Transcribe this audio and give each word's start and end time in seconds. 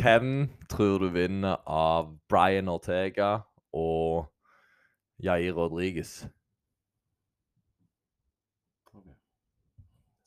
Hvem 0.00 0.48
tror 0.70 0.98
du 1.02 1.08
vinner 1.12 1.58
av 1.68 2.14
Brian 2.30 2.68
Ortega 2.72 3.42
og 3.76 4.30
Jair 5.20 5.52
Rodriguez? 5.58 6.22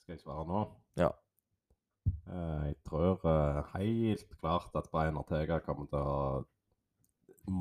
Skal 0.03 0.13
jeg 0.17 0.21
svare 0.21 0.45
nå? 0.45 0.61
Ja. 0.99 1.09
Eh, 2.27 2.65
Jeg 2.69 2.75
tror 2.85 3.23
eh, 3.25 3.63
helt 3.79 4.27
klart 4.41 4.75
at 4.75 4.89
Brian 4.91 5.17
Ortega 5.17 5.57
kommer 5.63 5.87
til 5.89 6.03
å 6.03 6.43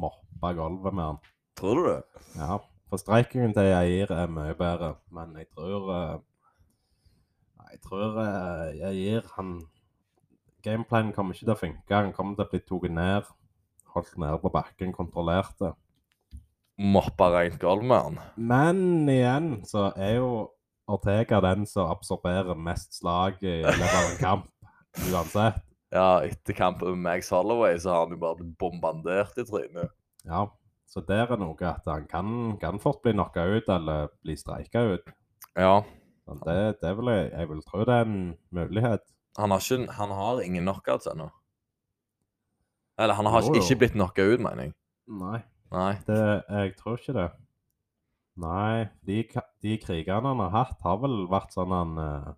moppe 0.02 0.52
gulvet 0.58 0.94
med 0.94 1.04
han. 1.12 1.20
Tror 1.58 1.78
du 1.80 1.86
det? 1.88 2.02
Ja, 2.36 2.58
for 2.90 3.00
streikingen 3.00 3.54
til 3.56 3.70
Jair 3.70 4.12
er 4.14 4.28
mye 4.30 4.54
bedre, 4.58 4.96
men 5.14 5.32
jeg 5.38 5.48
tror 5.54 5.88
eh, 5.96 6.18
Jeg 7.72 7.80
tror 7.86 8.18
Jair, 8.76 9.22
han 9.38 9.54
Gameplanen 10.64 11.12
kommer 11.16 11.36
ikke 11.36 11.46
til 11.46 11.54
å 11.54 11.60
funke. 11.60 11.94
Han 11.94 12.12
kommer 12.16 12.38
til 12.38 12.46
å 12.46 12.50
bli 12.52 12.62
tatt 12.62 12.96
ned, 12.98 13.30
holdt 13.94 14.18
nede 14.20 14.40
på 14.42 14.52
bakken, 14.54 14.94
kontrollert 14.96 15.54
det. 15.62 15.72
Moppa 16.82 17.28
rent 17.34 17.60
gulv 17.62 17.84
med 17.86 18.06
han. 18.06 18.20
Men 18.36 19.10
igjen 19.10 19.50
så 19.68 19.90
er 19.92 20.16
jo 20.18 20.32
Ortega 20.92 21.38
den 21.44 21.62
som 21.68 21.92
absorberer 21.92 22.58
mest 22.58 22.96
slag 22.98 23.38
i 23.46 23.60
løpet 23.62 23.94
av 23.98 24.08
en 24.08 24.18
kamp, 24.18 24.48
uansett. 25.12 25.60
Ja, 25.92 26.24
etter 26.24 26.56
kampen 26.56 26.96
med 26.96 27.04
Max 27.04 27.30
Holloway 27.30 27.76
så 27.80 27.92
har 27.92 28.06
han 28.06 28.14
jo 28.16 28.20
bare 28.22 28.40
blitt 28.40 28.56
bombardert 28.60 29.36
i 29.38 29.44
trynet. 29.46 29.92
Ja, 30.24 30.46
så 30.88 31.02
der 31.04 31.30
er 31.30 31.40
noe 31.40 31.68
at 31.68 31.86
han 31.88 32.06
kan, 32.08 32.30
kan 32.60 32.80
fort 32.80 33.02
bli 33.04 33.14
knocka 33.14 33.44
ut 33.48 33.68
eller 33.72 34.08
bli 34.24 34.36
streika 34.40 34.86
ut. 34.94 35.12
Ja. 35.56 35.82
Det, 36.46 36.58
det 36.80 36.92
vil 36.96 37.10
jeg, 37.12 37.30
jeg 37.32 37.48
vil 37.50 37.62
tro 37.66 37.84
det 37.84 37.94
er 37.98 38.08
en 38.08 38.20
mulighet. 38.54 39.04
Han 39.38 39.50
har, 39.54 39.62
ikke, 39.64 39.92
han 39.96 40.10
har 40.12 40.42
ingen 40.44 40.66
knockouts 40.66 41.08
ennå. 41.08 41.30
Eller 43.00 43.14
han 43.16 43.26
har 43.32 43.42
Jo, 43.46 43.54
jo. 43.54 43.62
ikke 43.62 43.78
blitt 43.80 43.94
knocka 43.96 44.26
ut, 44.28 44.40
mener 44.44 44.66
jeg. 44.68 44.74
Nei, 45.08 45.40
Nei. 45.72 45.92
det, 46.06 46.18
jeg 46.52 46.74
tror 46.76 46.98
ikke 47.00 47.14
det. 47.16 47.30
Nei, 48.42 48.86
de, 49.08 49.22
de 49.64 49.78
krigene 49.80 50.28
han 50.32 50.40
har 50.44 50.52
hatt, 50.54 50.78
har 50.84 51.00
vel 51.02 51.24
vært 51.32 51.52
sånn 51.56 51.72
han 51.72 51.98
eh, 52.00 52.30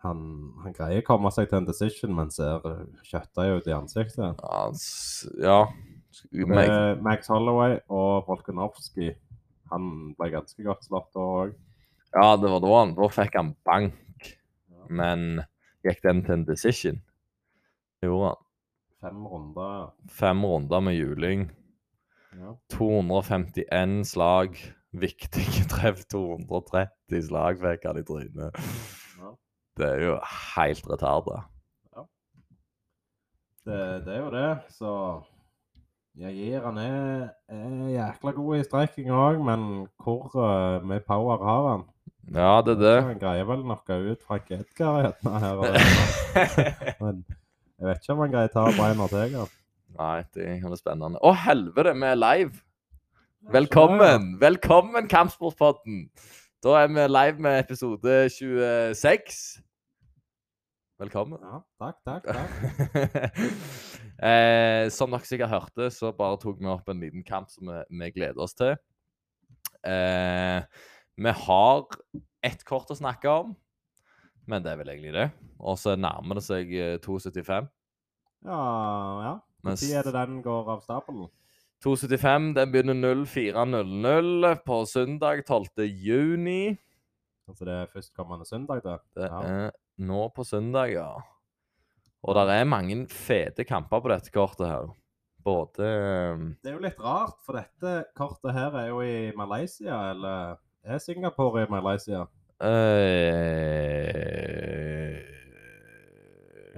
han, 0.00 0.20
han 0.62 0.72
greier 0.72 1.02
å 1.02 1.06
komme 1.06 1.30
seg 1.34 1.50
til 1.50 1.58
en 1.60 1.66
decision, 1.68 2.14
men 2.16 2.30
ser 2.32 2.64
kjøtta 3.04 3.44
ut 3.52 3.66
i 3.68 3.74
ansiktet. 3.76 4.40
Ja, 4.40 4.62
ja. 5.44 5.58
Eh, 6.32 6.94
Max 7.04 7.28
Holloway 7.30 7.76
og 7.92 8.24
Volkanovski, 8.30 9.10
han 9.70 9.90
ble 10.18 10.30
ganske 10.32 10.64
godt 10.66 10.86
slått 10.88 11.10
da 11.14 11.26
òg. 11.44 11.52
ja, 12.16 12.30
det 12.40 12.50
var 12.54 12.64
da 12.64 12.72
han. 12.78 12.94
Da 12.96 13.10
fikk 13.12 13.36
han 13.38 13.52
bank. 13.68 14.30
Ja. 14.72 14.86
Men 14.88 15.26
gikk 15.86 16.02
den 16.04 16.24
til 16.26 16.34
en 16.38 16.46
decision? 16.48 17.00
Gjorde 18.02 18.32
han. 18.32 18.46
Fem 19.00 19.26
runder. 19.26 19.94
Fem 20.12 20.44
runder 20.44 20.80
med 20.80 20.98
juling. 20.98 21.46
Ja. 22.36 22.52
251 22.70 24.04
slag. 24.12 24.56
Viktige 24.92 25.64
treff. 25.74 26.04
230 26.12 27.22
slag 27.28 27.62
fikk 27.62 27.88
han 27.88 28.00
i 28.00 28.04
trynet. 28.04 28.60
Ja. 29.20 29.32
Det 29.78 29.88
er 29.88 30.04
jo 30.04 30.18
helt 30.56 30.90
retarda. 30.90 31.42
Det, 33.64 34.04
det 34.06 34.14
er 34.14 34.20
jo 34.24 34.30
det, 34.32 34.50
så 34.72 34.92
jeg 36.16 36.32
gir 36.34 36.64
han 36.64 36.78
er, 36.80 37.28
er 37.48 37.88
jækla 37.92 38.32
god 38.32 38.56
i 38.56 38.64
strekking 38.64 39.10
òg, 39.12 39.42
men 39.44 39.66
hvor 40.00 40.32
uh, 40.32 40.80
mye 40.86 41.02
power 41.06 41.44
har 41.44 41.68
han? 41.68 41.84
Ja, 42.28 42.60
det 42.62 42.76
er 42.76 42.80
det. 42.80 42.96
Han 43.08 43.20
greier 43.20 43.46
vel 43.48 43.62
noe 43.66 43.96
ut 44.12 44.26
Frank 44.26 44.50
Edgar 44.54 44.98
i 45.00 45.06
her. 45.08 45.54
og 45.56 45.64
der, 45.64 46.96
Men 47.02 47.24
jeg 47.80 47.88
vet 47.88 48.02
ikke 48.02 48.12
om 48.12 48.20
han 48.26 48.34
greier 48.34 48.50
å 48.50 48.54
ta 48.54 48.66
Brian 48.76 49.00
Ortega. 49.00 49.46
Nei, 49.98 50.18
det 50.36 50.50
er 50.60 50.76
spennende. 50.78 51.18
Å, 51.24 51.32
helvete, 51.46 51.96
vi 51.96 52.10
er 52.10 52.20
live! 52.20 52.60
Velkommen! 53.50 54.34
Velkommen, 54.38 55.08
Kampsportpodden! 55.08 56.04
Da 56.60 56.76
er 56.82 56.92
vi 56.92 57.08
live 57.08 57.40
med 57.40 57.58
episode 57.62 58.28
26. 58.36 59.40
Velkommen. 61.00 61.40
Ja, 61.40 61.62
takk, 61.80 61.96
takk, 62.04 62.26
takk. 62.28 63.38
eh, 64.28 64.90
som 64.92 65.16
dere 65.16 65.24
sikkert 65.24 65.54
hørte, 65.54 65.88
så 65.96 66.12
bare 66.12 66.36
tok 66.42 66.60
vi 66.60 66.68
opp 66.68 66.92
en 66.92 67.00
liten 67.00 67.24
kamp 67.24 67.48
som 67.48 67.72
vi, 67.72 67.80
vi 68.02 68.10
gleder 68.18 68.44
oss 68.44 68.52
til. 68.60 68.76
Eh, 69.88 70.60
vi 71.20 71.32
har 71.44 71.84
ett 72.42 72.62
kort 72.64 72.90
å 72.90 72.96
snakke 72.96 73.28
om, 73.42 73.52
men 74.48 74.62
det 74.64 74.72
er 74.72 74.80
vel 74.80 74.92
egentlig 74.94 75.12
det. 75.16 75.26
Og 75.60 75.76
så 75.78 75.92
nærmer 76.00 76.38
det 76.40 76.44
seg 76.46 76.70
eh, 76.72 76.96
2,75. 77.04 77.68
Ja, 78.48 78.60
ja. 79.26 79.34
Mens- 79.62 79.82
Når 79.84 79.98
er 79.98 80.06
det 80.08 80.14
den 80.16 80.38
går 80.42 80.70
av 80.72 80.80
stabelen? 80.86 81.28
2,75 81.84 82.54
den 82.56 82.72
begynner 82.72 83.24
04.00 83.24 84.54
på 84.64 84.78
søndag 84.88 85.42
12. 85.46 85.84
juni. 85.88 86.76
Altså 87.48 87.66
det 87.66 87.74
er 87.74 87.90
førstkommende 87.92 88.46
søndag, 88.48 88.82
da? 88.84 88.98
Det 89.16 89.28
Ja. 89.30 89.40
er 89.42 89.70
nå 89.98 90.28
på 90.34 90.44
søndag, 90.44 90.92
ja. 90.92 91.10
Og 92.22 92.34
det 92.36 92.48
er 92.60 92.64
mange 92.68 93.06
fete 93.08 93.64
kamper 93.64 94.00
på 94.00 94.08
dette 94.12 94.30
kortet 94.30 94.68
her. 94.68 94.90
Både 95.42 95.80
eh, 95.84 96.36
Det 96.62 96.68
er 96.72 96.76
jo 96.76 96.82
litt 96.84 97.00
rart, 97.00 97.38
for 97.44 97.56
dette 97.56 98.04
kortet 98.16 98.52
her 98.52 98.70
er 98.76 98.88
jo 98.88 99.00
i 99.00 99.32
Malaysia, 99.36 100.10
eller 100.12 100.58
er 100.84 100.98
Singapore 100.98 101.62
i 101.62 101.66
Malaysia? 101.70 102.24
eh, 103.80 105.16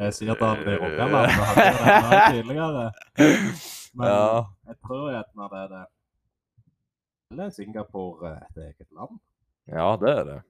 Jeg 0.02 0.14
sier 0.14 0.32
at 0.32 0.40
han 0.42 0.62
blir 0.64 0.78
Rogaland, 0.80 1.30
jo 1.30 1.42
det 1.56 1.74
her 2.06 2.20
tidligere. 2.32 2.92
Men 3.94 4.06
Ja. 4.08 4.42
jeg 4.68 4.76
tror 4.86 5.10
gjerne 5.12 5.48
det 5.52 5.58
er 5.62 5.68
det. 5.74 5.84
Eller 7.30 7.44
er 7.46 7.50
Singapore 7.50 8.30
et 8.36 8.56
eget 8.62 8.88
land? 8.98 9.20
ja, 9.68 9.96
det 10.00 10.10
er 10.18 10.24
det. 10.24 10.40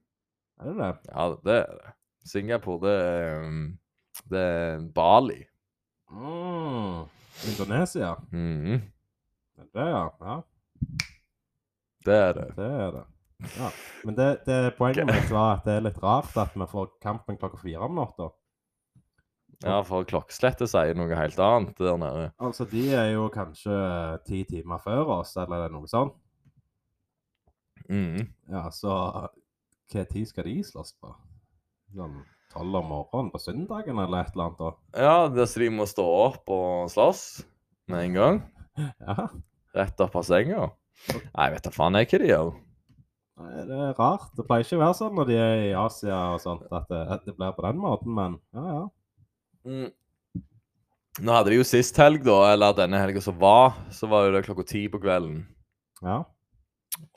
Er 0.60 0.64
det 0.64 0.76
det? 0.76 0.94
Ja, 1.16 1.28
det 1.44 1.56
er 1.60 1.66
det. 1.72 1.92
Singapore, 2.24 2.88
det 2.88 2.96
er 3.06 3.40
um, 3.48 3.78
Det 4.30 4.38
er 4.40 4.88
Bali. 4.94 5.44
Mm. 6.10 7.02
Indonesia? 7.50 8.14
Mm 8.30 8.80
Det 9.56 9.64
er 9.64 9.64
det, 9.74 9.90
ja. 9.90 10.08
ja. 10.20 10.40
det 12.06 12.14
er 12.14 12.32
det. 12.32 12.56
Det 12.56 12.64
er 12.66 12.90
det. 12.90 13.04
Ja. 13.58 13.70
Men 14.06 14.16
det, 14.18 14.28
det 14.46 14.60
poenget 14.78 15.08
mitt 15.08 15.30
var 15.32 15.58
at 15.58 15.66
det 15.66 15.76
er 15.78 15.84
litt 15.88 15.98
rart 16.02 16.36
at 16.40 16.54
vi 16.58 16.66
får 16.70 16.94
kampen 17.02 17.38
klokka 17.40 17.60
fire 17.62 17.88
om 17.88 17.98
natta. 17.98 18.30
Ja, 19.62 19.76
for 19.86 20.06
klokkeslettet 20.08 20.70
sier 20.72 20.96
noe 20.98 21.14
helt 21.14 21.38
annet 21.38 21.78
der 21.78 21.98
nede. 22.00 22.24
Altså, 22.42 22.66
de 22.66 22.82
er 22.98 23.12
jo 23.12 23.28
kanskje 23.30 23.76
ti 24.26 24.42
timer 24.48 24.82
før 24.82 25.18
oss, 25.20 25.36
eller 25.38 25.60
er 25.60 25.70
det 25.70 25.76
noe 25.76 25.90
sånt. 25.90 26.16
Mm. 27.86 28.26
Ja, 28.50 28.66
så 28.74 28.94
hva 29.92 30.04
tid 30.08 30.26
skal 30.30 30.48
de 30.48 30.56
slåss 30.66 30.94
på? 30.98 31.12
Sånn 31.94 32.22
tolv 32.52 32.78
om 32.82 32.90
morgenen 32.90 33.30
på 33.32 33.40
søndagen, 33.40 34.00
eller 34.02 34.26
et 34.26 34.34
eller 34.34 34.50
annet? 34.50 34.60
da? 34.60 35.02
Ja, 35.06 35.16
det 35.32 35.46
så 35.48 35.62
de 35.62 35.70
må 35.72 35.86
stå 35.88 36.04
opp 36.04 36.50
og 36.52 36.90
slåss 36.92 37.24
med 37.92 38.08
en 38.08 38.18
gang. 38.18 38.42
Ja, 39.04 39.28
Rett 39.76 40.00
opp 40.00 40.14
av 40.16 40.24
senga. 40.24 40.66
Nei, 41.12 41.46
vet 41.52 41.64
da 41.64 41.70
faen 41.72 41.96
jeg 41.96 42.08
hva 42.08 42.18
de 42.20 42.28
gjør. 42.28 42.48
Nei, 43.40 43.64
det 43.68 43.78
er 43.78 43.94
rart. 43.96 44.28
Det 44.36 44.44
pleier 44.46 44.66
ikke 44.66 44.76
å 44.76 44.82
være 44.82 44.98
sånn 44.98 45.16
når 45.16 45.28
de 45.30 45.36
er 45.40 45.62
i 45.70 45.72
Asia 45.78 46.18
og 46.34 46.42
sånt, 46.42 46.66
at 46.68 46.90
det, 46.90 47.00
at 47.16 47.24
det 47.26 47.34
blir 47.38 47.54
på 47.56 47.64
den 47.64 47.80
måten, 47.80 48.12
men 48.18 48.36
ja, 48.52 48.64
ja. 48.76 48.84
Mm. 49.68 49.90
Nå 51.22 51.34
hadde 51.36 51.52
vi 51.52 51.58
jo 51.58 51.64
sist 51.68 51.98
helg, 52.00 52.22
da, 52.24 52.38
eller 52.54 52.76
denne 52.76 53.00
helga 53.00 53.20
som 53.24 53.36
var, 53.40 53.74
så 53.92 54.08
var 54.08 54.26
jo 54.26 54.34
det 54.36 54.44
klokka 54.46 54.64
ti 54.68 54.86
på 54.92 55.00
kvelden. 55.02 55.42
Ja, 56.02 56.22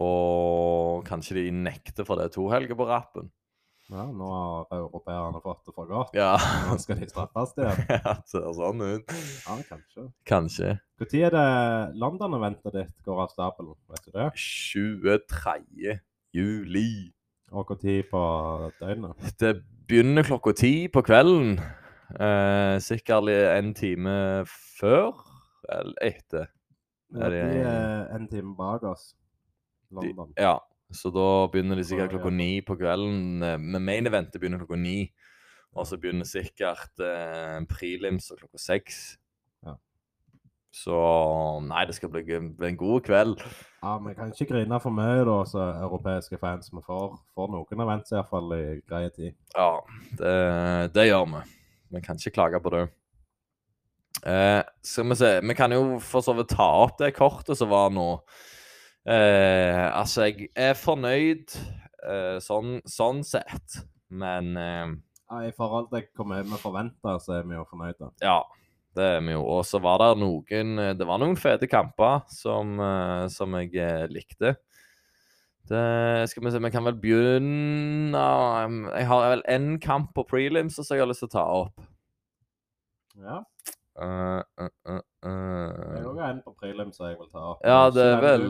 Og 0.03 1.05
kanskje 1.07 1.39
de 1.39 1.45
nekter 1.51 2.07
for 2.07 2.19
det 2.19 2.29
to 2.35 2.47
helger 2.51 2.77
på 2.79 2.87
rappen. 2.89 3.31
Ja 3.89 4.05
nå 4.09 4.27
har 4.33 4.71
europeerne 4.79 5.41
fått 5.43 5.67
det 5.67 5.73
for 5.75 5.85
godt. 5.89 6.15
Ja. 6.17 6.31
Nå 6.65 6.77
skal 6.81 6.97
de 7.01 7.09
straffes 7.09 7.53
igjen. 7.59 7.83
ja, 7.93 8.15
det 8.17 8.31
ser 8.31 8.47
sånn 8.57 8.81
ut. 8.81 9.13
Ja, 9.45 9.57
kanskje. 9.69 10.07
Kanskje. 10.25 10.71
Når 11.01 11.11
er 11.21 11.35
det 11.35 11.45
London-eventet 12.01 12.73
ditt 12.79 12.95
går 13.05 13.21
av 13.25 13.33
stabelen? 13.35 13.75
Vet 13.93 14.07
du 14.07 14.11
det? 14.15 14.29
23. 14.41 15.99
juli. 16.33 16.89
Og 17.53 17.67
når 17.69 17.99
på 18.09 18.21
døgnet? 18.81 19.27
Det 19.39 19.53
begynner 19.87 20.25
klokka 20.25 20.55
ti 20.57 20.73
på 20.89 21.03
kvelden. 21.05 21.59
Eh, 22.15 22.75
sikkert 22.81 23.29
en 23.29 23.73
time 23.77 24.15
før 24.79 25.13
eller 25.69 25.95
etter. 26.01 26.47
Er 27.15 27.29
de 27.29 27.37
det- 27.37 27.65
er 27.65 28.15
en 28.15 28.27
time 28.27 28.55
bak 28.57 28.83
oss. 28.83 29.13
De, 29.93 30.11
ja, 30.37 30.57
så 30.93 31.09
da 31.13 31.47
begynner 31.51 31.79
de 31.79 31.83
sikkert 31.87 32.11
klokka 32.13 32.29
ni 32.33 32.61
på 32.61 32.75
kvelden. 32.77 33.41
eh, 33.43 33.57
Men 33.57 33.85
main 33.85 34.05
eventet 34.07 34.39
begynner 34.41 34.61
klokka 34.61 34.77
ni. 34.77 35.11
Og 35.75 35.87
så 35.87 35.97
begynner 35.99 36.27
sikkert 36.29 36.99
eh, 37.03 37.59
prelims 37.67 38.29
klokka 38.31 38.57
seks. 38.61 39.17
Ja. 39.65 39.75
Så 40.71 40.99
nei, 41.65 41.85
det 41.85 41.95
skal 41.97 42.11
bli, 42.13 42.23
en 42.35 42.77
god 42.77 43.01
kveld. 43.07 43.41
Ja, 43.81 43.97
Vi 43.97 44.13
kan 44.15 44.31
ikke 44.31 44.53
grine 44.53 44.79
for 44.79 44.91
mye, 44.95 45.25
da, 45.27 45.39
så 45.47 45.65
europeiske 45.83 46.37
fans. 46.39 46.69
Vi 46.71 46.83
får, 46.85 47.17
får 47.35 47.51
noen 47.51 47.83
events 47.87 48.11
i 48.11 48.15
hvert 48.19 48.29
fall 48.31 48.53
i 48.55 48.63
greie 48.87 49.09
tid. 49.15 49.35
Ja, 49.55 49.71
det, 50.19 50.35
det 50.95 51.07
gjør 51.09 51.25
vi. 51.33 51.43
Vi 51.95 52.01
kan 52.01 52.19
ikke 52.19 52.35
klage 52.39 52.61
på 52.63 52.71
det. 52.75 52.85
Eh, 54.25 54.63
skal 54.81 55.09
vi 55.11 55.15
se 55.19 55.29
Vi 55.43 55.53
kan 55.53 55.73
jo 55.75 55.99
for 55.99 56.23
så 56.23 56.33
vidt 56.33 56.53
ta 56.55 56.65
opp 56.85 56.97
det 57.01 57.11
kortet 57.17 57.57
som 57.59 57.69
var 57.69 57.91
nå. 57.93 58.07
Eh, 59.05 59.85
altså, 59.93 60.25
jeg 60.31 60.49
er 60.57 60.73
fornøyd 60.73 61.53
eh, 62.09 62.37
sånn, 62.41 62.79
sånn 62.89 63.21
sett, 63.27 63.81
men 64.09 64.55
eh, 64.57 64.93
Ja, 65.29 65.41
I 65.45 65.53
forhold 65.53 65.91
til 65.91 66.07
hva 66.17 66.39
vi 66.41 66.61
forventer, 66.61 67.19
så 67.21 67.37
er 67.37 67.45
vi 67.45 67.57
jo 67.57 67.65
fornøyde. 67.69 68.09
Ja, 68.25 68.39
det 68.97 69.09
er 69.17 69.21
vi 69.21 69.35
jo. 69.35 69.43
Og 69.45 69.61
så 69.67 69.81
var 69.83 70.01
det 70.01 70.11
noen 70.23 70.79
eh, 70.81 70.93
Det 70.97 71.05
var 71.05 71.21
noen 71.21 71.37
fete 71.37 71.69
kamper 71.69 72.23
som, 72.33 72.79
eh, 72.81 73.25
som 73.33 73.53
jeg 73.59 73.75
eh, 73.77 74.07
likte. 74.09 74.55
Det 75.65 76.29
skal 76.29 76.45
vi 76.45 76.51
se, 76.53 76.61
vi 76.61 76.69
kan 76.69 76.85
vel 76.85 76.97
begynne 77.01 78.21
um, 78.21 78.83
Jeg 78.91 79.07
har 79.09 79.23
vel 79.31 79.41
én 79.49 79.79
kamp 79.81 80.11
på 80.13 80.25
prelims 80.29 80.77
som 80.77 80.85
jeg 80.93 81.01
har 81.01 81.09
lyst 81.09 81.23
til 81.25 81.31
å 81.31 81.33
ta 81.33 81.45
opp. 81.63 81.87
Ja. 83.17 83.39
Uh, 83.95 84.43
uh, 84.59 84.69
uh, 84.89 85.01
Det 85.23 85.99
er 85.99 86.03
jo 86.03 86.13
òg 86.13 86.21
en 86.27 86.41
på 86.43 86.55
prelim 86.59 86.91
som 86.91 87.07
jeg 87.07 87.19
vil 87.19 87.29
ta 87.31 87.43
opp. 87.53 87.61
Ja, 87.63 87.89
det 87.95 88.05
er 88.11 88.23
vel-. 88.23 88.47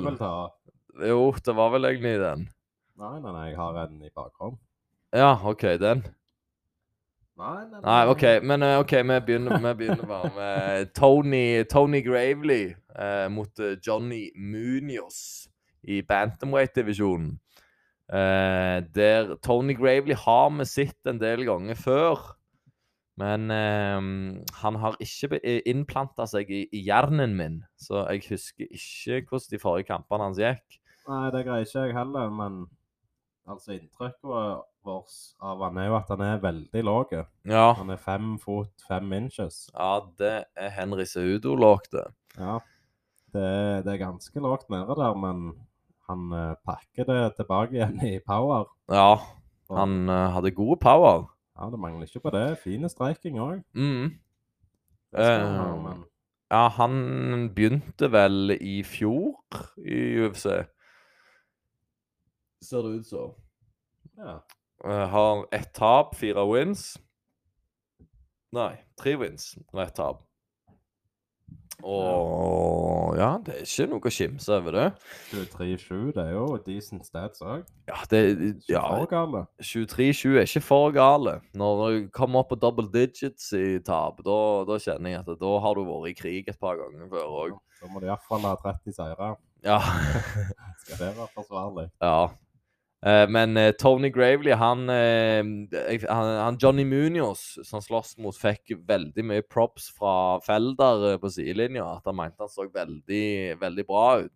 Jo, 1.06 1.34
det 1.46 1.56
var 1.56 1.74
vel 1.76 1.90
egentlig 1.90 2.16
den. 2.22 2.48
Nei, 2.96 3.18
nei, 3.20 3.32
nei, 3.32 3.48
jeg 3.52 3.58
har 3.60 3.82
en 3.84 3.98
i 4.02 4.12
bakhånd. 4.16 4.56
Ja, 5.16 5.34
OK, 5.44 5.66
den. 5.82 6.06
Nei, 7.36 7.66
nei, 7.68 7.82
Nei, 7.84 8.02
OK, 8.08 8.24
men 8.48 8.64
eh, 8.64 8.78
ok, 8.80 8.94
vi 9.04 9.16
begynner, 9.28 9.58
vi 9.60 9.74
begynner 9.82 10.08
bare 10.08 10.30
med 10.38 10.94
Tony, 10.96 11.64
Tony 11.68 12.00
Gravely 12.06 12.70
eh, 12.96 13.26
mot 13.32 13.60
eh, 13.60 13.76
Johnny 13.84 14.30
Munoz 14.40 15.50
i 15.84 16.00
bantamweight-divisjonen. 16.08 17.34
Eh, 18.08 18.78
der 18.96 19.36
Tony 19.44 19.76
Gravely 19.76 20.16
har 20.16 20.50
vi 20.56 20.66
sett 20.70 21.12
en 21.12 21.20
del 21.20 21.44
ganger 21.44 21.76
før. 21.76 22.24
Men 23.20 23.52
eh, 23.54 24.00
han 24.62 24.80
har 24.82 24.98
ikke 25.00 25.40
innplanta 25.72 26.26
seg 26.28 26.50
i, 26.52 26.66
i 26.76 26.82
hjernen 26.84 27.36
min, 27.38 27.62
så 27.80 28.04
jeg 28.12 28.26
husker 28.30 28.68
ikke 28.68 29.22
hvordan 29.30 29.52
de 29.54 29.62
forrige 29.62 29.90
kampene 29.94 30.28
hans 30.28 30.42
gikk. 30.42 30.82
Nei, 31.08 31.30
det 31.32 31.46
greier 31.46 31.68
ikke 31.68 31.86
jeg 31.86 31.96
heller, 31.96 32.32
men 32.34 32.66
altså 33.46 33.76
inntrykket 33.76 34.26
vårt 34.26 34.66
av 35.46 35.62
han 35.64 35.78
er 35.82 35.88
jo 35.90 35.96
at 35.98 36.10
han 36.14 36.22
er 36.22 36.42
veldig 36.44 36.82
lav. 36.86 37.14
Ja, 37.50 37.74
Han 37.74 37.90
er 37.90 37.98
fem 38.02 38.36
fot 38.42 38.84
fem 38.88 39.14
inches. 39.18 39.70
ja 39.74 40.00
det 40.20 40.46
er 40.56 40.70
Henry 40.70 41.06
Seudo 41.10 41.56
lagde. 41.56 42.04
Ja. 42.38 42.60
Det, 43.34 43.86
det 43.86 43.94
er 43.94 44.04
ganske 44.04 44.40
lavt 44.40 44.70
nede 44.70 44.96
der, 44.96 45.16
men 45.18 45.56
han 46.08 46.32
eh, 46.34 46.54
pakker 46.66 47.08
det 47.10 47.36
tilbake 47.40 47.76
igjen 47.76 47.98
i 48.06 48.20
power. 48.20 48.70
Ja, 48.92 49.18
han 49.74 50.10
eh, 50.10 50.30
hadde 50.36 50.54
god 50.56 50.78
power. 50.82 51.26
Ja, 51.56 51.70
det 51.72 51.80
mangler 51.80 52.08
ikke 52.08 52.20
på 52.20 52.34
det. 52.36 52.58
Fine 52.60 52.90
streiking 52.92 53.40
òg. 53.40 53.62
Mm. 53.74 54.12
Uh, 55.16 56.04
Ja, 56.52 56.68
han 56.68 57.50
begynte 57.56 58.12
vel 58.12 58.52
i 58.62 58.82
fjor 58.86 59.40
i 59.82 60.02
UFC. 60.22 60.46
Ser 62.62 62.86
det 62.86 63.00
ut 63.00 63.08
som. 63.08 63.34
ja. 64.18 64.40
Uh, 64.86 65.06
har 65.10 65.46
ett 65.56 65.72
tap, 65.74 66.16
fire 66.16 66.44
wins. 66.52 66.98
Nei, 68.54 68.76
tre 69.00 69.16
wins 69.18 69.56
og 69.72 69.82
ett 69.82 69.96
tap. 69.96 70.25
Og 71.84 73.18
ja, 73.20 73.32
det 73.46 73.54
er 73.56 73.66
ikke 73.66 73.86
noe 73.92 74.08
å 74.10 74.12
skimse 74.14 74.54
over 74.56 74.76
det. 74.78 74.86
23-7, 75.32 76.14
det 76.16 76.24
er 76.24 76.32
jo 76.36 76.46
decent 76.66 77.06
stats 77.08 77.44
òg. 77.46 77.66
Ja, 77.90 77.98
det 78.12 78.22
Ja. 78.70 78.80
ja, 78.80 78.84
For 78.96 79.10
gale. 79.12 79.42
23-7 79.62 80.38
er 80.40 80.48
ikke 80.48 80.64
for 80.66 80.92
gale. 80.96 81.40
Når 81.54 81.84
du 81.84 82.08
kommer 82.16 82.40
opp 82.44 82.50
på 82.54 82.60
double 82.60 82.88
digits 82.94 83.52
i 83.54 83.80
tap, 83.86 84.24
da, 84.26 84.40
da 84.70 84.80
kjenner 84.82 85.16
jeg 85.18 85.24
at 85.26 85.40
da 85.42 85.54
har 85.66 85.76
du 85.76 85.84
vært 85.86 86.10
i 86.14 86.16
krig 86.18 86.48
et 86.50 86.60
par 86.60 86.80
ganger 86.80 87.10
før 87.12 87.36
òg. 87.44 87.60
Da 87.82 87.92
må 87.92 88.02
du 88.02 88.08
iallfall 88.08 88.48
ha 88.48 88.56
30 88.64 88.96
seire. 88.96 89.36
Ja. 89.66 89.80
Skal 90.86 90.98
det 91.02 91.14
være 91.18 91.30
forsvarlig? 91.36 91.90
ja. 92.02 92.30
Eh, 93.06 93.28
men 93.30 93.58
eh, 93.58 93.72
Tony 93.72 94.10
Gravely, 94.10 94.52
han, 94.52 94.90
eh, 94.90 95.44
han, 96.10 96.30
han 96.42 96.58
Johnny 96.62 96.86
Munoz, 96.86 97.60
som 97.64 97.84
slåss 97.84 98.16
mot, 98.18 98.38
fikk 98.38 98.74
veldig 98.88 99.26
mye 99.30 99.46
props 99.46 99.92
fra 99.94 100.40
Felder 100.46 101.20
på 101.22 101.30
sidelinja. 101.36 101.86
At 102.00 102.10
han 102.10 102.18
mente 102.18 102.42
han 102.42 102.52
så 102.52 102.66
veldig, 102.66 103.28
veldig 103.62 103.86
bra 103.86 104.08
ut. 104.26 104.34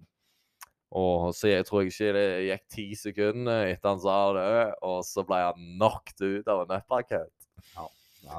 Og 0.90 1.30
så 1.38 1.52
jeg 1.52 1.66
tror 1.68 1.84
jeg 1.84 1.94
ikke 1.94 2.14
det 2.16 2.28
gikk 2.48 2.64
ti 2.74 2.86
sekunder 2.98 3.68
etter 3.70 3.92
han 3.92 4.02
sa 4.02 4.20
det, 4.38 4.54
og 4.86 5.04
så 5.06 5.22
ble 5.26 5.42
han 5.44 5.68
knocked 5.78 6.24
ut 6.24 6.50
av 6.50 6.64
en 6.64 6.80
uppercut. 6.80 7.34
Ja, 7.76 7.86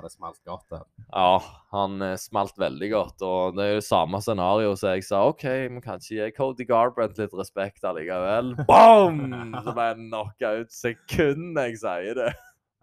det 0.05 0.13
smalt 0.13 0.39
godt, 0.47 0.65
det. 0.71 0.81
Ja, 1.11 1.41
han 1.75 2.03
eh, 2.05 2.17
smalt 2.21 2.59
veldig 2.61 2.91
godt. 2.93 3.25
Og 3.27 3.57
det 3.57 3.65
er 3.65 3.73
jo 3.77 3.85
samme 3.85 4.21
scenario 4.23 4.77
så 4.79 4.95
jeg 4.95 5.07
sa 5.09 5.25
OK, 5.27 5.45
vi 5.45 5.83
kan 5.85 5.99
ikke 5.99 6.17
gi 6.19 6.35
Cody 6.37 6.67
Garbrandt 6.69 7.19
litt 7.19 7.35
respekt 7.37 7.87
allikevel. 7.87 8.55
Boom! 8.71 9.23
Så 9.57 9.75
ble 9.75 9.89
jeg 9.89 9.99
knocka 10.05 10.53
ut 10.61 10.75
sekundet 10.75 11.73
jeg 11.73 11.81
sier 11.83 12.21
det. 12.21 12.31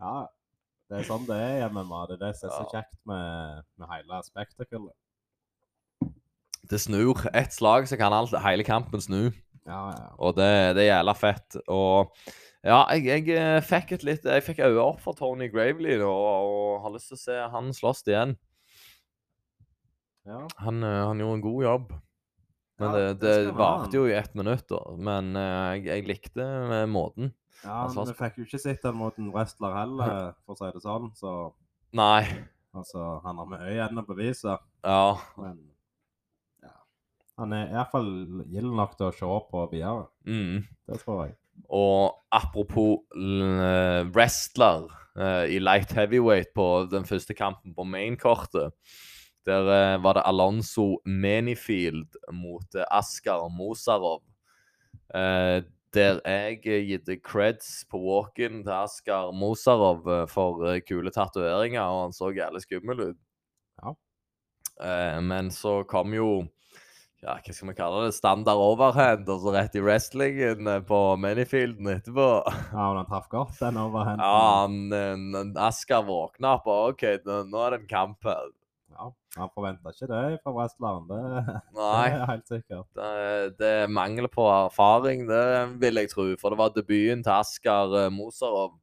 Ja, 0.04 0.18
det 0.88 1.02
er 1.02 1.08
sånn 1.08 1.28
det 1.28 1.38
er 1.42 1.58
i 1.62 1.70
MMA. 1.72 2.04
Det 2.10 2.18
er 2.18 2.24
det 2.28 2.34
som 2.40 2.50
er 2.50 2.56
så 2.56 2.68
kjekt 2.76 2.98
med, 3.10 3.66
med 3.80 3.92
hele 3.96 4.22
spektakulet. 4.28 4.96
Det 6.68 6.80
snur. 6.84 7.24
Ett 7.32 7.56
slag, 7.56 7.88
så 7.88 7.96
kan 8.00 8.16
alt, 8.16 8.36
hele 8.44 8.68
kampen 8.68 9.04
snu. 9.04 9.30
Ja, 9.68 9.82
ja. 9.92 10.10
Og 10.24 10.36
det, 10.36 10.52
det 10.78 10.86
er 10.86 10.94
jævla 10.98 11.16
fett. 11.16 11.58
Og 11.72 12.14
ja, 12.68 12.82
jeg, 12.98 13.06
jeg 13.08 13.38
eh, 13.40 13.62
fikk 13.64 13.94
et 13.96 14.04
litt 14.04 14.26
Jeg 14.28 14.44
fikk 14.44 14.60
øye 14.66 14.82
opp 14.84 15.00
for 15.04 15.16
Tony 15.16 15.48
Gravely 15.52 15.96
da, 16.02 16.10
og 16.10 16.82
har 16.84 16.94
lyst 16.96 17.14
til 17.14 17.20
å 17.20 17.22
se 17.22 17.38
han 17.54 17.72
slåss 17.76 18.04
igjen. 18.10 18.36
ja. 20.28 20.42
Han, 20.66 20.84
eh, 20.84 21.04
han 21.08 21.24
gjorde 21.24 21.38
en 21.40 21.46
god 21.46 21.64
jobb. 21.64 21.96
Men 22.78 22.92
Ja, 22.92 22.98
det, 22.98 23.06
det 23.22 23.30
det 23.38 23.46
han 23.48 23.58
varte 23.62 23.98
jo 23.98 24.04
i 24.10 24.18
ett 24.18 24.36
minutt, 24.36 24.68
da. 24.70 24.82
Men 25.00 25.32
eh, 25.40 25.78
jeg, 25.78 25.86
jeg 25.88 26.08
likte 26.12 26.50
måten. 26.92 27.32
ja 27.64 27.86
Altså, 27.86 28.04
men 28.04 28.12
vi 28.12 28.18
fikk 28.20 28.42
jo 28.42 28.50
ikke 28.50 28.62
sett 28.66 28.84
den 28.84 29.00
mot 29.00 29.16
en 29.18 29.32
wrestler 29.32 29.80
heller, 29.80 30.20
for 30.44 30.58
å 30.58 30.60
si 30.60 30.76
det 30.76 30.84
sånn. 30.84 31.10
Så 31.16 31.34
Nei. 31.96 32.28
altså, 32.76 33.08
han 33.24 33.40
har 33.42 33.52
med 33.56 33.64
øynene 33.64 34.06
på 34.06 34.20
viset. 34.20 34.68
Ja. 34.84 35.16
Men 35.40 35.58
ja. 36.68 36.76
Han 37.40 37.56
er 37.56 37.72
iallfall 37.72 38.14
gild 38.52 38.76
nok 38.76 39.00
til 39.00 39.08
å 39.08 39.16
se 39.24 39.36
på 39.56 39.68
videre. 39.72 40.10
Mm. 40.28 40.66
Det 40.84 41.06
tror 41.06 41.30
jeg. 41.30 41.38
Og 41.68 42.16
apropos 42.32 43.04
wrestler 44.16 44.88
eh, 45.18 45.56
i 45.56 45.60
light 45.60 45.92
heavyweight 45.92 46.54
på 46.56 46.88
den 46.92 47.06
første 47.08 47.36
kampen 47.38 47.76
på 47.76 47.86
main-kortet. 47.88 48.76
Der 49.48 49.70
eh, 49.72 50.04
var 50.04 50.18
det 50.18 50.26
Alonso 50.28 50.98
Menifield 51.06 52.18
mot 52.32 52.76
eh, 52.76 52.88
Askar 52.92 53.48
Mosarov. 53.50 54.22
Eh, 55.16 55.64
der 55.96 56.20
jeg 56.26 56.60
eh, 56.68 56.84
gitt 56.90 57.10
creds 57.24 57.86
på 57.90 58.00
walk-in 58.04 58.64
til 58.66 58.76
Askar 58.76 59.32
Mosarov 59.32 60.08
eh, 60.12 60.26
for 60.28 60.66
eh, 60.68 60.82
kule 60.84 61.14
tatoveringer, 61.16 61.82
og 61.82 62.08
han 62.08 62.16
så 62.16 62.34
jævlig 62.36 62.66
skummel 62.66 63.06
ut. 63.10 63.22
Ja. 63.84 63.96
Eh, 64.84 65.22
men 65.24 65.52
så 65.52 65.80
kom 65.88 66.14
jo 66.14 66.30
ja, 67.24 67.34
hva 67.42 67.54
skal 67.56 67.70
vi 67.72 67.76
kalle 67.78 68.04
det? 68.06 68.14
Standard 68.18 68.62
overhand, 68.62 69.30
og 69.34 69.42
så 69.42 69.54
rett 69.56 69.76
i 69.78 69.82
wrestlingen 69.84 70.70
eh, 70.70 70.84
på 70.86 71.00
Manyfielden 71.22 71.90
etterpå. 71.96 72.28
Ja, 72.76 72.84
men 72.92 73.00
han 73.02 73.10
traff 73.10 73.28
godt 73.32 73.58
den 73.60 73.80
overhanden. 73.82 74.22
Ja, 74.22 74.46
han, 74.62 75.54
eh, 75.58 75.66
Asker 75.68 76.06
våkna 76.08 76.56
opp 76.60 76.70
og 76.70 76.94
OK, 76.94 77.06
nå, 77.26 77.62
er 77.66 77.76
det 77.76 77.82
en 77.82 77.90
kamp 77.92 78.28
her. 78.30 78.52
Ja, 78.98 79.12
Han 79.38 79.52
forventa 79.54 79.92
ikke 79.94 80.08
det 80.10 80.40
fra 80.42 80.54
wrestleren, 80.56 81.06
det, 81.10 81.22
det 81.78 81.88
er 81.94 82.26
helt 82.32 82.48
sikkert. 82.50 82.88
det, 82.98 83.58
det 83.60 83.72
er 83.84 83.92
mangel 83.94 84.30
på 84.34 84.46
erfaring, 84.50 85.28
det 85.30 85.44
vil 85.82 86.02
jeg 86.02 86.10
tro. 86.14 86.28
For 86.42 86.54
det 86.54 86.62
var 86.62 86.74
debuten 86.78 87.22
til 87.26 87.34
Asker 87.36 87.98
Moserov 88.14 88.14
Mosarov 88.18 88.76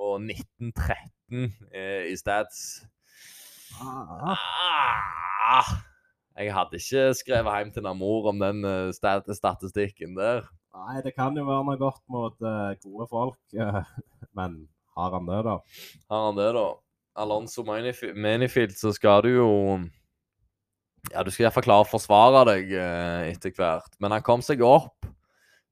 på 0.00 0.14
1913 0.16 1.50
eh, 1.74 2.10
i 2.10 2.16
Stats. 2.16 2.82
Ah, 3.80 4.38
Ah, 5.50 5.66
jeg 6.40 6.54
hadde 6.56 6.78
ikke 6.80 7.04
skrevet 7.18 7.56
hjem 7.58 7.72
til 7.74 7.84
Namor 7.84 8.30
om 8.32 8.40
den 8.40 8.64
eh, 8.64 8.90
stat 8.96 9.28
statistikken 9.36 10.16
der. 10.16 10.46
nei, 10.72 11.00
det 11.04 11.12
kan 11.16 11.36
jo 11.36 11.44
være 11.44 11.66
noe 11.66 11.80
godt 11.80 12.00
mot 12.08 12.36
uh, 12.46 12.72
gode 12.80 13.06
folk, 13.10 13.40
uh, 13.58 13.82
men 14.38 14.62
har 14.96 15.16
han 15.16 15.26
det, 15.28 15.40
da? 15.46 15.56
Har 16.10 16.26
han 16.28 16.38
det, 16.38 16.50
da? 16.56 16.68
Alonso 17.20 17.64
Manifi- 17.66 18.14
Manifield, 18.14 18.76
så 18.78 18.92
skal 18.96 19.24
du 19.26 19.32
jo 19.34 19.48
Ja, 21.10 21.24
du 21.24 21.30
skal 21.32 21.46
iallfall 21.48 21.64
klare 21.66 21.84
å 21.84 21.90
forsvare 21.90 22.44
deg 22.52 22.72
uh, 22.76 23.26
etter 23.28 23.52
hvert. 23.56 23.92
Men 24.00 24.14
han 24.14 24.24
kom 24.24 24.44
seg 24.44 24.62
opp 24.64 25.08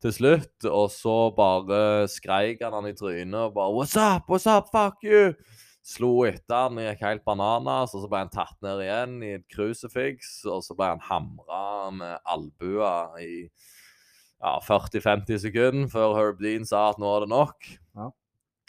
til 0.03 0.15
slutt, 0.15 0.67
og 0.69 0.89
så 0.95 1.17
bare 1.35 2.07
skreik 2.11 2.63
han 2.63 2.77
han 2.77 2.91
i 2.91 2.95
trynet 2.97 3.39
og 3.49 3.55
bare 3.57 3.75
What's 3.75 3.97
up? 3.99 4.29
What's 4.31 4.47
up? 4.51 4.71
Fuck 4.75 5.03
you! 5.07 5.33
Slo 5.89 6.13
etter 6.29 6.67
han, 6.67 6.79
gikk 6.83 7.03
helt 7.07 7.25
bananas, 7.25 7.95
og 7.97 8.03
så 8.03 8.11
ble 8.11 8.21
han 8.27 8.33
tatt 8.33 8.57
ned 8.65 8.83
igjen 8.85 9.19
i 9.25 9.33
et 9.39 9.47
crucifix, 9.49 10.43
og 10.45 10.61
så 10.67 10.77
ble 10.77 10.91
han 10.93 11.05
hamra 11.07 11.89
med 11.97 12.29
albuer 12.29 13.17
i 13.25 13.33
ja, 14.39 14.59
40-50 14.67 15.41
sekunder 15.47 15.89
før 15.93 16.17
Herb 16.19 16.43
Dean 16.43 16.69
sa 16.69 16.91
at 16.93 17.01
nå 17.01 17.09
er 17.15 17.25
det 17.25 17.31
nok. 17.33 17.71
Ja. 17.97 18.11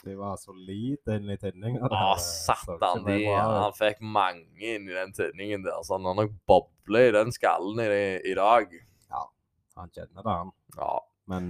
De 0.06 0.16
var 0.16 0.40
solide 0.40 1.18
inn 1.20 1.28
i 1.28 1.36
tinninga. 1.42 1.90
Ja, 1.92 2.14
satan, 2.24 3.04
de, 3.04 3.20
han 3.36 3.76
fikk 3.76 4.00
mange 4.00 4.64
inn 4.64 4.88
i 4.88 4.96
den 4.96 5.12
tinningen 5.12 5.68
der. 5.68 5.84
Så 5.84 5.98
han 5.98 6.08
har 6.08 6.16
nok 6.22 6.32
bobler 6.48 7.10
i 7.10 7.16
den 7.18 7.36
skallen 7.36 7.84
i, 7.84 8.16
i 8.32 8.38
dag. 8.40 8.72
Han 9.80 9.92
kjenner 9.96 10.24
det, 10.24 10.32
han. 10.32 10.56
Ja. 10.76 10.96
Men 11.32 11.46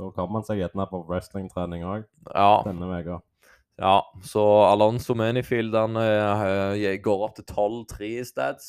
da 0.00 0.08
kommer 0.12 0.40
han 0.40 0.46
seg 0.46 0.60
gjerne 0.62 0.86
på 0.88 1.02
wrestlingtrening 1.08 1.84
òg 1.84 2.04
ja. 2.32 2.62
denne 2.68 2.88
uka. 2.92 3.18
Ja, 3.80 4.12
så 4.22 4.42
Alonso 4.68 5.14
Manifield 5.16 5.74
han 5.74 5.96
eh, 5.96 6.98
går 7.02 7.24
opp 7.26 7.38
til 7.38 7.46
12-3 7.48 8.10
i 8.20 8.24
stats, 8.26 8.66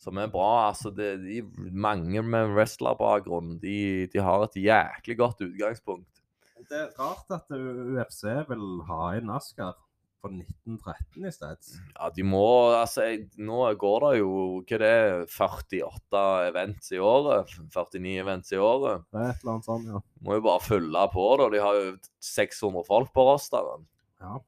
som 0.00 0.20
er 0.20 0.30
bra. 0.32 0.68
Altså, 0.68 0.92
det, 0.94 1.14
de, 1.24 1.40
mange 1.72 2.22
med 2.22 2.52
wrestlerbakgrunn 2.54 3.56
de, 3.62 4.06
de 4.12 4.24
har 4.24 4.44
et 4.46 4.58
jæklig 4.60 5.18
godt 5.20 5.44
utgangspunkt. 5.48 6.24
Det 6.70 6.76
er 6.76 6.90
rart 7.00 7.32
at 7.32 7.48
UFC 7.50 8.26
vil 8.50 8.66
ha 8.86 9.14
inn 9.16 9.32
Asker 9.32 9.72
på 10.20 10.28
1913 10.28 11.24
i 11.26 11.32
stedet. 11.32 11.70
Ja, 11.94 12.10
de 12.14 12.24
må 12.26 12.44
Altså, 12.76 13.06
jeg, 13.08 13.28
nå 13.40 13.62
går 13.80 14.04
det 14.04 14.10
jo 14.20 14.32
hva 14.60 14.80
det 14.82 14.90
er, 14.90 15.22
48 15.32 16.24
events 16.50 16.92
i 16.92 17.00
året? 17.00 17.54
49 17.72 18.16
events 18.20 18.52
i 18.52 18.60
året. 18.60 19.06
Det 19.10 19.22
er 19.22 19.32
et 19.32 19.40
eller 19.40 19.56
annet 19.56 19.70
sånt, 19.70 19.88
ja. 19.88 20.02
Må 20.26 20.36
jo 20.36 20.44
bare 20.44 20.64
følge 20.64 21.06
på, 21.14 21.26
da. 21.40 21.48
De 21.54 21.64
har 21.64 21.80
jo 21.80 21.94
600 22.30 22.86
folk 22.88 23.14
på 23.16 23.26
rosteren. 23.30 23.88
Ja, 24.20 24.40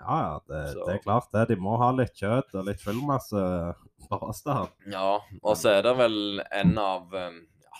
ja, 0.00 0.40
det, 0.48 0.60
det 0.80 0.96
er 0.96 1.02
klart 1.04 1.30
det. 1.34 1.46
De 1.52 1.56
må 1.60 1.76
ha 1.80 1.90
litt 1.94 2.16
kjøtt 2.16 2.54
og 2.56 2.66
litt 2.68 2.82
fyllmasse 2.82 3.44
på 4.08 4.18
rosteren. 4.22 4.70
Ja, 4.90 5.20
og 5.42 5.56
så 5.60 5.76
er 5.76 5.86
det 5.88 5.96
vel 6.00 6.18
en 6.50 6.76
av 6.80 7.16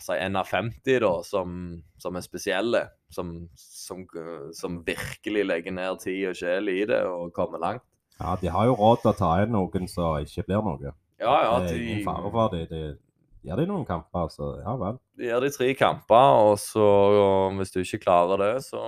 Altså 0.01 0.15
en 0.17 0.37
av 0.41 0.47
50 0.49 0.95
da, 1.03 1.09
som, 1.29 1.57
som 2.01 2.15
er 2.17 2.23
spesielle. 2.25 2.81
Som, 3.13 3.35
som, 3.53 3.99
eh, 4.17 4.47
som 4.57 4.79
virkelig 4.87 5.43
legger 5.45 5.75
ned 5.77 5.99
tid 6.01 6.31
og 6.31 6.39
sjel 6.39 6.71
i 6.73 6.79
det 6.89 7.03
og 7.05 7.35
kommer 7.37 7.61
langt. 7.61 7.85
Ja, 8.17 8.33
de 8.41 8.49
har 8.49 8.71
jo 8.71 8.79
råd 8.79 9.03
til 9.03 9.11
å 9.11 9.19
ta 9.19 9.31
inn 9.43 9.53
noen 9.53 9.91
som 9.93 10.17
ikke 10.25 10.47
blir 10.49 10.65
noe. 10.65 10.95
Ja, 11.21 11.35
ja, 11.45 11.53
det 11.61 11.75
er 11.75 11.77
de, 11.77 11.85
ingen 11.85 12.07
fare 12.07 12.33
for 12.33 12.55
dem. 12.55 12.67
De, 12.71 12.81
gir 13.45 13.61
de 13.61 13.67
noen 13.69 13.85
kamper, 13.89 14.33
så 14.33 14.51
ja 14.61 14.75
vel. 14.81 14.99
de 15.21 15.29
gir 15.29 15.45
de 15.45 15.53
tre 15.53 15.69
kamper, 15.77 16.33
og 16.49 16.57
så 16.61 16.89
og 17.21 17.61
hvis 17.61 17.73
du 17.73 17.81
ikke 17.83 18.03
klarer 18.07 18.41
det, 18.41 18.55
så 18.69 18.81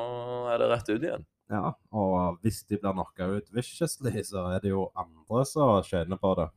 er 0.53 0.61
det 0.61 0.71
rett 0.73 0.91
ut 0.93 0.97
igjen. 0.99 1.29
Ja, 1.53 1.75
og 1.93 2.39
hvis 2.41 2.63
de 2.65 2.79
blir 2.81 2.95
knocka 2.95 3.29
ut 3.29 3.51
viciously, 3.53 4.23
så 4.25 4.47
er 4.55 4.63
det 4.63 4.73
jo 4.73 4.87
andre 4.97 5.45
som 5.49 5.83
tjener 5.85 6.21
på 6.21 6.33
det. 6.39 6.49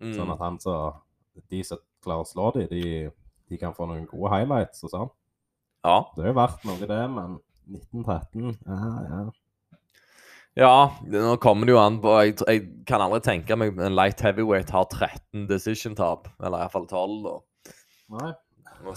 Mm. 0.00 0.14
Sånn 0.16 0.32
at 0.32 0.40
han 0.40 0.56
så 0.62 0.74
De 1.50 1.60
som 1.64 1.80
klarer 2.04 2.24
å 2.24 2.28
slå 2.28 2.50
dem, 2.54 2.66
de, 2.70 3.10
de 3.48 3.58
kan 3.60 3.74
få 3.74 3.86
noen 3.88 4.06
gode 4.08 4.30
highlights 4.32 4.82
og 4.86 4.92
sånn. 4.92 5.12
Ja. 5.86 5.98
Det 6.16 6.24
er 6.24 6.30
jo 6.30 6.36
verdt 6.36 6.66
noe, 6.68 6.88
det, 6.90 7.00
men 7.12 7.38
1913 7.70 8.58
Ja, 8.66 8.90
ja. 9.06 9.22
Ja, 10.58 10.90
nå 11.06 11.36
kommer 11.40 11.68
det 11.68 11.76
jo 11.76 11.78
an 11.78 12.00
på 12.02 12.10
Jeg, 12.24 12.34
jeg 12.42 12.62
kan 12.88 13.00
aldri 13.04 13.20
tenke 13.22 13.56
meg 13.56 13.78
en 13.78 13.94
light 13.94 14.20
heavyweight 14.20 14.72
har 14.74 14.88
13 14.90 15.46
decision-tap. 15.48 16.26
Eller 16.42 16.64
iallfall 16.64 16.88
12, 16.90 17.20
da. 17.24 17.36
Nei, 18.18 18.32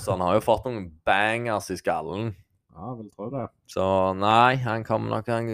Så 0.02 0.16
han 0.16 0.26
har 0.26 0.40
jo 0.40 0.44
fått 0.44 0.66
noen 0.66 0.90
bangers 1.06 1.70
i 1.72 1.78
skallen. 1.78 2.34
Ja, 2.74 2.94
vil 2.98 3.10
tro 3.14 3.30
det. 3.34 3.48
Så 3.72 3.86
nei, 4.18 4.56
han 4.64 4.86
kom 4.88 5.08
nok 5.12 5.30
han, 5.32 5.52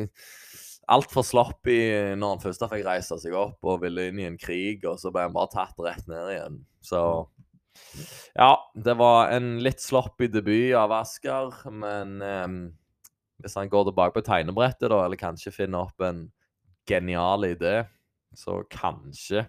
Altfor 0.90 1.22
sloppy 1.22 1.78
når 2.18 2.32
han 2.34 2.42
først 2.42 2.64
fikk 2.72 2.86
reise 2.88 3.18
seg 3.22 3.36
opp 3.38 3.66
og 3.70 3.84
ville 3.84 4.08
inn 4.10 4.22
i 4.24 4.26
en 4.26 4.40
krig, 4.42 4.82
og 4.90 4.98
så 4.98 5.12
ble 5.14 5.28
han 5.28 5.36
bare 5.36 5.52
tatt 5.54 5.78
rett 5.86 6.08
ned 6.10 6.32
igjen. 6.34 6.64
Så 6.82 7.02
Ja, 8.34 8.56
det 8.74 8.96
var 8.98 9.30
en 9.36 9.60
litt 9.64 9.84
sloppy 9.84 10.28
debut 10.34 10.74
av 10.76 10.92
Asker, 10.98 11.54
men 11.70 12.18
um, 12.26 12.58
hvis 13.44 13.56
han 13.60 13.70
går 13.70 13.86
tilbake 13.92 14.18
på 14.18 14.26
tegnebrettet, 14.26 14.90
da, 14.90 15.04
eller 15.06 15.20
kanskje 15.20 15.54
finner 15.54 15.86
opp 15.86 16.02
en 16.04 16.26
genial 16.90 17.46
idé, 17.48 17.84
så 18.36 18.58
kanskje 18.74 19.46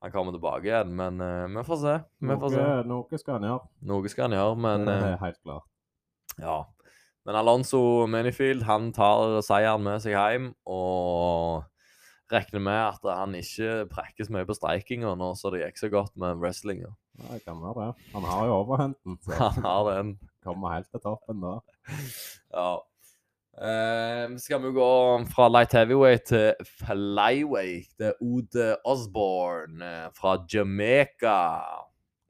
han 0.00 0.12
kommer 0.12 0.36
tilbake 0.36 0.68
igjen. 0.68 0.92
Men 0.96 1.24
uh, 1.24 1.48
vi 1.56 1.64
får 1.66 1.80
se. 1.86 1.96
Vi 2.20 2.36
får 2.44 2.52
se. 2.52 2.66
Noe, 2.66 2.84
noe 2.92 3.22
skal 3.22 3.38
han 3.38 3.48
gjøre. 3.48 3.72
Noe 3.94 4.12
skal 4.12 4.28
han 4.28 4.36
gjøre, 4.36 4.60
men 4.68 4.86
det 4.92 4.98
er 5.08 5.18
helt 5.24 5.40
klart. 5.40 5.66
ja. 6.36 6.58
Men 7.28 7.36
Alonso 7.36 8.06
Manifield 8.08 8.64
han 8.64 8.92
tar 8.96 9.40
seieren 9.44 9.84
med 9.84 10.00
seg 10.02 10.16
hjem 10.16 10.50
og 10.70 11.66
regner 12.30 12.62
med 12.62 12.80
at 12.80 13.06
han 13.10 13.34
ikke 13.36 13.86
prekkes 13.90 14.30
mye 14.32 14.46
på 14.48 14.56
streikinga 14.56 15.12
nå 15.18 15.32
så 15.38 15.50
det 15.52 15.64
gikk 15.64 15.80
så 15.82 15.90
godt 15.92 16.14
med 16.20 16.38
wrestlinga. 16.40 16.92
Ja, 17.20 17.32
det 17.34 17.42
kan 17.44 17.58
være 17.60 17.90
det. 17.90 18.12
Han 18.14 18.28
har 18.30 18.46
jo 18.48 18.60
overhenten. 18.62 19.18
så 19.24 19.34
Han 19.42 19.66
har 19.66 19.90
den. 19.90 20.14
kommer 20.44 20.76
helt 20.76 20.88
til 20.90 21.02
toppen 21.04 21.42
da. 21.44 21.58
Ja. 22.54 22.70
Eh, 23.60 24.36
skal 24.40 24.62
vi 24.62 24.70
gå 24.72 24.90
fra 25.34 25.48
light 25.50 25.74
heavyweight 25.76 26.24
til 26.30 26.70
flyweight. 26.80 27.90
Det 27.98 28.12
er 28.12 28.22
Ode 28.24 28.70
Osborne 28.88 29.84
eh, 29.84 30.08
fra 30.16 30.38
Jamaica 30.48 31.36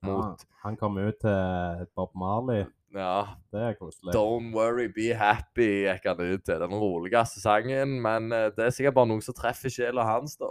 mot 0.02 0.42
Ja, 0.42 0.48
han 0.64 0.76
kom 0.80 0.98
ut 0.98 1.20
til 1.22 1.86
Bob 1.94 2.16
Marley. 2.18 2.64
Ja, 2.94 3.36
Det 3.52 3.60
er 3.68 3.74
koselig. 3.78 4.12
Don't 4.14 4.52
worry, 4.56 4.88
be 4.92 5.12
happy, 5.14 5.68
gikk 5.86 6.08
han 6.10 6.20
ut 6.24 6.44
til. 6.46 6.58
Den 6.62 6.74
roligste 6.74 7.42
sangen, 7.42 7.98
men 8.02 8.32
eh, 8.34 8.48
det 8.56 8.66
er 8.66 8.74
sikkert 8.74 8.96
bare 8.98 9.10
noen 9.12 9.22
som 9.24 9.36
treffer 9.36 9.72
sjela 9.72 10.04
hans, 10.08 10.36
da. 10.40 10.50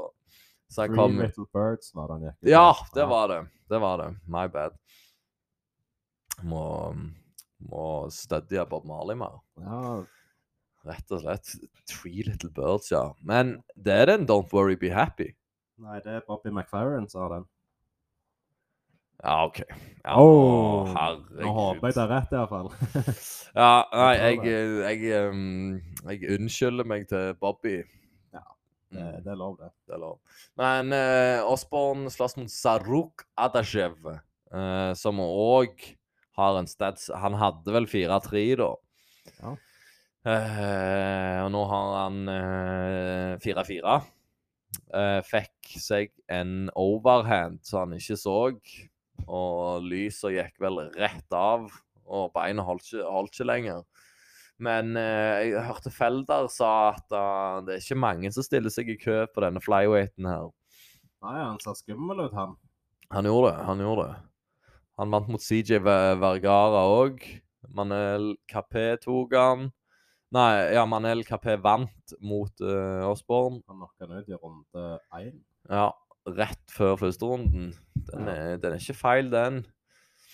Så 0.70 0.84
han 0.86 0.92
Three 0.94 1.02
kom 1.02 1.18
Little 1.20 1.48
Birds 1.56 1.90
var 1.98 2.08
det 2.12 2.16
han 2.20 2.28
gikk 2.30 2.52
Ja, 2.54 2.68
det 2.94 3.08
var 3.10 3.28
det. 3.32 3.40
Det 3.70 3.80
var 3.82 3.98
det. 4.04 4.10
My 4.30 4.46
bad. 4.54 4.78
Må, 6.46 6.94
må 7.70 7.86
studie 8.14 8.64
Bob 8.70 8.86
Marley 8.88 9.18
mer. 9.20 9.42
Ja, 9.60 9.84
Rett 10.88 11.12
og 11.12 11.20
slett. 11.26 11.50
Three 11.92 12.24
Little 12.24 12.52
Birds, 12.56 12.88
ja. 12.94 13.10
Men 13.28 13.58
det 13.76 13.98
er 14.00 14.06
den 14.14 14.28
Don't 14.30 14.54
worry, 14.56 14.78
be 14.80 14.94
happy. 14.96 15.34
nei, 15.80 15.98
det 16.04 16.12
er 16.12 16.24
Bobby 16.28 16.52
McFerrin 16.52 17.08
som 17.12 17.22
har 17.26 17.34
den. 17.38 17.46
Ja, 19.24 19.46
OK. 19.46 19.60
Ja, 20.06 20.16
Åh, 20.22 20.90
herregud. 20.96 21.42
Nå 21.44 21.52
håper 21.58 21.90
jeg 21.90 21.96
det 21.98 22.04
er 22.06 22.12
rett, 22.14 22.34
iallfall. 22.38 22.70
Ja, 23.60 23.70
nei, 23.92 24.12
Jeg 24.16 24.38
jeg, 24.46 25.02
jeg, 25.04 25.30
um, 25.34 25.80
jeg 26.08 26.30
unnskylder 26.38 26.88
meg 26.88 27.08
til 27.10 27.34
Bobby. 27.42 27.80
Ja, 28.34 28.44
Mm. 28.90 28.98
det, 28.98 29.24
det 29.26 29.32
er 29.34 29.38
lov, 29.38 29.58
det. 29.60 29.68
Det 29.86 29.94
er 29.98 30.02
lov. 30.02 30.16
Men 30.58 30.94
eh, 30.96 31.42
Osborne 31.46 32.10
slåss 32.14 32.38
mot 32.40 32.50
Saruk 32.50 33.26
Adashev, 33.38 33.98
eh, 34.10 34.94
som 34.98 35.20
òg 35.22 35.84
har 36.40 36.58
en 36.62 36.70
stats 36.72 37.10
Han 37.22 37.36
hadde 37.38 37.74
vel 37.76 37.86
4-3, 37.92 38.46
da. 38.62 38.70
Ja. 39.44 39.52
Eh, 40.30 41.38
og 41.44 41.52
nå 41.54 41.62
har 41.70 41.92
han 42.06 42.18
eh, 42.34 43.36
4-4. 43.44 44.00
Eh, 44.94 45.20
fikk 45.26 45.76
seg 45.82 46.12
en 46.30 46.70
overhand 46.78 47.60
som 47.66 47.86
han 47.90 47.98
ikke 48.00 48.18
så, 48.20 48.38
og 49.28 49.86
lyset 49.86 50.36
gikk 50.36 50.62
vel 50.64 50.84
rett 50.96 51.36
av, 51.36 51.68
og 52.10 52.32
beina 52.36 52.66
holdt 52.66 52.88
ikke, 52.88 53.08
holdt 53.08 53.36
ikke 53.36 53.50
lenger. 53.50 53.84
Men 54.60 54.96
eh, 55.00 55.50
jeg 55.54 55.66
hørte 55.70 55.92
Felder 55.94 56.50
sa 56.52 56.72
at 56.92 57.14
uh, 57.16 57.60
det 57.64 57.78
er 57.78 57.84
ikke 57.84 58.00
mange 58.00 58.32
som 58.36 58.44
stiller 58.44 58.74
seg 58.74 58.92
i 58.92 58.98
kø 59.00 59.22
på 59.32 59.44
denne 59.46 59.62
flyweighten 59.64 60.28
her. 60.28 60.50
Nei, 61.24 61.38
han 61.40 61.60
sa 61.64 61.72
skummel 61.76 62.26
ut, 62.26 62.36
han. 62.36 62.58
Han 63.16 63.28
gjorde 63.28 63.54
det. 63.54 63.68
Han 63.70 63.84
gjorde 63.84 64.08
det. 64.10 64.18
Han 65.00 65.14
vant 65.16 65.30
mot 65.32 65.44
CJ 65.44 65.80
Vergara 66.20 66.84
òg. 66.92 67.24
Manel 67.76 68.34
Capé 68.52 68.98
tok 69.00 69.36
han. 69.38 69.70
Nei, 70.36 70.52
ja, 70.76 70.84
Manel 70.86 71.24
Capé 71.28 71.56
vant 71.60 72.16
mot 72.20 72.62
uh, 72.62 73.08
Osborne. 73.08 73.64
Han 73.72 73.80
knocka 73.80 74.06
han 74.06 74.20
ut 74.20 74.30
i 74.30 74.38
runde 74.38 74.86
én. 75.18 75.40
Ja, 75.72 75.88
rett 76.28 76.76
før 76.76 77.00
førsterunden. 77.00 77.72
Den 78.14 78.32
er, 78.32 78.58
den 78.62 78.76
er 78.76 78.82
ikke 78.82 78.98
feil, 78.98 79.30
den. 79.34 79.62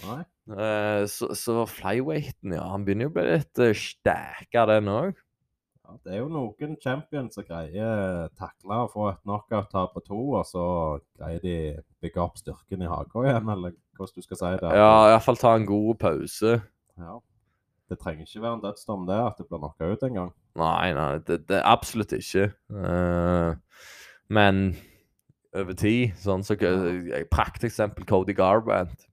Nei. 0.05 0.21
Uh, 0.45 1.03
så, 1.09 1.31
så 1.37 1.63
flyweighten, 1.69 2.53
ja. 2.53 2.65
Han 2.73 2.85
begynner 2.85 3.07
jo 3.07 3.13
å 3.13 3.15
bli 3.15 3.27
litt 3.29 3.61
uh, 3.63 3.71
stæka, 3.77 4.65
den 4.69 4.91
òg. 4.91 5.21
Ja, 5.85 5.95
det 6.01 6.15
er 6.15 6.21
jo 6.23 6.29
noen 6.33 6.77
champions 6.81 7.37
som 7.37 7.45
greier 7.45 8.25
takle 8.39 8.79
å 8.83 8.89
få 8.89 9.11
et 9.11 9.21
knockout-tap 9.21 9.93
på 9.93 10.01
to, 10.05 10.21
og 10.39 10.47
så 10.49 10.65
greier 11.17 11.43
de 11.43 11.57
bygge 12.01 12.23
opp 12.23 12.39
styrken 12.41 12.81
i 12.81 12.89
haka 12.89 13.25
igjen, 13.27 13.51
eller 13.53 13.75
hvordan 13.97 14.17
du 14.17 14.25
skal 14.25 14.41
si 14.41 14.51
det. 14.63 14.73
Ja, 14.81 14.89
iallfall 15.11 15.39
ta 15.41 15.53
en 15.59 15.67
god 15.69 15.99
pause. 16.01 16.57
Ja. 16.97 17.19
Det 17.85 17.99
trenger 18.01 18.25
ikke 18.25 18.41
være 18.41 18.57
en 18.57 18.63
dødsdom 18.63 19.05
det, 19.05 19.19
at 19.21 19.37
det 19.37 19.45
blir 19.45 19.61
knocka 19.61 19.91
ut 19.93 20.03
en 20.07 20.17
gang. 20.17 20.33
Nei, 20.57 20.89
nei, 20.97 21.09
det, 21.27 21.43
det 21.51 21.61
absolutt 21.69 22.15
ikke. 22.17 22.47
Uh, 22.73 23.53
men 24.33 24.65
over 25.55 25.77
tid, 25.79 26.15
sånn 26.21 26.43
så 26.45 26.57
uh, 26.59 27.15
Prakteksempel 27.31 28.07
Cody 28.09 28.35
Garbrandt. 28.37 29.07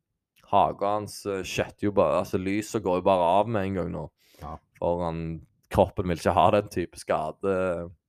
Hagen 0.53 0.85
hans 0.85 1.23
skjøtter 1.25 1.87
jo 1.87 1.95
bare 1.97 2.19
Altså, 2.21 2.37
lyset 2.37 2.83
går 2.85 2.99
jo 3.01 3.05
bare 3.07 3.29
av 3.41 3.49
med 3.49 3.71
en 3.71 3.79
gang 3.79 3.93
nå. 3.95 4.03
Ja. 4.43 4.57
For 4.77 5.05
han, 5.07 5.23
kroppen 5.73 6.11
vil 6.11 6.21
ikke 6.21 6.35
ha 6.37 6.49
den 6.53 6.69
type 6.73 7.01
skade 7.01 7.55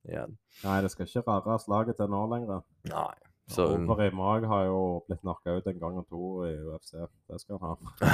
igjen. 0.04 0.36
Nei, 0.64 0.80
det 0.84 0.92
skal 0.92 1.08
ikke 1.08 1.24
rare 1.28 1.60
slaget 1.64 2.00
til 2.00 2.12
nå 2.12 2.26
lenger. 2.34 2.66
Nei. 2.92 3.14
Så 3.52 3.66
Over 3.76 4.06
i 4.06 4.12
Mag 4.16 4.46
har 4.48 4.66
jo 4.70 5.04
blitt 5.08 5.22
knocka 5.22 5.58
ut 5.58 5.68
en 5.68 5.80
gang 5.80 5.98
og 6.00 6.06
to 6.08 6.28
i 6.48 6.54
UFC. 6.64 6.94
Det 7.28 7.40
skal 7.42 7.60
han 7.62 7.76
ha. 7.76 8.14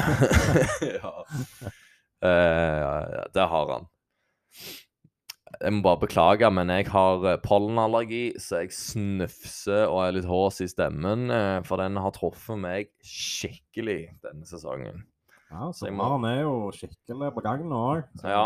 ja. 1.00 1.14
Eh, 2.20 2.30
ja, 2.84 3.22
det 3.32 3.44
har 3.48 3.70
han. 3.72 3.86
Jeg 5.60 5.74
må 5.76 5.82
bare 5.84 6.00
beklage, 6.06 6.50
men 6.56 6.70
jeg 6.72 6.88
har 6.92 7.26
eh, 7.28 7.40
pollenallergi, 7.44 8.24
så 8.40 8.62
jeg 8.64 8.72
snufser 8.76 9.86
og 9.90 10.02
er 10.06 10.16
litt 10.16 10.28
hås 10.30 10.62
i 10.64 10.68
stemmen. 10.72 11.28
eh, 11.36 11.60
For 11.68 11.82
den 11.82 12.00
har 12.00 12.14
truffet 12.16 12.60
meg 12.60 12.92
skikkelig 13.04 14.02
denne 14.24 14.48
sesongen. 14.48 15.04
Ja, 15.50 15.72
Så 15.74 15.88
sommeren 15.88 16.26
er 16.30 16.42
jo 16.44 16.70
skikkelig 16.76 17.32
på 17.36 17.44
gang 17.44 17.64
nå 17.68 17.80
òg. 17.96 18.04
Ja. 18.24 18.44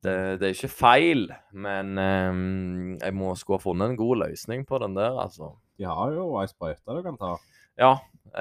Det, 0.00 0.14
det 0.40 0.48
er 0.48 0.54
ikke 0.54 0.70
feil, 0.72 1.26
men 1.52 1.98
um, 1.98 2.98
jeg 3.00 3.14
må 3.14 3.32
skulle 3.36 3.58
ha 3.58 3.64
funnet 3.64 3.90
en 3.90 3.98
god 3.98 4.20
løsning 4.22 4.62
på 4.68 4.78
den 4.80 4.94
der, 4.96 5.16
altså. 5.18 5.50
De 5.80 5.84
har 5.88 6.12
jo 6.14 6.28
ei 6.40 6.46
sprøyte 6.48 6.96
du 6.96 7.02
kan 7.04 7.18
ta. 7.20 7.34
Ja, 7.80 7.90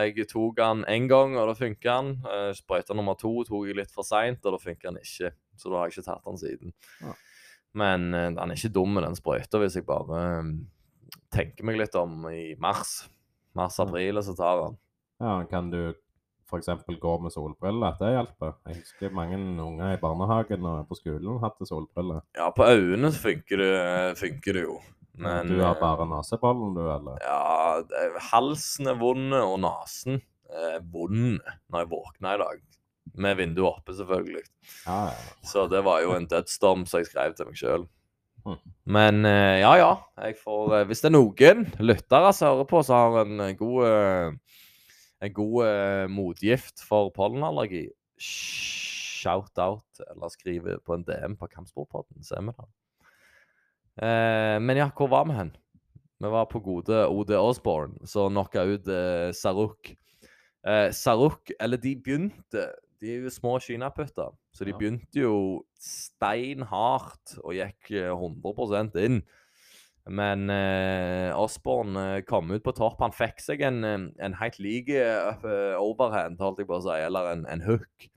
jeg 0.04 0.28
tok 0.30 0.58
den 0.60 0.84
én 0.92 1.08
gang, 1.10 1.36
og 1.40 1.50
da 1.50 1.56
funka 1.58 1.96
den. 2.04 2.12
Sprøyta 2.58 2.96
nummer 2.96 3.18
to 3.20 3.32
tok 3.48 3.68
jeg 3.70 3.78
litt 3.80 3.92
for 3.96 4.08
seint, 4.08 4.44
og 4.46 4.56
da 4.56 4.62
funka 4.62 4.90
den 4.92 5.02
ikke. 5.02 5.32
Så 5.60 5.72
da 5.72 5.80
har 5.82 5.90
jeg 5.90 5.98
ikke 5.98 6.08
tatt 6.10 6.26
den 6.28 6.40
siden. 6.42 6.74
Ja. 7.04 7.14
Men 7.78 8.14
eh, 8.14 8.30
den 8.34 8.52
er 8.52 8.58
ikke 8.58 8.74
dum, 8.74 8.98
den 9.02 9.18
sprøyta, 9.18 9.62
hvis 9.62 9.78
jeg 9.80 9.88
bare 9.88 10.22
eh, 10.40 10.52
tenker 11.34 11.68
meg 11.68 11.80
litt 11.82 11.96
om 12.00 12.24
i 12.32 12.54
mars. 12.62 13.10
Mars-april, 13.58 14.20
og 14.22 14.26
så 14.26 14.36
tar 14.38 14.62
den. 14.64 14.78
Ja, 15.20 15.34
Kan 15.50 15.72
du 15.74 15.82
f.eks. 16.50 16.70
gå 17.02 17.16
med 17.22 17.34
solbriller? 17.34 17.98
Det 18.00 18.14
hjelper. 18.14 18.56
Jeg 18.70 18.80
husker 18.82 19.14
mange 19.14 19.38
unger 19.38 19.94
i 19.94 20.00
barnehagen 20.02 20.66
og 20.66 20.88
på 20.90 20.98
skolen 20.98 21.42
hadde 21.44 21.68
solbriller. 21.70 22.24
Ja, 22.38 22.50
på 22.56 22.66
øynene 22.66 23.12
så 23.14 23.22
funker 23.28 23.62
det, 23.62 23.76
funker 24.22 24.58
det 24.58 24.66
jo. 24.66 24.80
Men 25.20 25.50
du 25.52 25.60
har 25.60 25.76
eh, 25.76 25.82
bare 25.82 26.08
neseballen, 26.08 26.74
du, 26.78 26.84
eller? 26.88 27.20
Ja, 27.26 27.82
det 27.86 28.24
halsen 28.32 28.88
er 28.88 29.00
vond, 29.02 29.34
og 29.36 29.58
nesen 29.62 30.22
er 30.50 30.80
vond 30.90 31.38
når 31.70 31.84
jeg 31.84 31.92
våkner 31.92 32.38
i 32.38 32.42
dag. 32.46 32.62
Med 33.18 33.38
vinduet 33.40 33.80
oppe, 33.80 33.96
selvfølgelig. 33.98 34.44
Ja, 34.86 35.00
ja. 35.10 35.48
Så 35.48 35.68
det 35.72 35.82
var 35.86 36.04
jo 36.04 36.14
en 36.16 36.28
dødsdom 36.30 36.86
som 36.90 37.02
jeg 37.02 37.10
skrev 37.10 37.36
til 37.38 37.50
meg 37.50 37.60
sjøl. 37.60 37.86
Mhm. 38.46 38.74
Men 38.90 39.26
eh, 39.28 39.60
ja, 39.62 39.74
ja. 39.80 40.32
Får, 40.44 40.76
eh, 40.78 40.86
hvis 40.90 41.04
det 41.04 41.10
er 41.12 41.16
noen 41.18 41.66
lyttere 41.84 42.34
som 42.36 42.54
hører 42.54 42.70
på, 42.70 42.84
som 42.86 43.00
har 43.00 43.26
en 43.26 43.46
eh, 43.46 43.56
god, 43.60 44.38
en 45.20 45.34
god 45.36 46.12
motgift 46.14 46.84
for 46.88 47.12
pollenallergi, 47.16 47.90
shout 48.20 49.60
out, 49.60 50.04
eller 50.08 50.32
skriv 50.32 50.70
på 50.86 50.96
en 50.96 51.04
DM 51.08 51.36
på 51.40 51.50
Kampsportpodden, 51.52 52.24
så 52.24 52.40
er 52.40 52.46
vi 52.48 52.56
der. 52.56 52.70
Men 54.64 54.80
ja, 54.80 54.86
hvor 54.96 55.10
var 55.12 55.26
vi 55.28 55.36
hen? 55.36 55.52
Vi 56.20 56.28
var 56.28 56.46
på 56.52 56.60
gode 56.60 57.08
OD 57.08 57.32
Osborne, 57.32 58.08
som 58.08 58.34
knocka 58.34 58.66
ut 58.68 58.88
eh, 58.92 59.30
Saruk. 59.32 59.94
Eh, 60.68 60.90
Saruk, 60.92 61.52
eller 61.60 61.80
de 61.80 61.94
begynte 61.96 62.66
De 63.00 63.30
små 63.32 63.54
kinaputter, 63.64 64.34
så 64.52 64.66
de 64.68 64.74
Ja. 64.74 64.78
begynte 64.78 65.22
jo 65.22 65.64
steinhardt 65.80 67.38
og 67.44 67.54
gikk 67.56 67.92
eh, 67.96 68.10
100 68.12 68.98
inn. 69.00 69.22
Men 70.10 70.50
eh, 70.50 71.30
Osborne 71.38 72.18
eh, 72.18 72.22
kom 72.26 72.50
ut 72.52 72.64
på 72.66 72.74
topp. 72.76 73.00
Han 73.04 73.14
fikk 73.16 73.40
seg 73.44 73.62
en, 73.62 73.84
eh, 73.86 74.08
en 74.26 74.34
helt 74.40 74.60
lik 74.60 74.90
eh, 74.90 75.76
overhand, 75.80 76.40
holdt 76.42 76.60
jeg 76.64 76.68
på 76.68 76.80
å 76.80 76.84
si, 76.84 76.98
eller 77.06 77.32
en, 77.36 77.46
en 77.48 77.62
hook, 77.68 78.10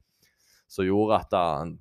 som 0.72 0.86
gjorde 0.88 1.20
at 1.20 1.36
han, 1.36 1.76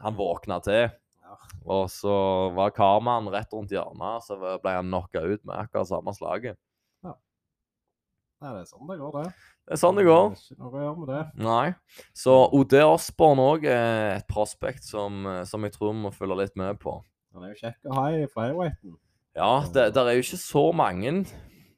han 0.00 0.18
våkna 0.18 0.60
til. 0.66 0.90
Ja. 1.24 1.36
Og 1.64 1.86
så 1.90 2.14
var 2.54 2.74
karmaen 2.76 3.30
rett 3.32 3.52
rundt 3.56 3.72
hjørnet, 3.74 4.26
så 4.26 4.36
ble 4.38 4.76
han 4.76 4.90
knocka 4.92 5.24
ut 5.24 5.42
med 5.48 5.56
akkurat 5.56 5.88
samme 5.88 6.14
slaget. 6.14 6.60
Nei, 8.40 8.54
det 8.54 8.60
er 8.62 8.68
sånn 8.70 8.88
det 8.88 8.94
går, 8.96 9.16
det. 9.20 9.32
Det 9.70 9.76
er 9.76 9.78
sånn 9.84 9.98
det 10.00 10.02
går. 10.02 10.32
er 10.34 10.40
Ikke 10.50 10.64
noe 10.64 10.72
å 10.74 10.80
gjøre 10.82 10.98
med 10.98 11.10
det. 11.12 11.18
Nei. 11.46 11.66
Så 12.10 12.32
OD 12.58 12.72
Osborne 12.82 13.44
òg 13.52 13.68
er 13.70 14.16
et 14.16 14.26
prospect 14.26 14.82
som, 14.82 15.20
eh, 15.30 15.44
som 15.46 15.62
jeg 15.62 15.76
tror 15.76 15.92
vi 15.92 16.00
må 16.08 16.10
følge 16.10 16.40
litt 16.40 16.56
med 16.58 16.80
på. 16.82 16.96
Han 17.36 17.46
er 17.46 17.52
jo 17.52 17.60
kjekk 17.60 17.86
å 17.86 17.94
ha 17.94 18.08
i 18.10 18.24
flyweighten. 18.26 18.96
Ja, 19.38 19.52
det 19.70 19.92
der 19.94 20.10
er 20.10 20.18
jo 20.18 20.26
ikke 20.26 20.40
så 20.42 20.64
mange 20.74 21.22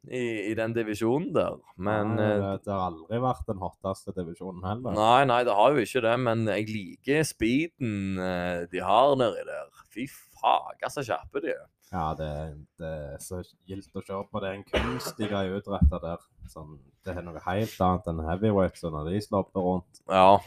i, 0.08 0.24
i 0.24 0.54
den 0.56 0.72
divisjonen 0.72 1.34
der, 1.36 1.60
men 1.76 2.16
Nei, 2.16 2.30
eh, 2.32 2.56
det, 2.64 2.72
har 2.72 2.88
aldri 2.88 3.20
vært 3.26 3.44
den 3.52 3.60
hotteste 3.60 4.16
divisjonen 4.16 4.64
heller. 4.64 4.96
Nei, 4.96 5.20
nei, 5.28 5.42
det 5.44 5.60
har 5.60 5.76
jo 5.76 5.84
ikke 5.84 6.06
det, 6.08 6.16
men 6.24 6.48
jeg 6.48 6.72
liker 6.72 7.28
speeden 7.28 8.16
eh, 8.24 8.64
de 8.72 8.80
har 8.88 9.12
nedi 9.20 9.44
der. 9.52 9.68
Fy 9.92 10.08
faga 10.40 10.88
så 10.88 11.04
kjappe 11.04 11.44
de 11.44 11.52
er. 11.58 11.68
Ja, 11.92 12.14
det, 12.16 12.32
det 12.80 12.90
er 13.12 13.20
så 13.20 13.44
gildt 13.68 13.92
å 13.92 14.00
se 14.00 14.16
på. 14.16 14.40
Det 14.40 14.48
er 14.48 14.62
en 14.62 14.70
kunst 14.72 15.18
de 15.20 15.28
har 15.28 15.58
utretta 15.60 16.00
der. 16.00 16.30
Sånn, 16.50 16.78
det 17.04 17.14
er 17.16 17.22
noe 17.26 17.40
helt 17.46 17.78
annet 17.84 18.08
enn 18.10 18.24
heavyweight, 18.26 18.76
så 18.78 18.90
når 18.92 19.10
de 19.12 19.20
slåper 19.24 19.60
rundt. 19.64 20.02
Ja, 20.10 20.38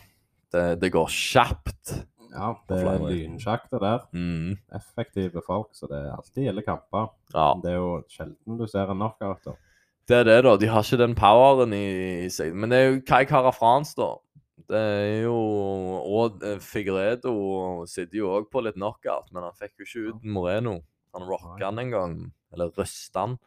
det, 0.53 0.65
det 0.81 0.91
går 0.93 1.08
kjapt. 1.12 1.95
Ja, 2.36 2.49
det 2.67 2.81
er 2.81 2.88
lynsjakter 2.99 3.13
lynsjakte 3.13 3.79
der. 3.79 4.01
Mm, 4.12 4.58
Effektive 4.75 5.41
folk, 5.45 5.69
så 5.77 5.88
det 5.88 6.01
er 6.01 6.12
alltid 6.17 6.49
gilde 6.49 6.63
kamper. 6.67 7.10
ja. 7.34 7.47
Det 7.63 7.71
er 7.71 7.77
jo 7.79 7.93
sjelden 8.12 8.58
du 8.60 8.65
ser 8.67 8.91
en 8.91 8.99
knockout. 8.99 9.39
da. 9.45 9.55
Det 10.05 10.17
er 10.19 10.27
det, 10.27 10.38
da. 10.45 10.55
De 10.62 10.67
har 10.69 10.84
ikke 10.84 10.99
den 11.01 11.15
poweren 11.17 11.73
i, 11.73 12.25
i 12.25 12.29
seg. 12.29 12.51
Men 12.53 12.69
det 12.69 12.77
er 12.81 12.89
jo 12.91 12.99
Kai 13.08 13.23
Kara 13.25 13.53
France, 13.55 13.95
da. 13.97 14.12
Det 14.65 14.81
er 14.81 15.23
jo 15.25 15.36
Og 16.05 16.43
Figredo 16.63 17.86
sitter 17.89 18.17
jo 18.19 18.29
òg 18.34 18.47
på 18.51 18.62
litt 18.65 18.77
knockout, 18.77 19.31
men 19.34 19.43
han 19.45 19.55
fikk 19.58 19.81
jo 19.81 19.88
ikke 19.88 20.03
ut 20.15 20.23
Moreno. 20.36 20.75
Han 21.15 21.27
rocka 21.29 21.65
han 21.69 21.79
en 21.79 21.91
gang. 21.93 22.15
Eller 22.53 22.71
røsta 22.75 23.25
han. 23.27 23.38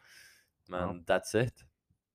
Men 0.69 1.03
that's 1.07 1.33
it. 1.37 1.63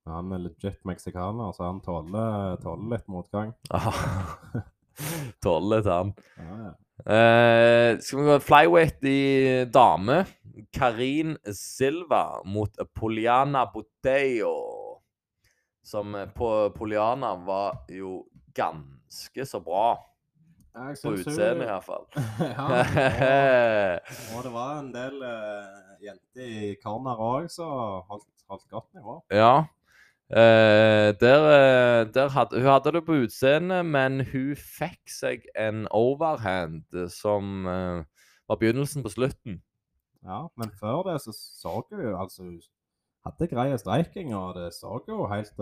Han 0.04 0.32
er 0.36 0.42
legit 0.44 0.82
meksikaner, 0.84 1.52
så 1.56 1.64
han 1.64 1.80
tåler, 1.80 2.58
tåler 2.60 2.90
litt 2.92 3.06
motgang. 3.08 3.54
Tåler 5.42 5.78
litt, 5.80 5.88
han. 5.88 6.10
Ja, 6.36 6.56
ja. 6.66 6.72
Uh, 7.04 7.98
skal 8.00 8.18
vi 8.20 8.26
gå 8.28 8.34
flyweight 8.40 9.04
i 9.08 9.64
dame? 9.72 10.20
Karin 10.72 11.34
Silva 11.56 12.42
mot 12.44 12.76
Poliana 12.94 13.64
Boteo. 13.72 14.52
Som 15.82 16.14
på 16.36 16.50
Poliana 16.76 17.34
var 17.34 17.82
jo 17.88 18.22
ganske 18.54 19.46
så 19.46 19.60
bra. 19.60 19.96
Jeg 20.74 20.96
På 21.02 21.12
utseendet, 21.14 21.68
iallfall. 21.68 22.06
ja, 22.54 22.64
og, 22.66 22.94
og 24.36 24.46
det 24.46 24.52
var 24.54 24.78
en 24.78 24.92
del 24.94 25.20
uh, 25.22 25.96
jenter 26.02 26.44
i 26.44 26.74
corner 26.82 27.20
òg 27.24 27.48
som 27.52 28.04
holdt, 28.10 28.28
holdt 28.52 28.68
godt 28.68 28.92
nivå. 29.00 29.18
ja. 29.32 29.64
Eh, 30.30 31.12
der, 31.20 31.40
eh, 31.52 32.12
der 32.14 32.28
hadde, 32.32 32.56
hun 32.56 32.70
hadde 32.70 32.92
det 32.92 33.04
på 33.04 33.12
utseendet, 33.12 33.84
men 33.84 34.22
hun 34.24 34.56
fikk 34.56 35.10
seg 35.12 35.44
en 35.52 35.84
overhand 35.92 36.88
som 37.12 37.68
uh, 37.68 38.00
var 38.48 38.56
begynnelsen 38.56 39.04
på 39.04 39.12
slutten. 39.12 39.60
Ja, 40.24 40.46
men 40.56 40.72
før 40.80 41.04
det 41.10 41.18
så 41.20 41.34
så 41.36 41.74
hun 41.90 42.00
jo 42.00 42.16
altså 42.16 42.42
hun 42.42 42.56
hadde 43.26 43.50
greie 43.52 43.76
streiking, 43.78 44.32
og 44.34 44.56
det 44.56 44.72
så 44.72 44.96
jo 45.08 45.26
helt, 45.28 45.60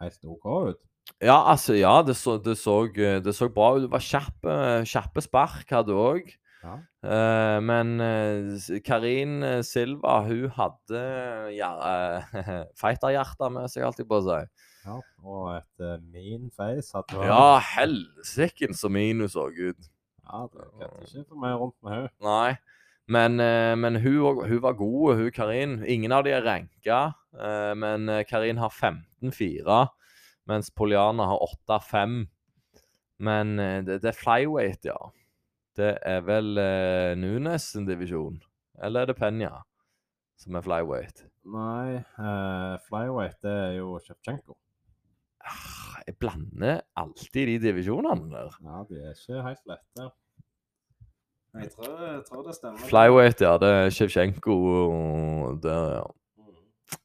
helt 0.00 0.24
OK 0.24 0.46
ut. 0.72 0.80
Ja, 1.20 1.50
altså, 1.50 1.74
ja, 1.76 2.00
det 2.06 2.16
så, 2.16 2.38
det 2.38 2.56
så, 2.58 2.86
det 2.96 3.34
så 3.34 3.48
bra 3.48 3.74
ut. 3.76 3.82
Det 3.84 3.92
var 3.92 4.00
kjappe, 4.08 4.56
kjappe 4.88 5.20
spark 5.20 5.70
hadde 5.70 5.92
hun 5.92 6.16
òg. 6.16 6.32
Ja. 6.62 6.76
Eh, 7.02 7.60
men 7.60 8.00
eh, 8.00 8.80
Karin 8.86 9.42
eh, 9.42 9.60
Silva, 9.66 10.20
hun 10.22 10.50
hadde 10.54 11.00
ja, 11.56 11.70
uh, 11.90 12.60
fighterhjerte 12.78 13.48
med 13.50 13.70
seg, 13.72 13.86
alltid 13.88 14.06
på 14.10 14.20
seg. 14.26 14.50
ja. 14.86 14.98
Og 15.22 15.48
et 15.56 15.82
uh, 15.82 15.96
mean 16.12 16.50
face 16.54 16.94
hadde 16.94 17.18
hun. 17.18 17.26
Ja, 17.26 17.56
helsiken 17.74 18.78
så 18.78 18.90
mean 18.92 19.24
hun 19.24 19.32
så 19.32 19.48
ut. 19.50 19.88
ja 20.28 20.44
det 20.52 20.68
kan 20.78 20.94
ikke 21.02 21.24
for 21.24 21.40
meg 21.42 21.56
rundt 21.58 21.78
med 21.82 21.96
henne. 21.96 22.12
Nei. 22.22 22.52
Men, 23.10 23.40
uh, 23.42 23.74
men 23.78 23.98
hun, 23.98 24.44
hun 24.46 24.62
var 24.62 24.78
god, 24.78 25.16
hun 25.18 25.32
Karin. 25.34 25.80
Ingen 25.82 26.14
av 26.14 26.22
de 26.26 26.36
er 26.36 26.46
ranka, 26.46 27.00
uh, 27.38 27.72
men 27.74 28.06
Karin 28.28 28.62
har 28.62 28.70
15-4, 28.70 29.80
mens 30.50 30.70
Poliana 30.70 31.26
har 31.32 31.42
8-5. 31.66 32.22
Men 33.22 33.54
det, 33.86 34.00
det 34.02 34.08
er 34.10 34.18
flyweight, 34.18 34.86
ja. 34.88 34.96
Det 35.76 35.92
er 36.04 36.20
vel 36.26 36.58
eh, 36.60 37.12
Nunes 37.16 37.70
sin 37.72 37.86
divisjon. 37.88 38.40
Eller 38.82 39.02
er 39.06 39.12
det 39.12 39.16
Penya 39.20 39.52
som 40.42 40.56
er 40.58 40.64
flyweight? 40.64 41.22
Nei, 41.52 41.96
eh, 42.00 42.74
flyweight 42.88 43.38
det 43.44 43.52
er 43.52 43.72
jo 43.78 43.94
Sjevtsjenko. 44.04 44.56
Ah, 45.42 46.00
Jeg 46.06 46.16
blander 46.18 46.80
alltid 46.98 47.46
de 47.50 47.58
divisjonene 47.62 48.28
der. 48.32 48.56
Ja, 48.62 48.82
de 48.88 48.98
er 49.00 49.14
ikke 49.16 49.42
helt 49.46 49.64
lette. 49.70 50.08
Jeg 51.52 51.68
tror, 51.74 51.96
jeg 52.00 52.22
tror 52.28 52.42
det 52.46 52.54
stemmer. 52.56 52.84
Flyweight, 52.88 53.40
ja. 53.44 53.56
Det 53.60 53.68
er 53.78 53.90
Sjevtsjenko 53.92 54.56
der, 55.62 55.88
ja. 55.98 56.04
Mm. 56.40 56.56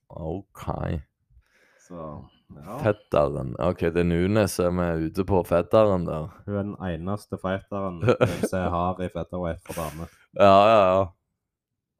OK. 0.09 0.65
Så 1.87 2.05
ja. 2.55 2.77
Fetteren. 2.83 3.55
OK, 3.59 3.79
det 3.91 4.01
er 4.03 4.07
Nunes 4.07 4.53
som 4.59 4.79
er 4.79 5.01
ute 5.03 5.25
på 5.27 5.41
fetteren 5.47 6.05
der. 6.07 6.29
Hun 6.45 6.55
er 6.55 6.63
den 6.63 6.75
eneste 6.89 7.37
fighteren 7.41 7.99
jeg 8.51 8.69
har 8.73 9.01
i 9.03 9.09
featherweight 9.11 9.61
for 9.67 9.73
damer. 9.81 10.11
Ja, 10.39 10.53
ja, 10.71 10.79
ja. 10.93 11.05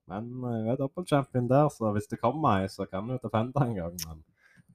Men 0.08 0.30
eh, 0.40 0.62
hun 0.64 0.70
er 0.72 0.80
dobbeltchampion 0.80 1.50
der, 1.52 1.68
så 1.74 1.92
hvis 1.96 2.08
det 2.08 2.22
kommer 2.22 2.62
ei, 2.62 2.70
så 2.72 2.86
kan 2.88 3.04
hun 3.10 3.20
defende 3.20 3.60
en 3.66 3.76
gang. 3.76 3.98
Men 4.08 4.24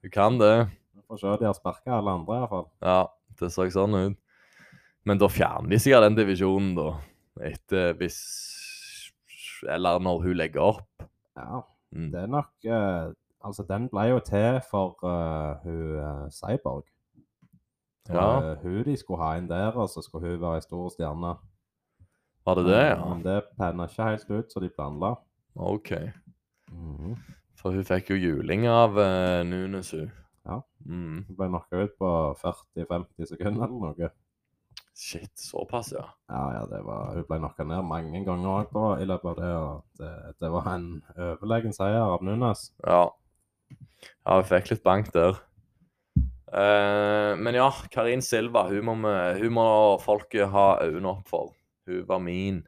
Du 0.03 0.09
kan 0.13 0.37
det. 0.37 0.69
vi 0.93 1.01
får 1.09 1.17
se 1.23 1.37
de 1.41 1.45
har 1.49 1.57
sparka 1.57 1.97
alle 1.97 2.11
andre, 2.19 2.37
iallfall. 2.43 2.67
Ja, 2.85 2.99
det 3.39 3.49
så 3.53 3.65
sånn 3.73 3.97
ut. 3.97 4.19
Men 5.05 5.17
da 5.19 5.27
fjerner 5.27 5.73
de 5.73 5.79
sikkert 5.81 6.05
den 6.05 6.15
divisjonen, 6.21 6.75
da. 6.77 6.91
Etter 7.49 7.95
hvis 7.97 8.19
Eller 9.67 9.97
når 10.03 10.21
hun 10.27 10.37
legger 10.37 10.61
opp. 10.75 11.07
Ja, 11.39 11.63
Mm. 11.93 12.07
det 12.09 12.19
er 12.23 12.29
nok 12.33 12.65
eh, 12.65 13.11
Altså, 13.43 13.65
den 13.67 13.89
ble 13.91 14.07
jo 14.13 14.19
til 14.23 14.59
for 14.69 14.95
uh, 15.03 15.59
hun 15.63 15.97
eh, 15.99 16.31
Cyborg. 16.31 16.85
Ja. 18.09 18.51
eh, 18.51 18.57
hun 18.61 18.83
de 18.85 18.97
skulle 18.97 19.23
ha 19.23 19.35
inn 19.37 19.49
der, 19.49 19.71
og 19.75 19.89
så 19.89 20.01
skulle 20.01 20.31
hun 20.31 20.41
være 20.41 20.59
ei 20.59 20.65
stor 20.65 20.89
stjerne. 20.91 21.35
Var 22.45 22.55
det 22.59 22.65
det, 22.65 22.81
ja? 22.87 23.05
Men 23.05 23.23
det 23.23 23.43
penna 23.59 23.87
ikke 23.87 24.09
helt 24.09 24.31
ut 24.31 24.51
som 24.51 24.63
de 24.63 24.69
planla. 24.69 25.13
OK. 25.55 25.91
Mhm. 26.71 27.15
For 27.59 27.71
hun 27.71 27.85
fikk 27.87 28.11
jo 28.11 28.19
juling 28.19 28.67
av 28.67 28.97
uh, 28.99 29.43
Nunes, 29.47 29.91
hun. 29.91 30.11
Ja. 30.45 30.59
Mm. 30.85 31.23
Hun 31.27 31.37
ble 31.37 31.47
knocka 31.47 31.85
ut 31.85 31.93
på 31.99 32.09
40-50 32.41 33.29
sekunder 33.29 33.63
eller 33.69 33.93
noe. 33.93 34.09
Shit, 34.93 35.31
såpass, 35.39 35.93
ja. 35.95 36.03
Ja, 36.29 36.43
ja, 36.53 36.65
det 36.69 36.83
var, 36.85 37.15
hun 37.15 37.25
ble 37.29 37.39
knocka 37.39 37.65
ned 37.65 37.87
mange 37.87 38.19
ganger 38.27 38.67
òg 38.67 39.01
i 39.01 39.07
løpet 39.07 39.29
av 39.31 39.39
det. 39.39 39.53
og 39.57 40.01
Det, 40.01 40.11
det 40.43 40.51
var 40.51 40.67
en 40.73 40.87
overlegen 41.15 41.73
seier 41.73 42.03
av 42.03 42.25
Nunes. 42.25 42.67
Ja. 42.83 43.07
Ja, 44.23 44.37
vi 44.41 44.49
fikk 44.49 44.73
litt 44.73 44.83
bank 44.85 45.11
der. 45.15 45.39
Uh, 46.53 47.33
men 47.41 47.57
ja, 47.57 47.71
Karin 47.93 48.21
Silva, 48.21 48.67
hun 48.69 48.85
må, 48.85 48.97
hun 49.39 49.55
må 49.55 49.65
folket 50.03 50.51
ha 50.53 50.67
øynene 50.83 51.15
opp 51.15 51.31
for. 51.31 51.55
Hun 51.89 52.05
var 52.07 52.21
min. 52.23 52.61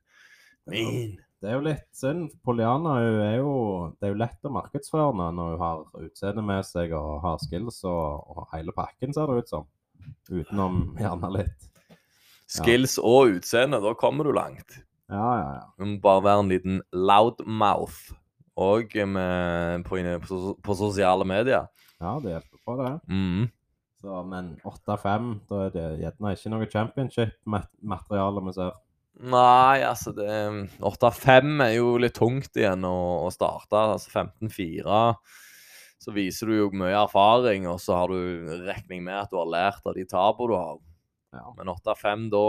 Min. 0.72 1.14
Det 1.46 1.52
er 1.52 1.60
jo 1.60 1.66
litt 1.68 1.86
synd. 1.94 2.32
Poliana 2.48 2.96
hun 2.98 3.20
er 3.22 3.36
jo, 3.38 3.54
det 4.00 4.08
er 4.08 4.14
jo 4.16 4.22
lett 4.24 4.48
å 4.48 4.54
markedsføre 4.56 5.12
henne 5.12 5.28
når 5.38 5.52
hun 5.54 5.62
har 5.62 6.08
utseende 6.08 6.44
med 6.48 6.66
seg 6.66 6.96
og 6.98 7.20
har 7.22 7.38
skills 7.44 7.84
og, 7.86 8.32
og 8.34 8.48
hele 8.56 8.74
pakken, 8.74 9.14
ser 9.14 9.30
det 9.30 9.44
ut 9.44 9.54
som. 9.54 9.68
Utenom 10.32 10.80
gjerne 11.02 11.32
litt. 11.36 11.70
Skills 12.50 12.98
og 13.02 13.36
utseende, 13.38 13.78
da 13.82 13.94
kommer 13.98 14.26
du 14.26 14.34
langt. 14.34 14.80
Ja, 15.12 15.30
ja, 15.38 15.50
ja. 15.60 15.66
Du 15.78 15.86
må 15.86 16.00
bare 16.02 16.24
være 16.26 16.44
en 16.46 16.52
liten 16.54 16.82
loudmouth. 16.94 18.16
Og 18.56 18.94
på, 18.94 20.00
på, 20.24 20.40
på 20.64 20.78
sosiale 20.80 21.28
medier. 21.28 21.68
Ja, 22.00 22.16
det 22.24 22.36
hjelper 22.36 22.62
på, 22.64 22.76
det. 22.80 22.92
Mm. 23.12 23.48
Så, 24.02 24.22
men 24.30 24.52
8-5, 24.68 25.30
da 25.50 25.62
er 25.66 25.74
det 25.74 25.86
gjerne 26.04 26.34
ikke 26.36 26.52
noe 26.54 26.68
championship-materiale 26.72 28.44
vi 28.46 28.56
ser. 28.56 28.76
Nei, 29.16 29.80
altså 29.88 30.12
det 30.16 30.30
8-5 30.84 31.64
er 31.64 31.74
jo 31.78 31.96
litt 32.04 32.18
tungt 32.18 32.60
igjen 32.60 32.84
å, 32.88 33.26
å 33.26 33.32
starte. 33.34 33.80
Altså 33.96 34.12
15-4 34.12 35.02
så 36.06 36.14
viser 36.14 36.52
du 36.52 36.58
jo 36.58 36.72
mye 36.76 36.94
erfaring, 37.00 37.66
og 37.72 37.80
så 37.82 37.96
har 37.98 38.12
du 38.12 38.52
regning 38.68 39.06
med 39.08 39.18
at 39.24 39.32
du 39.32 39.40
har 39.40 39.50
lært 39.50 39.88
av 39.88 39.96
de 39.98 40.04
tapene 40.06 40.52
du 40.52 40.56
har. 40.58 40.82
Ja. 41.34 41.46
Men 41.58 41.72
8-5, 41.74 42.28
da, 42.34 42.44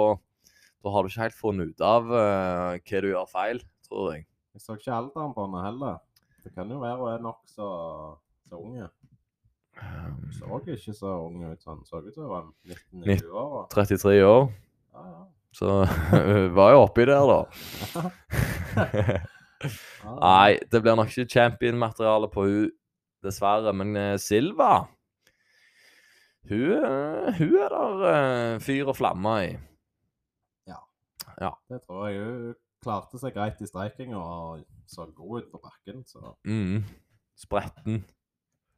da 0.85 0.93
har 0.93 1.03
du 1.03 1.11
ikke 1.11 1.25
helt 1.25 1.39
funnet 1.39 1.73
ut 1.73 1.85
av 1.87 2.11
uh, 2.11 2.75
hva 2.77 3.01
du 3.03 3.09
gjør 3.13 3.31
feil, 3.31 3.63
tror 3.87 4.11
jeg. 4.13 4.27
Jeg 4.57 4.63
så 4.65 4.73
ikke 4.79 4.95
alderen 4.97 5.35
på 5.37 5.43
henne 5.45 5.61
heller. 5.67 5.97
Det 6.41 6.49
kan 6.57 6.71
jo 6.73 6.79
være 6.81 6.97
hun 6.97 7.11
er 7.13 7.21
nokså 7.27 7.67
så 8.49 8.57
unge. 8.57 8.87
Hun 9.77 10.33
så 10.33 10.49
ikke 10.65 10.95
så 10.97 11.11
ung 11.27 11.43
ut 11.45 11.61
sånn. 11.61 11.83
Så 11.85 12.01
ut 12.01 12.09
som 12.15 12.25
hun 12.25 12.33
var 12.33 12.47
19-20 13.05 13.37
år. 13.37 13.67
33 13.75 14.15
år, 14.25 14.49
Ja, 14.97 15.03
ja. 15.11 15.21
så 15.53 15.85
hun 16.31 16.55
var 16.57 16.73
jo 16.73 16.81
oppi 16.87 17.05
der, 17.05 17.21
da. 17.29 17.45
Nei, 20.25 20.57
det 20.73 20.81
blir 20.87 20.97
nok 20.97 21.13
ikke 21.13 21.29
champion-materiale 21.37 22.33
på 22.33 22.49
hun, 22.49 22.73
dessverre. 23.29 23.77
Men 23.77 23.93
eh, 24.01 24.17
Silva 24.17 24.87
Hun, 26.49 26.65
eh, 26.81 27.29
hun 27.43 27.53
er 27.61 27.69
der 27.77 28.09
eh, 28.15 28.57
fyr 28.65 28.89
og 28.89 28.97
flamme 28.97 29.37
i. 29.51 29.53
Ja, 30.71 30.81
Det 31.69 31.85
tror 31.85 32.09
jeg. 32.09 32.25
Hun 32.25 32.57
klarte 32.87 33.19
seg 33.21 33.35
greit 33.35 33.61
i 33.61 33.67
streikinga 33.69 34.19
og 34.21 34.63
så 34.89 35.09
god 35.17 35.43
ut 35.43 35.51
på 35.53 35.61
bakken. 35.67 36.05
Så 36.07 36.37
Mm. 36.47 36.85
Spretten. 37.37 38.05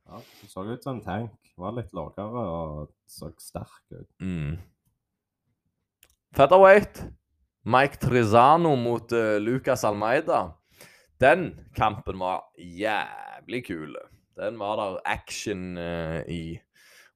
ja, 0.08 0.16
hun 0.40 0.48
så 0.50 0.64
ut 0.66 0.82
som 0.82 0.96
en 0.96 1.04
tank. 1.04 1.36
Var 1.58 1.72
litt 1.76 1.92
lavere 1.92 2.42
og 2.48 2.90
så 3.06 3.28
sterk 3.38 3.84
ut. 3.92 4.08
Mm. 4.20 4.58
Featherweight. 6.36 7.02
Mike 7.68 7.98
Trizano 8.00 8.76
mot 8.76 9.12
uh, 9.12 9.36
Lucas 9.42 9.84
Almeida. 9.84 10.54
Den 11.20 11.50
kampen 11.76 12.18
var 12.20 12.46
jævlig 12.56 13.64
kul. 13.66 13.96
Den 14.38 14.58
var 14.58 14.78
der 14.78 15.00
action 15.04 15.76
uh, 15.76 16.22
i. 16.30 16.58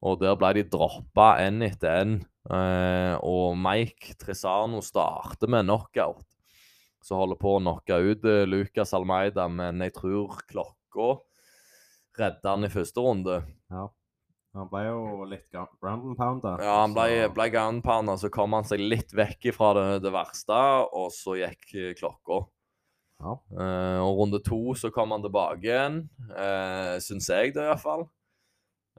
Og 0.03 0.19
der 0.21 0.35
ble 0.37 0.51
de 0.59 0.65
droppa 0.69 1.37
én 1.45 1.63
etter 1.65 2.03
én. 2.03 2.17
Uh, 2.51 3.15
og 3.23 3.55
Mike 3.57 4.17
Trizano 4.19 4.83
starter 4.83 5.47
med 5.49 5.65
knockout. 5.69 6.27
Så 7.03 7.19
holder 7.19 7.39
på 7.41 7.57
å 7.57 7.63
knocke 7.63 7.99
ut 7.99 8.25
eh, 8.31 8.45
Lucas 8.47 8.95
Almeida, 8.95 9.49
men 9.51 9.83
jeg 9.83 9.97
tror 9.97 10.39
klokka 10.51 11.17
redda 12.19 12.55
han 12.55 12.69
i 12.69 12.71
første 12.73 13.03
runde. 13.03 13.41
Ja. 13.73 13.89
Han 14.53 14.69
ble 14.69 14.83
jo 14.85 15.25
litt 15.25 15.47
ga- 15.51 15.65
ground 15.81 16.11
and 16.11 16.17
pounder. 16.19 16.61
Ja, 16.61 16.75
han 16.83 16.93
ble, 16.93 17.07
så- 17.25 17.33
ble 17.33 17.47
gunpounder, 17.55 18.19
så 18.21 18.29
kom 18.31 18.53
han 18.53 18.67
seg 18.69 18.83
litt 18.85 19.15
vekk 19.17 19.49
fra 19.57 19.73
det, 19.79 19.87
det 20.05 20.13
verste, 20.13 20.59
og 20.93 21.09
så 21.17 21.39
gikk 21.41 21.71
eh, 21.75 21.95
klokka. 21.97 22.43
Ja. 23.23 23.37
Uh, 23.55 24.01
og 24.03 24.19
runde 24.19 24.41
to 24.43 24.75
så 24.75 24.91
kom 24.91 25.13
han 25.15 25.23
tilbake 25.23 25.63
igjen, 25.63 26.01
uh, 26.35 26.99
syns 26.99 27.29
jeg 27.31 27.55
det 27.55 27.63
iallfall. 27.69 28.09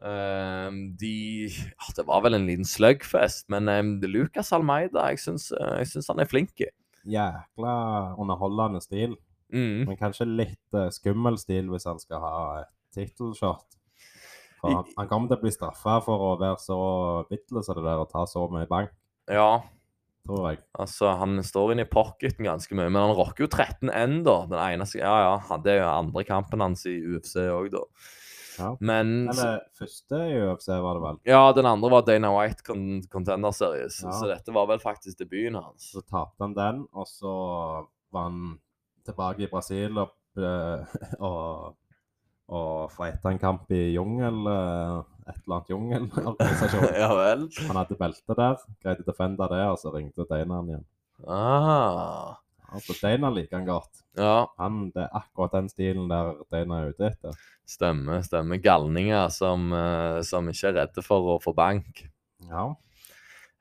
Uh, 0.02 0.72
de 1.00 1.12
ja, 1.52 1.90
Det 1.96 2.06
var 2.08 2.24
vel 2.26 2.40
en 2.40 2.48
liten 2.48 2.66
slugfest, 2.68 3.50
men 3.54 3.68
um, 3.70 3.92
Lucas 4.08 4.54
Almeida, 4.56 5.10
jeg 5.12 5.20
syns, 5.22 6.08
han 6.10 6.24
er 6.24 6.32
flink. 6.32 6.56
Jækla 7.10 7.76
underholdende 8.22 8.82
stil. 8.84 9.16
Mm. 9.54 9.84
Men 9.90 10.00
kanskje 10.00 10.26
litt 10.30 10.78
uh, 10.78 10.88
skummel 10.94 11.38
stil 11.42 11.68
hvis 11.70 11.86
han 11.90 12.00
skal 12.02 12.24
ha 12.24 12.34
et 12.64 12.72
tittelshot. 12.96 13.66
Han, 14.64 14.86
han 14.96 15.08
kommer 15.12 15.28
til 15.28 15.36
å 15.36 15.44
bli 15.44 15.52
straffa 15.52 15.98
for 16.06 16.22
å 16.24 16.34
være 16.40 16.58
så 16.64 16.78
bitle 17.28 17.62
som 17.66 17.76
det 17.76 17.84
der 17.84 18.00
og 18.00 18.08
ta 18.14 18.24
så 18.30 18.46
mye 18.48 18.68
bank, 18.70 18.94
Ja, 19.28 19.60
tror 20.24 20.46
jeg. 20.54 20.62
altså 20.80 21.12
han 21.20 21.36
står 21.44 21.74
inne 21.74 21.84
i 21.84 21.90
pocketen 21.92 22.48
ganske 22.48 22.72
mye, 22.80 22.88
men 22.88 23.02
han 23.04 23.16
rocker 23.18 23.44
jo 23.44 23.50
13-1, 23.52 24.22
da. 24.24 24.38
Den 24.48 24.62
eneste 24.64 25.02
Ja, 25.02 25.12
ja, 25.26 25.58
det 25.66 25.74
er 25.76 25.82
jo 25.82 25.90
andre 25.92 26.24
kampen 26.30 26.64
hans 26.64 26.86
i 26.88 26.96
UFC 27.04 27.36
òg, 27.44 27.74
da. 27.76 27.84
Ja. 28.60 28.70
Men 28.80 29.30
Eller 29.32 29.62
første 29.78 30.20
i 30.30 30.36
UFC, 30.42 30.68
var 30.84 30.98
det 30.98 31.04
vel. 31.04 31.20
Ja, 31.30 31.42
den 31.56 31.66
andre 31.70 31.90
var 31.92 32.06
Dana 32.08 32.30
White 32.36 32.64
con 32.68 33.02
Contender 33.12 33.52
Series, 33.52 34.02
Ja. 34.04 34.12
så 34.12 34.28
dette 34.30 34.54
var 34.56 34.68
vel 34.70 34.80
faktisk 34.84 35.18
debuten 35.20 35.56
hans. 35.56 35.92
Så 35.94 36.02
tapte 36.02 36.44
han 36.44 36.54
den, 36.58 36.84
og 36.94 37.08
så 37.08 37.34
var 38.14 38.30
han 38.30 38.60
tilbake 39.06 39.44
i 39.44 39.50
Brasil 39.52 39.98
og, 39.98 40.14
eh, 40.38 40.94
og, 41.20 41.76
og 42.54 42.92
fighta 42.92 43.32
en 43.32 43.40
kamp 43.42 43.72
i 43.72 43.94
jungel, 43.96 44.46
eh, 44.48 45.02
et 45.28 45.42
eller 45.46 45.56
annet 45.58 45.70
jungelorganisasjon. 45.74 46.88
ja 47.04 47.10
vel. 47.16 47.48
Han 47.68 47.80
hadde 47.82 47.98
belte 48.00 48.36
der, 48.38 48.58
greide 48.84 49.04
å 49.06 49.10
defende 49.12 49.50
det, 49.56 49.66
og 49.72 49.78
så 49.82 49.94
ringte 49.96 50.28
Dana 50.30 50.62
han 50.62 50.72
igjen. 50.74 50.88
Ah. 51.28 52.36
Altså, 52.74 52.96
Steinar 52.98 53.34
liker 53.36 53.60
han 53.60 53.68
godt. 53.68 54.04
Ja, 54.18 54.48
Han, 54.58 54.88
det 54.96 55.04
er 55.06 55.20
akkurat 55.20 55.54
den 55.60 55.70
stilen 55.70 56.08
der 56.10 56.34
Steinar 56.48 56.88
er 56.88 56.94
ute 56.96 57.12
etter. 57.12 57.38
stemmer. 57.70 58.22
stemmer. 58.26 58.58
Galninger 58.62 59.30
som, 59.32 59.72
eh, 59.74 60.22
som 60.22 60.50
ikke 60.50 60.72
er 60.72 60.80
redde 60.82 61.04
for 61.06 61.36
å 61.36 61.42
få 61.42 61.54
bank. 61.56 62.04
Ja. 62.50 62.74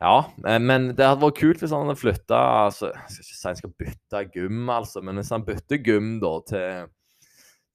Ja, 0.02 0.16
eh, 0.46 0.58
men 0.58 0.88
det 0.96 1.06
hadde 1.06 1.22
vært 1.22 1.38
kult 1.38 1.60
hvis 1.62 1.70
han 1.70 1.86
hadde 1.86 2.00
flytta 2.00 2.38
altså, 2.66 2.88
Jeg 2.90 3.12
skal 3.12 3.22
ikke 3.22 3.36
si 3.36 3.46
han 3.46 3.60
skal 3.60 3.74
bytte 3.78 4.22
gym, 4.34 4.64
altså, 4.74 5.02
men 5.04 5.20
hvis 5.20 5.30
han 5.30 5.44
bytter 5.46 5.78
gym 5.86 6.16
da 6.24 6.32
til, 6.48 6.88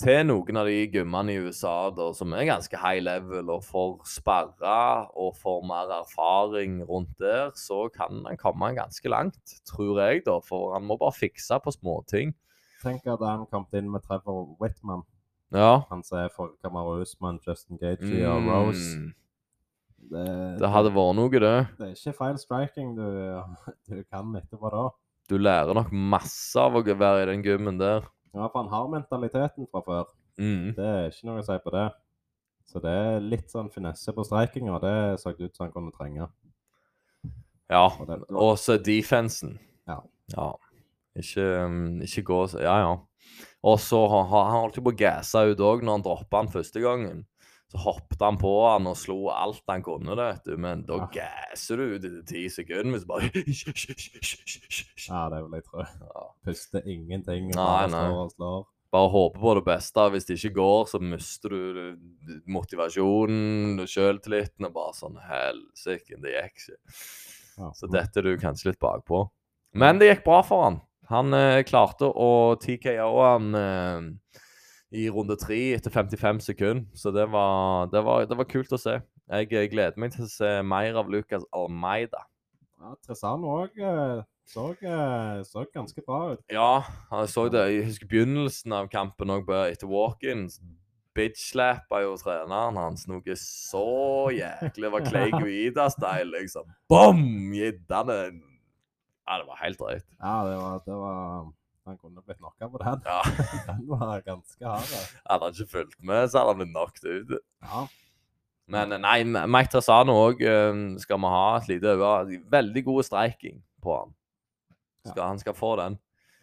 til 0.01 0.27
noen 0.29 0.59
av 0.61 0.67
de 0.69 0.83
gymmene 0.93 1.33
i 1.33 1.39
USA 1.41 1.89
da, 1.95 2.11
som 2.13 2.33
er 2.37 2.45
ganske 2.49 2.77
high 2.77 3.01
level, 3.01 3.49
og 3.55 3.63
får 3.65 3.95
sperra 4.09 5.07
og 5.17 5.35
får 5.39 5.63
mer 5.65 5.93
erfaring 5.99 6.79
rundt 6.85 7.15
der, 7.21 7.49
så 7.57 7.87
kan 7.93 8.21
han 8.27 8.37
komme 8.37 8.69
ganske 8.77 9.09
langt, 9.09 9.55
tror 9.69 10.01
jeg, 10.03 10.23
da. 10.27 10.37
For 10.45 10.75
han 10.75 10.85
må 10.85 10.99
bare 11.01 11.15
fikse 11.17 11.57
på 11.63 11.73
småting. 11.73 12.35
Tenk 12.83 13.07
at 13.09 13.23
han 13.25 13.47
kom 13.49 13.65
inn 13.73 13.89
med 13.89 14.05
Trevor 14.05 14.51
Whitman. 14.61 15.01
Ja. 15.55 15.87
Han 15.89 16.03
som 16.05 16.19
er 16.21 16.29
for 16.33 16.53
Kamaru 16.61 17.01
Usman, 17.01 17.39
Justin 17.45 17.79
Gaethje 17.81 18.27
og 18.29 18.45
Rose. 18.51 18.99
Mm, 18.99 19.13
Det, 20.07 20.27
det 20.61 20.69
hadde 20.71 20.91
vært 20.93 21.15
noe, 21.17 21.31
det. 21.31 21.55
det 21.79 21.87
er 21.87 21.95
ikke 21.95 22.13
feil 22.19 22.37
striking 22.39 22.93
du, 22.95 23.07
du 23.89 24.03
kan 24.11 24.29
etterpå 24.37 24.69
da. 24.71 24.83
Du 25.27 25.35
lærer 25.41 25.73
nok 25.75 25.89
masse 25.91 26.55
av 26.61 26.77
å 26.77 26.83
være 26.85 27.25
i 27.25 27.27
den 27.33 27.41
gymmen 27.43 27.81
der. 27.81 28.05
Ja, 28.35 28.47
for 28.47 28.61
han 28.61 28.71
har 28.71 28.89
mentaliteten 28.91 29.67
fra 29.71 29.81
før. 29.85 30.11
Mm. 30.37 30.73
Det 30.77 30.85
er 30.85 31.09
ikke 31.09 31.29
noe 31.29 31.41
å 31.41 31.47
si 31.47 31.57
på 31.63 31.73
det. 31.73 31.87
Så 32.67 32.81
det 32.83 32.91
er 32.91 33.23
litt 33.23 33.51
sånn 33.51 33.71
finesse 33.71 34.11
på 34.13 34.25
streikinga. 34.27 34.79
Det 34.83 34.95
så 35.21 35.31
ut 35.31 35.55
som 35.55 35.67
han 35.67 35.73
kunne 35.75 35.93
trenge. 35.95 36.27
Ja. 37.71 37.87
Og 38.29 38.57
så 38.59 38.77
defensen. 38.79 39.57
Ja. 39.87 40.01
Ja. 40.33 40.49
Ikke, 41.17 41.45
um, 41.65 42.01
ikke 42.03 42.25
gå 42.27 42.41
Ja, 42.61 42.75
ja. 42.83 42.95
Og 43.65 43.79
så 43.81 43.99
har 44.07 44.27
han 44.31 44.53
holdt 44.53 44.77
på 44.83 44.93
å 44.93 44.97
gasse 44.97 45.41
ut 45.49 45.61
òg 45.63 45.81
når 45.83 45.97
han 45.97 46.05
droppa 46.05 46.43
han 46.43 46.51
første 46.51 46.83
gangen. 46.83 47.25
Så 47.67 47.81
hoppet 47.83 48.21
han 48.23 48.37
på 48.39 48.51
han 48.63 48.87
og 48.87 48.95
slo 48.95 49.17
alt 49.33 49.59
han 49.67 49.81
kunne, 49.83 50.15
det, 50.15 50.27
vet 50.29 50.45
du. 50.47 50.53
Men 50.63 50.85
da 50.87 51.01
Ja. 51.01 51.07
gasser 51.17 51.75
du 51.81 51.95
ut 51.97 52.05
i 52.07 52.11
ti 52.29 52.45
sekunder. 52.49 52.93
Hvis 52.95 53.03
du 53.03 53.09
bare 53.11 53.27
Ja, 55.09 55.25
det 55.33 55.41
vil 55.43 55.57
jeg 55.57 55.65
tro. 55.67 55.83
Ja. 55.83 56.23
Puster 56.47 56.87
ingenting. 56.87 57.49
Nei, 57.51 57.55
Bare 57.59 57.89
nei. 57.91 58.05
slår 58.07 58.23
og 58.23 58.31
slår. 58.37 58.65
Bare 58.95 59.09
håpe 59.11 59.39
på 59.43 59.53
det 59.57 59.65
beste. 59.67 60.05
Hvis 60.13 60.25
det 60.29 60.37
ikke 60.39 60.53
går, 60.61 60.85
så 60.87 61.01
mister 61.03 61.49
du 61.51 61.97
motivasjonen 62.47 63.83
sjøltilliten. 63.87 64.67
Og 64.69 64.75
bare 64.77 64.95
sånn 64.95 65.17
Helsike, 65.27 66.19
det 66.23 66.35
gikk 66.37 66.61
ikke. 66.63 66.77
Ja. 67.57 67.71
Så 67.75 67.89
dette 67.91 68.21
er 68.21 68.29
du 68.29 68.37
kanskje 68.39 68.71
litt 68.71 68.79
bakpå. 68.83 69.25
Men 69.77 69.99
det 69.99 70.07
gikk 70.11 70.23
bra 70.27 70.39
for 70.45 70.63
han. 70.69 70.79
Han 71.11 71.33
eh, 71.35 71.61
klarte 71.67 72.07
å 72.11 72.55
TKO 72.59 73.11
han 73.23 73.51
eh, 73.55 74.07
i 74.91 75.09
runde 75.11 75.35
tre 75.39 75.59
etter 75.75 75.91
55 75.91 76.39
sekunder. 76.51 76.85
Så 76.95 77.11
det 77.11 77.27
var, 77.31 77.89
det, 77.91 78.03
var, 78.05 78.25
det 78.25 78.37
var 78.39 78.47
kult 78.49 78.71
å 78.71 78.79
se. 78.79 78.99
Jeg 79.27 79.51
eh, 79.51 79.67
gleder 79.71 79.99
meg 79.99 80.13
til 80.15 80.25
å 80.27 80.31
se 80.31 80.51
mer 80.63 80.99
av 80.99 81.11
Lucas 81.11 81.43
Almeida. 81.55 82.23
Ja, 82.77 82.93
Tresano 83.03 83.51
òg 83.63 83.79
så, 84.47 84.69
eh, 84.79 85.43
så 85.43 85.65
ganske 85.73 86.01
bra 86.05 86.33
ut. 86.33 86.43
Ja, 86.51 86.83
jeg 87.11 87.29
så 87.33 87.47
det. 87.51 87.65
Jeg 87.73 87.87
husker 87.89 88.07
begynnelsen 88.07 88.75
av 88.77 88.87
kampen 88.91 89.33
òg, 89.33 89.49
etter 89.67 89.89
walk-ins. 89.91 90.61
Bitch-slappa 91.17 92.03
jo 92.05 92.13
treneren 92.21 92.77
hans 92.77 93.07
noe 93.09 93.35
så 93.41 94.29
jæklig. 94.31 94.85
Det 94.85 94.91
var 94.93 95.07
Clay 95.07 95.33
Guida-style, 95.41 96.29
liksom. 96.37 96.69
Bom! 96.87 97.25
Gitt 97.57 97.89
han 97.91 98.13
en 98.13 98.43
Ja, 99.27 99.41
det 99.41 99.47
var 99.49 99.59
helt 99.59 99.81
drøyt. 99.81 100.05
Ja, 100.21 100.35
det 100.47 100.57
var, 100.61 100.83
det 100.85 100.99
var 101.01 101.49
Han 101.87 101.97
kunne 101.97 102.23
blitt 102.23 102.39
knocka 102.41 102.69
på 102.71 102.81
den. 102.81 103.01
Ja. 103.05 103.21
Den 103.69 103.85
var 103.89 104.21
ganske 104.25 104.67
hard. 104.67 104.91
Hadde 105.23 105.49
han 105.49 105.55
ikke 105.55 105.71
fulgt 105.71 105.97
med, 106.03 106.27
så 106.29 106.41
hadde 106.41 106.53
han 106.53 106.61
blitt 106.61 106.73
knocked 106.73 107.07
ut. 107.07 107.37
Ja. 107.63 107.85
Men 108.67 108.91
eh, 108.95 109.01
nei, 109.03 109.17
Mike 109.47 109.71
Tassano 109.71 110.17
òg 110.25 110.43
skal 110.99 111.21
vi 111.23 111.31
ha 111.33 111.45
et 111.57 111.69
lite 111.71 111.95
øye. 111.95 112.41
Veldig 112.51 112.83
god 112.89 113.07
striking 113.07 113.61
på 113.83 113.95
han. 114.01 114.15
Skal, 115.07 115.23
Han 115.23 115.39
skal 115.39 115.55
få 115.55 115.75
den. 115.79 115.95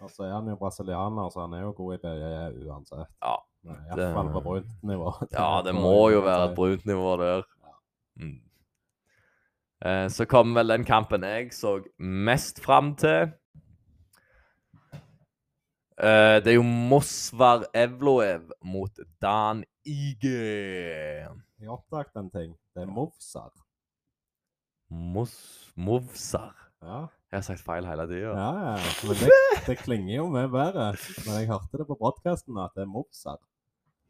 Og 0.04 0.11
så 0.12 0.26
er 0.26 0.35
han 0.35 0.48
jo 0.48 0.57
brasilianer, 0.61 1.28
så 1.33 1.44
han 1.44 1.54
er 1.57 1.64
jo 1.64 1.74
god 1.76 1.94
i 1.94 2.00
BJJ 2.02 2.64
uansett. 2.68 3.11
Ja, 3.22 3.37
Iallfall 3.64 4.33
på 4.35 4.42
brunt 4.44 4.83
nivå. 4.83 5.12
Ja, 5.33 5.62
det 5.66 5.74
må 5.76 6.11
jo 6.12 6.24
være 6.24 6.50
et 6.50 6.57
brunt 6.57 6.85
nivå 6.88 7.14
der. 7.20 7.46
Mm. 8.20 8.40
Eh, 9.85 10.09
så 10.12 10.26
kom 10.28 10.54
vel 10.57 10.72
den 10.74 10.85
kampen 10.88 11.24
jeg 11.26 11.52
så 11.57 11.78
mest 11.98 12.61
fram 12.64 12.94
til. 13.00 13.33
Eh, 15.98 16.40
det 16.42 16.50
er 16.50 16.57
jo 16.59 16.64
Mosvar 16.66 17.66
Evloev 17.74 18.48
mot 18.66 18.98
Dan 19.22 19.62
Ige. 19.87 21.28
Jeg 21.61 21.70
oppdaget 21.70 22.16
en 22.18 22.30
ting. 22.35 22.54
Det 22.74 22.83
er 22.83 22.90
Movsar. 22.90 23.52
Mos 24.90 25.35
Movsar. 25.76 26.54
Ja, 26.85 27.07
Jeg 27.33 27.38
har 27.38 27.44
sagt 27.46 27.62
feil 27.64 27.87
hele 27.88 28.04
tida. 28.11 28.35
ja, 28.37 28.50
ja. 28.74 28.94
Men 29.07 29.16
det, 29.22 29.30
det 29.66 29.76
klinger 29.80 30.16
jo 30.18 30.26
mye 30.35 30.48
bedre. 30.52 30.90
Men 31.24 31.38
jeg 31.40 31.48
hørte 31.48 31.80
det 31.80 31.87
på 31.88 31.96
podkasten 32.00 32.59
at 32.61 32.74
det 32.76 32.85
er 32.85 32.90
Movsar. 32.90 33.38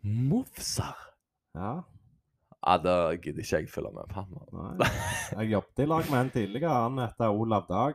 Movsar? 0.05 0.97
Ja, 1.55 1.75
Ja, 2.65 2.79
da 2.81 2.93
gidder 3.21 3.43
ikke 3.45 3.59
jeg 3.61 3.69
følge 3.69 3.91
med 3.93 4.09
på 4.09 4.23
han. 4.25 4.77
nei. 4.81 4.89
Jeg 5.37 5.51
jobbet 5.53 5.83
i 5.85 5.87
lag 5.91 6.07
med 6.11 6.21
en 6.25 6.31
tidligere. 6.33 6.73
Han 6.89 6.99
heter 6.99 7.29
Olav 7.29 7.67
Dag. 7.69 7.95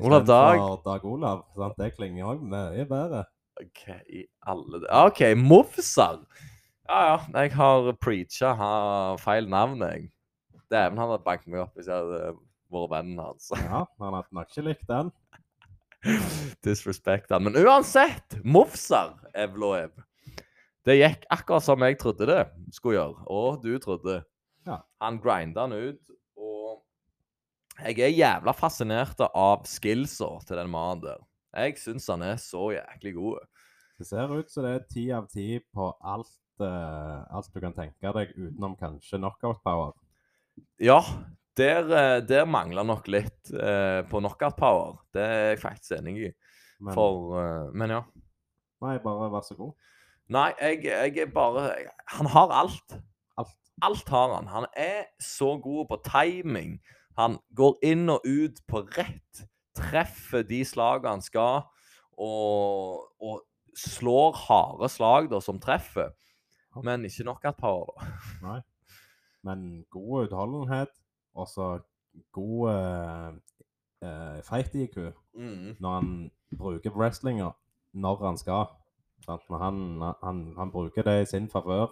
Olav 0.00 0.24
Dag? 0.26 0.62
Dag 0.86 1.04
Olav. 1.04 1.42
Sant? 1.56 1.76
Det 1.78 1.90
klinger 1.96 2.24
òg 2.32 2.42
mye 2.48 2.86
bedre. 2.88 3.24
OK, 3.60 3.82
i 4.08 4.22
alle 4.48 4.80
d- 4.80 4.88
OK, 5.02 5.20
Mofsar. 5.36 6.22
Ja, 6.88 7.00
ja. 7.10 7.18
Jeg 7.42 7.52
har 7.58 7.92
preacha 8.00 8.54
har 8.58 9.18
feil 9.20 9.48
navn, 9.52 9.82
jeg. 9.84 10.08
Dæven, 10.72 10.96
han 10.98 11.10
hadde 11.12 11.24
banket 11.26 11.52
meg 11.52 11.60
opp 11.66 11.76
hvis 11.76 11.90
jeg 11.92 11.98
hadde 12.00 12.32
vært 12.72 12.90
vennen 12.94 13.20
hans. 13.20 13.50
Ja, 13.52 13.82
Han 14.00 14.16
hadde 14.16 14.32
nok 14.38 14.48
ikke 14.48 14.64
likt 14.70 14.88
den. 14.88 15.12
Disrespect 16.64 17.30
han. 17.30 17.44
Men 17.46 17.56
uansett, 17.60 18.38
Mofsar 18.44 19.12
Evloev. 19.38 19.92
Det 20.88 20.96
gikk 20.98 21.26
akkurat 21.30 21.62
som 21.62 21.84
jeg 21.86 21.98
trodde 22.00 22.26
det 22.26 22.40
skulle 22.74 22.96
gjøre, 22.96 23.26
og 23.30 23.60
du 23.62 23.76
trodde. 23.78 24.22
Ja. 24.66 24.80
Han 25.04 25.20
grinda 25.22 25.66
han 25.68 25.76
ut, 25.76 26.00
jeg 27.88 28.04
er 28.06 28.14
jævla 28.14 28.54
fascinert 28.56 29.20
av 29.28 29.66
skillsa 29.68 30.30
til 30.46 30.58
den 30.60 30.70
mannen 30.72 31.04
der. 31.04 31.24
Jeg 31.52 31.76
syns 31.80 32.08
han 32.08 32.24
er 32.24 32.38
så 32.40 32.70
jæklig 32.72 33.14
god. 33.18 33.42
Det 33.98 34.08
ser 34.08 34.32
ut 34.32 34.50
som 34.50 34.64
det 34.66 34.72
er 34.74 34.86
ti 34.90 35.04
av 35.14 35.28
ti 35.30 35.46
på 35.60 35.90
alt, 36.00 36.32
uh, 36.62 37.22
alt 37.30 37.52
du 37.52 37.60
kan 37.62 37.76
tenke 37.76 38.14
deg, 38.16 38.32
utenom 38.34 38.74
kanskje 38.80 39.20
knockout 39.20 39.60
power. 39.64 39.92
Ja, 40.82 40.98
der, 41.56 41.86
eh, 41.92 42.18
der 42.24 42.48
mangler 42.48 42.84
nok 42.88 43.08
litt 43.12 43.52
uh, 43.52 44.00
på 44.08 44.20
knockout 44.20 44.56
power. 44.56 44.96
Det 45.12 45.22
er 45.22 45.44
jeg 45.52 45.60
faktisk 45.62 45.94
enig 45.98 46.16
i. 46.28 46.30
Men 46.82 46.96
For 46.96 47.36
uh, 47.36 47.70
Men 47.76 47.92
ja. 47.94 48.02
nei, 48.82 48.96
bare 49.04 49.28
vær 49.32 49.44
så 49.46 49.56
god. 49.58 49.76
Nei, 50.32 50.48
jeg, 50.60 50.84
jeg 50.88 51.26
er 51.26 51.32
bare 51.34 51.68
Han 52.16 52.30
har 52.32 52.54
alt. 52.62 52.96
Alt. 53.38 53.58
Alt 53.84 54.08
har 54.08 54.34
han. 54.38 54.48
Han 54.48 54.66
er 54.72 55.04
så 55.20 55.54
god 55.60 55.86
på 55.92 56.00
timing. 56.08 56.78
Han 57.18 57.38
går 57.56 57.78
inn 57.86 58.08
og 58.12 58.24
ut 58.24 58.60
på 58.68 58.84
rett. 58.96 59.44
Treffer 59.76 60.44
de 60.44 60.60
slagene 60.68 61.16
han 61.16 61.24
skal, 61.24 61.64
og, 62.20 63.06
og 63.24 63.40
slår 63.78 64.36
harde 64.46 64.90
slag 64.92 65.30
da, 65.32 65.40
som 65.40 65.60
treffer. 65.62 66.12
Men 66.84 67.04
ikke 67.08 67.26
knockout 67.26 67.58
power, 67.60 67.88
da. 67.96 68.10
Nei. 68.48 68.60
Men 69.42 69.64
god 69.90 70.28
utholdenhet, 70.28 70.92
og 71.34 71.48
så 71.50 71.72
god 72.36 72.68
eh, 72.70 73.32
eh, 74.06 74.38
fight-IQ 74.46 74.98
når 75.80 75.94
han 75.96 76.12
bruker 76.58 76.92
wrestlinga 76.94 77.50
når 77.92 78.24
han 78.26 78.38
skal. 78.38 78.70
Han, 79.26 80.02
han, 80.22 80.38
han 80.58 80.70
bruker 80.72 81.02
det 81.06 81.16
i 81.22 81.26
sin 81.30 81.48
favør. 81.50 81.90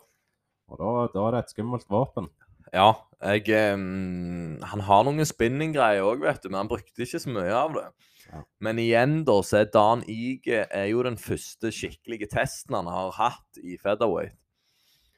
Og 0.70 0.78
da, 0.78 0.90
da 1.14 1.26
er 1.26 1.34
det 1.34 1.42
et 1.44 1.52
skummelt 1.54 1.90
våpen. 1.90 2.28
Ja, 2.70 2.90
jeg 3.20 3.74
um, 3.74 4.60
Han 4.70 4.82
har 4.86 5.02
noen 5.04 5.26
spinning-greier 5.28 6.06
òg, 6.06 6.22
vet 6.24 6.44
du, 6.44 6.50
men 6.52 6.62
han 6.62 6.70
brukte 6.70 7.04
ikke 7.04 7.20
så 7.20 7.32
mye 7.32 7.52
av 7.52 7.74
det. 7.76 7.86
Ja. 8.30 8.42
Men 8.62 8.78
igjen, 8.78 9.16
da, 9.26 9.34
så 9.44 9.60
er 9.60 9.72
Dan 9.74 10.04
Ige 10.08 10.62
er 10.64 10.86
jo 10.92 11.02
den 11.02 11.18
første 11.18 11.72
skikkelige 11.74 12.30
testen 12.30 12.78
han 12.78 12.88
har 12.90 13.10
hatt 13.16 13.60
i 13.60 13.74
featherweight. 13.80 14.36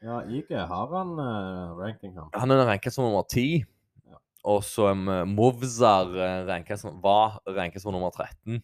Ja, 0.02 0.22
Ige, 0.26 0.64
har 0.66 0.94
han 0.96 1.12
uh, 1.20 1.78
ranking, 1.78 2.16
han? 2.16 2.32
Han 2.34 2.54
er 2.54 2.64
ranket 2.66 2.96
som 2.96 3.06
nummer 3.06 3.26
ti. 3.30 3.62
Ja. 4.08 4.18
Og 4.50 4.64
så 4.66 4.88
um, 4.96 5.06
Movzar 5.36 6.10
uh, 6.16 6.42
ranket 6.48 6.80
som, 6.80 6.96
var 7.04 7.38
ranket 7.46 7.84
som 7.84 7.94
nummer 7.94 8.10
13. 8.10 8.62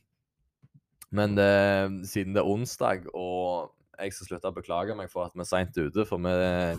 Men 1.14 1.36
det, 1.36 2.08
siden 2.08 2.34
det 2.34 2.42
er 2.42 2.48
onsdag, 2.48 3.06
og 3.16 3.70
jeg 3.98 4.12
skal 4.16 4.32
slutte 4.32 4.50
å 4.50 4.56
beklage 4.56 4.96
meg 4.98 5.12
for 5.12 5.28
at 5.28 5.36
vi 5.36 5.44
er 5.44 5.48
seint 5.48 5.78
ute, 5.78 6.04
for 6.08 6.20
vi, 6.20 6.34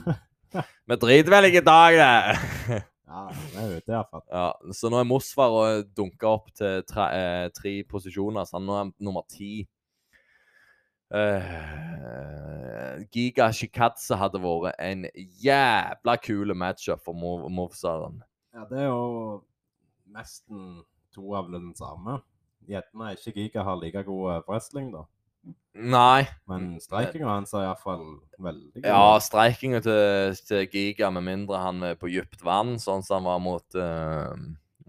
vi 0.54 0.98
driter 1.02 1.34
vel 1.34 1.50
ikke 1.50 1.64
i 1.64 1.68
dag, 1.68 2.00
det! 2.00 2.80
Ja, 3.10 3.24
det 3.34 3.58
er 3.58 3.72
ute 3.74 3.94
iallfall. 3.96 4.24
Ja, 4.30 4.46
så 4.78 4.90
nå 4.94 5.00
er 5.00 5.08
Mosfar 5.10 5.56
og 5.56 5.88
dunka 5.98 6.30
opp 6.30 6.52
til 6.54 6.84
tre, 6.86 7.08
eh, 7.18 7.46
tre 7.56 7.72
posisjoner, 7.90 8.46
så 8.46 8.62
nå 8.62 8.76
er 8.76 8.84
han 8.84 8.92
nummer 9.02 9.26
ti. 9.30 9.66
Uh, 11.10 13.02
Giga 13.10 13.48
Shikadze 13.50 14.14
hadde 14.14 14.38
vært 14.44 14.78
en 14.78 15.08
jævla 15.42 16.14
kul 16.22 16.54
matchup 16.54 17.02
for 17.02 17.18
Mov 17.18 17.48
Movsaren. 17.50 18.20
Ja, 18.54 18.68
det 18.70 18.84
er 18.84 18.92
jo 18.92 19.40
nesten 20.14 20.84
to 21.16 21.34
av 21.34 21.50
den 21.50 21.72
samme. 21.78 22.20
Gjerne 22.70 23.16
ikke 23.18 23.34
Giga 23.40 23.66
har 23.66 23.82
like 23.82 24.06
god 24.06 24.36
eh, 24.36 24.44
wrestling, 24.46 24.94
da. 24.94 25.08
Nei. 25.80 26.28
Men 26.50 26.72
streikinga 26.84 27.30
hans 27.30 27.54
er 27.56 27.68
iallfall 27.68 28.06
veldig 28.42 28.82
god. 28.82 28.88
Ja, 28.90 29.20
streikinga 29.24 29.84
til, 29.86 30.40
til 30.48 30.66
Giga, 30.74 31.12
med 31.16 31.28
mindre 31.28 31.62
han 31.64 31.84
er 31.92 32.00
på 32.00 32.10
dypt 32.12 32.44
vann, 32.44 32.76
sånn 32.82 33.06
som 33.06 33.22
han 33.22 33.30
var 33.30 33.44
mot, 33.44 33.78
uh, 33.80 34.34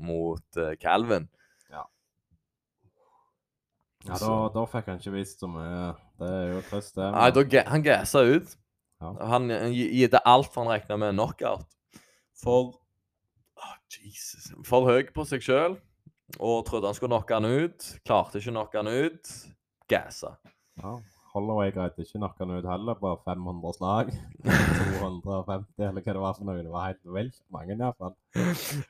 mot 0.00 0.58
uh, 0.58 0.72
Calvin. 0.80 1.28
Ja, 4.08 4.16
da, 4.16 4.34
da 4.54 4.64
fikk 4.70 4.88
han 4.88 5.00
ikke 5.00 5.12
vist 5.12 5.42
så 5.42 5.48
mye. 5.50 5.90
Det 6.20 6.28
er 6.32 6.46
jo 6.54 6.60
trist, 6.70 6.94
det. 6.96 7.08
Nei, 7.12 7.28
da, 7.36 7.64
han 7.68 7.84
gassa 7.84 8.22
ut. 8.24 8.54
Ja. 9.00 9.10
Han 9.34 9.50
gitte 9.50 9.96
gitt 9.98 10.16
alt 10.24 10.48
for 10.52 10.64
han 10.64 10.72
regna 10.72 10.96
med 11.00 11.14
knockout. 11.16 11.66
For 12.40 12.72
oh, 13.60 13.76
Jesus. 13.92 14.50
For 14.64 14.88
høy 14.88 15.10
på 15.12 15.26
seg 15.28 15.44
sjøl. 15.44 15.76
Og 16.38 16.62
trodde 16.68 16.88
han 16.88 16.96
skulle 16.96 17.12
knocke 17.12 17.36
han 17.36 17.48
ut. 17.48 17.88
Klarte 18.08 18.40
ikke 18.40 18.54
å 18.54 18.56
knocke 18.56 18.80
han 18.80 18.88
ut. 18.88 19.32
Gassa. 19.90 20.36
Ja. 20.80 20.98
Holloway 21.30 21.70
greide 21.70 22.02
ikke 22.02 22.18
noe 22.18 22.34
han 22.40 22.52
ut 22.56 22.66
heller 22.66 22.96
på 22.98 23.10
500 23.22 23.74
slag. 23.76 24.08
250, 24.98 25.84
eller 25.86 26.02
hva 26.02 26.14
det 26.16 26.22
var 26.24 26.34
for 26.34 26.48
noe. 26.48 26.62
Det 26.64 26.72
var 26.72 26.88
helt 26.88 27.12
vilt 27.14 27.38
mange, 27.54 27.76
iallfall. 27.76 28.16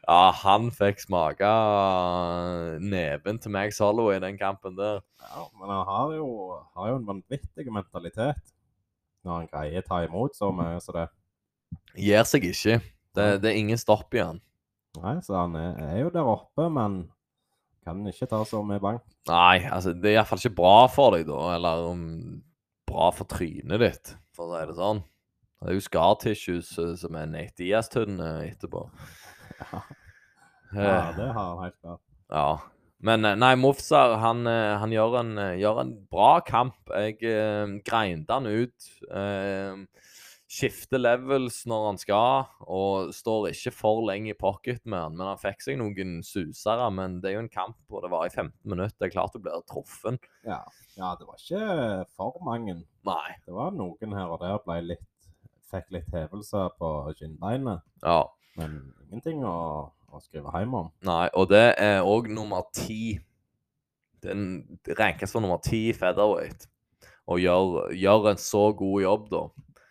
Ja, 0.06 0.30
han 0.40 0.70
fikk 0.72 1.02
smake 1.04 1.50
neven 2.80 3.42
til 3.44 3.52
Max 3.52 3.82
Holloway 3.84 4.16
i 4.16 4.24
den 4.24 4.40
kampen 4.40 4.78
der. 4.78 5.02
Ja, 5.20 5.44
men 5.60 5.68
han 5.68 5.84
har 5.90 6.16
jo, 6.16 6.30
har 6.76 6.92
jo 6.94 7.00
en 7.02 7.08
vanvittig 7.12 7.68
mentalitet 7.68 8.56
når 9.26 9.34
han 9.42 9.50
greier 9.52 9.82
å 9.82 9.88
ta 9.90 10.00
imot 10.06 10.36
så 10.38 10.48
mye 10.54 10.80
som 10.80 10.96
det. 10.96 11.10
Gir 12.00 12.24
seg 12.24 12.46
ikke. 12.48 12.80
Det, 13.16 13.26
det 13.42 13.50
er 13.50 13.58
ingen 13.60 13.80
stopp 13.80 14.16
i 14.16 14.22
han. 14.22 14.40
Nei, 14.96 15.18
så 15.22 15.36
han 15.42 15.54
er, 15.58 15.74
er 15.90 15.98
jo 16.06 16.12
der 16.14 16.26
oppe, 16.26 16.70
men 16.72 17.02
kan 17.90 18.10
ikke 18.12 18.30
ta 18.30 18.40
så 18.48 18.62
med 18.66 18.82
bank. 18.82 19.04
Nei, 19.30 19.62
altså, 19.68 19.92
det 19.94 20.12
er 20.12 20.18
iallfall 20.18 20.42
ikke 20.42 20.58
bra 20.62 20.74
for 20.90 21.16
deg, 21.16 21.26
da. 21.28 21.40
Eller 21.56 21.86
um, 21.90 22.40
bra 22.88 23.10
for 23.14 23.28
trynet 23.30 23.82
ditt, 23.82 24.12
for 24.36 24.48
å 24.48 24.58
si 24.58 24.68
det 24.70 24.76
sånn. 24.80 25.04
Det 25.60 25.68
er 25.68 25.76
jo 25.76 25.84
scar 25.84 26.14
tissues 26.22 26.70
eh, 26.80 26.94
som 26.96 27.16
er 27.20 27.26
Nate 27.28 27.58
Diaz-tynne 27.60 28.30
etterpå. 28.48 28.86
Ja, 29.60 29.82
Eh, 30.76 30.84
ja 30.84 31.12
det 31.16 31.32
har 31.32 31.48
han 31.48 31.64
helt 31.64 31.80
klart. 31.80 32.02
Ja. 32.30 32.60
Men 33.00 33.24
eh, 33.24 33.36
nei, 33.38 33.54
Mofsar 33.58 34.18
han, 34.22 34.44
eh, 34.46 34.76
han 34.78 34.92
gjør, 34.94 35.16
en, 35.22 35.32
eh, 35.40 35.56
gjør 35.60 35.82
en 35.84 35.94
bra 36.12 36.32
kamp. 36.46 36.78
Jeg 36.92 37.18
eh, 37.26 37.76
grinder 37.86 38.36
han 38.36 38.46
ut. 38.46 38.90
Eh, 39.10 39.99
skifter 40.50 40.98
levels 40.98 41.60
når 41.70 41.84
han 41.86 41.98
skal, 42.00 42.48
og 42.66 43.12
står 43.14 43.52
ikke 43.52 43.72
for 43.74 44.02
lenge 44.08 44.32
i 44.32 44.38
pocket 44.38 44.82
med 44.82 44.98
han. 44.98 45.18
Men 45.18 45.30
han 45.30 45.40
fikk 45.40 45.62
seg 45.62 45.78
noen 45.78 46.18
susere. 46.26 46.88
Men 46.94 47.20
det 47.22 47.30
er 47.30 47.36
jo 47.38 47.44
en 47.44 47.52
kamp 47.52 47.78
hvor 47.86 48.02
det 48.04 48.10
var 48.10 48.26
i 48.26 48.32
15 48.32 48.52
minutter. 48.66 48.96
Det 48.98 49.10
er 49.10 49.14
klart 49.14 49.36
du 49.36 49.42
blir 49.44 49.62
truffen. 49.70 50.18
Ja. 50.42 50.64
ja, 50.98 51.14
det 51.20 51.28
var 51.28 51.38
ikke 51.38 52.10
for 52.18 52.42
mange. 52.46 52.80
Nei. 53.06 53.28
Det 53.46 53.54
var 53.54 53.70
noen 53.76 54.18
her 54.18 54.34
og 54.34 54.42
der 54.42 54.58
ble 54.66 54.82
litt 54.94 55.06
Fikk 55.70 55.92
litt 55.94 56.08
hevelse 56.10 56.64
på 56.80 56.88
kinnbeinet. 57.14 57.84
Ja. 58.02 58.24
men 58.58 58.72
ingenting 59.04 59.44
å, 59.46 59.84
å 60.10 60.18
skrive 60.18 60.50
hjem 60.50 60.72
om. 60.74 60.88
Nei, 61.06 61.28
og 61.38 61.46
det 61.52 61.76
er 61.78 62.02
òg 62.02 62.26
nummer 62.34 62.64
ti. 62.74 63.20
Den 64.26 64.64
rankes 64.98 65.30
for 65.30 65.44
nummer 65.44 65.62
ti 65.62 65.92
featherweight. 65.94 66.66
Og 67.30 67.38
gjør, 67.38 67.92
gjør 67.94 68.32
en 68.32 68.42
så 68.42 68.64
god 68.74 69.04
jobb, 69.04 69.30
da. 69.30 69.44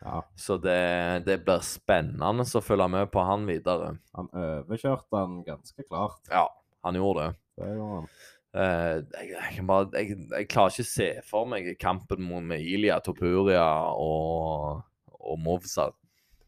Ja, 0.09 0.23
Så 0.39 0.57
det, 0.57 0.79
det 1.27 1.37
blir 1.45 1.61
spennende 1.65 2.45
å 2.45 2.63
følge 2.65 2.87
med 2.89 3.11
på 3.13 3.23
han 3.27 3.45
videre. 3.49 3.93
han 4.17 4.29
overkjørte 4.33 5.21
han 5.21 5.39
ganske 5.45 5.85
klart. 5.85 6.21
Ja, 6.31 6.47
han 6.87 6.97
gjorde 6.97 7.27
det. 7.27 7.39
Det 7.59 7.71
gjorde 7.75 7.95
han. 7.99 8.11
Eh, 8.49 8.95
jeg, 9.13 9.27
jeg, 9.35 9.55
kan 9.59 9.67
bare, 9.69 9.89
jeg, 9.93 10.15
jeg 10.31 10.47
klarer 10.49 10.73
ikke 10.73 10.87
å 10.87 10.89
se 10.89 11.09
for 11.27 11.49
meg 11.51 11.67
kampen 11.81 12.23
mot 12.25 12.41
med 12.41 12.63
Ilia, 12.65 12.97
Topuria 13.05 13.65
og, 13.93 14.79
og 15.13 15.43
Movsar. 15.45 15.93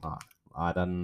Nei, 0.01 0.71
den, 0.73 0.95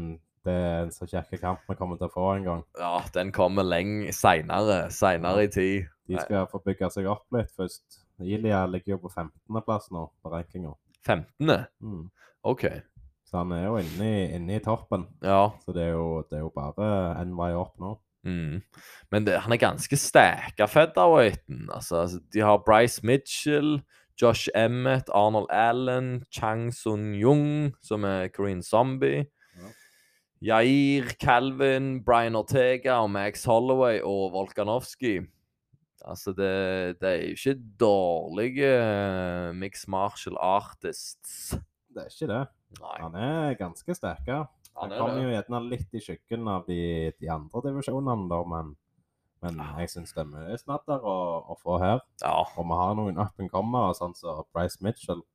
det 0.47 0.55
er 0.55 0.87
en 0.87 0.95
så 0.95 1.05
kjekk 1.09 1.37
kamp 1.43 1.69
vi 1.69 1.77
kommer 1.77 2.01
til 2.01 2.09
å 2.09 2.15
få 2.15 2.31
en 2.33 2.47
gang. 2.47 2.65
Ja, 2.79 2.95
den 3.13 3.29
kommer 3.35 3.67
lenge 3.67 4.15
seinere. 4.15 4.87
Seinere 4.95 5.45
i 5.45 5.53
tid. 5.53 5.93
De 6.09 6.17
skal 6.23 6.49
få 6.49 6.63
bygge 6.65 6.89
seg 6.95 7.09
opp 7.11 7.27
litt 7.35 7.53
først. 7.53 8.01
Ilya 8.23 8.63
ligger 8.71 8.95
jo 8.95 9.03
på 9.05 9.13
15.-plass 9.13 9.91
nå 9.93 10.07
på 10.23 10.33
rankinga. 10.33 10.73
15. 11.07 11.55
Mm. 11.81 12.05
OK. 12.47 12.67
Så 13.27 13.41
han 13.41 13.51
er 13.51 13.65
jo 13.65 13.79
inne 13.81 14.07
i, 14.07 14.25
inne 14.37 14.55
i 14.55 14.63
toppen. 14.63 15.07
Ja. 15.23 15.49
Så 15.65 15.73
det 15.75 15.89
er 15.89 15.95
jo, 15.97 16.21
det 16.29 16.39
er 16.39 16.45
jo 16.45 16.51
bare 16.55 16.91
en 17.19 17.33
vei 17.39 17.51
opp 17.59 17.75
nå. 17.83 17.97
Mm. 18.27 18.61
Men 19.11 19.27
det, 19.27 19.39
han 19.43 19.55
er 19.55 19.61
ganske 19.61 19.99
sterk 19.99 20.59
av 20.63 20.71
featherweighten. 20.71 21.67
Altså, 21.73 22.03
altså, 22.03 22.21
de 22.33 22.43
har 22.43 22.63
Bryce 22.65 23.03
Mitchell, 23.07 23.81
Josh 24.21 24.47
Emmett, 24.55 25.11
Arnold 25.13 25.51
Allen, 25.51 26.23
Chang 26.33 26.71
Sun-Jung, 26.73 27.73
som 27.83 28.03
er 28.07 28.31
Korean 28.33 28.63
Zombie. 28.63 29.27
Ja. 29.57 29.71
Jair, 30.41 31.11
Calvin, 31.21 32.03
Brian 32.05 32.35
Ortega 32.35 33.01
og 33.03 33.11
Max 33.11 33.43
Holloway 33.45 33.99
og 34.03 34.31
Volkanovski. 34.33 35.19
Altså, 36.07 36.33
det, 36.35 36.51
det 37.01 37.09
er 37.09 37.23
jo 37.23 37.35
ikke 37.35 37.55
dårlige 37.79 38.69
uh, 38.79 39.55
mixed 39.55 39.89
martial 39.91 40.37
artists. 40.39 41.55
Det 41.91 42.05
er 42.05 42.13
ikke 42.13 42.29
det. 42.31 42.43
Nei. 42.79 42.97
Han 43.03 43.17
er 43.19 43.57
ganske 43.59 43.95
sterk. 43.95 44.27
Han 44.27 44.47
Han 44.77 44.91
er 44.91 45.01
kommer 45.01 45.23
jo 45.23 45.31
gjerne 45.33 45.63
litt 45.71 45.97
i 45.97 46.03
skyggen 46.03 46.47
av 46.51 46.67
de, 46.67 47.11
de 47.17 47.31
andre 47.33 47.63
divisjonene, 47.65 48.27
da, 48.29 48.43
men, 48.45 48.75
men 49.43 49.63
jeg 49.79 49.89
syns 49.95 50.13
det 50.13 50.21
er 50.21 50.29
mye 50.29 50.59
snadder 50.61 51.01
å, 51.01 51.17
å 51.49 51.57
få 51.63 51.79
her. 51.81 52.03
Ja. 52.21 52.37
Og 52.55 52.67
vi 52.69 52.79
har 52.83 52.95
noen 52.99 53.19
up 53.19 53.41
and 53.41 53.51
comer, 53.51 53.95
sånn 53.97 54.15
som 54.17 54.45
Bryce 54.53 54.79
Mitchell. 54.85 55.25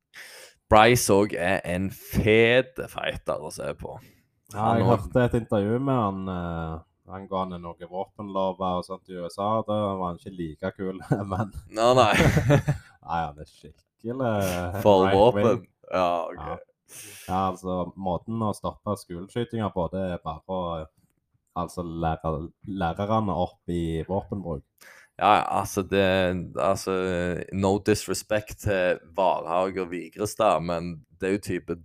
Bryce 0.72 1.12
òg 1.12 1.34
er 1.36 1.60
en 1.68 1.90
fet 1.92 2.78
fighter 2.88 3.42
å 3.42 3.50
se 3.52 3.66
på. 3.76 3.98
Ja, 4.52 4.74
jeg 4.76 4.86
hørte 4.86 5.26
et 5.26 5.36
intervju 5.36 5.78
med 5.80 5.96
han 5.96 6.32
eh, 6.32 6.80
angående 7.12 7.60
noen 7.62 7.90
våpenlover 7.90 8.80
og 8.80 8.86
sånt 8.88 9.10
i 9.12 9.18
USA. 9.18 9.54
Da 9.66 9.78
var 10.00 10.08
han 10.08 10.20
ikke 10.20 10.34
like 10.38 10.72
kul, 10.78 11.00
men 11.32 11.54
Nei, 11.70 11.92
nei. 11.98 12.10
nei, 13.06 13.22
han 13.22 13.40
er 13.40 13.48
skikkelig 13.48 14.34
For 14.84 15.08
våpen. 15.12 15.66
Ja, 15.92 16.10
OK. 16.28 16.44
Ja. 16.52 16.60
Ja, 17.26 17.38
altså, 17.48 17.86
måten 17.96 18.42
å 18.44 18.50
stoppe 18.56 18.96
skoleskytinger 19.00 19.70
på, 19.72 19.86
det 19.94 20.02
er 20.14 20.18
bare 20.24 20.42
å 20.52 20.58
altså, 21.58 21.84
lære 21.84 22.34
lærerne 22.68 23.36
opp 23.44 23.72
i 23.72 24.02
våpenbruk. 24.08 24.64
Ja, 25.20 25.30
ja, 25.36 25.42
altså 25.60 25.82
det 25.84 26.04
Altså, 26.56 26.94
no 27.52 27.76
disrespect 27.84 28.64
til 28.64 29.00
Varhaug 29.16 29.78
og 29.84 29.90
Vigrestad, 29.92 30.64
men 30.64 30.94
det 31.20 31.28
er 31.28 31.36
jo 31.36 31.42
type 31.46 31.78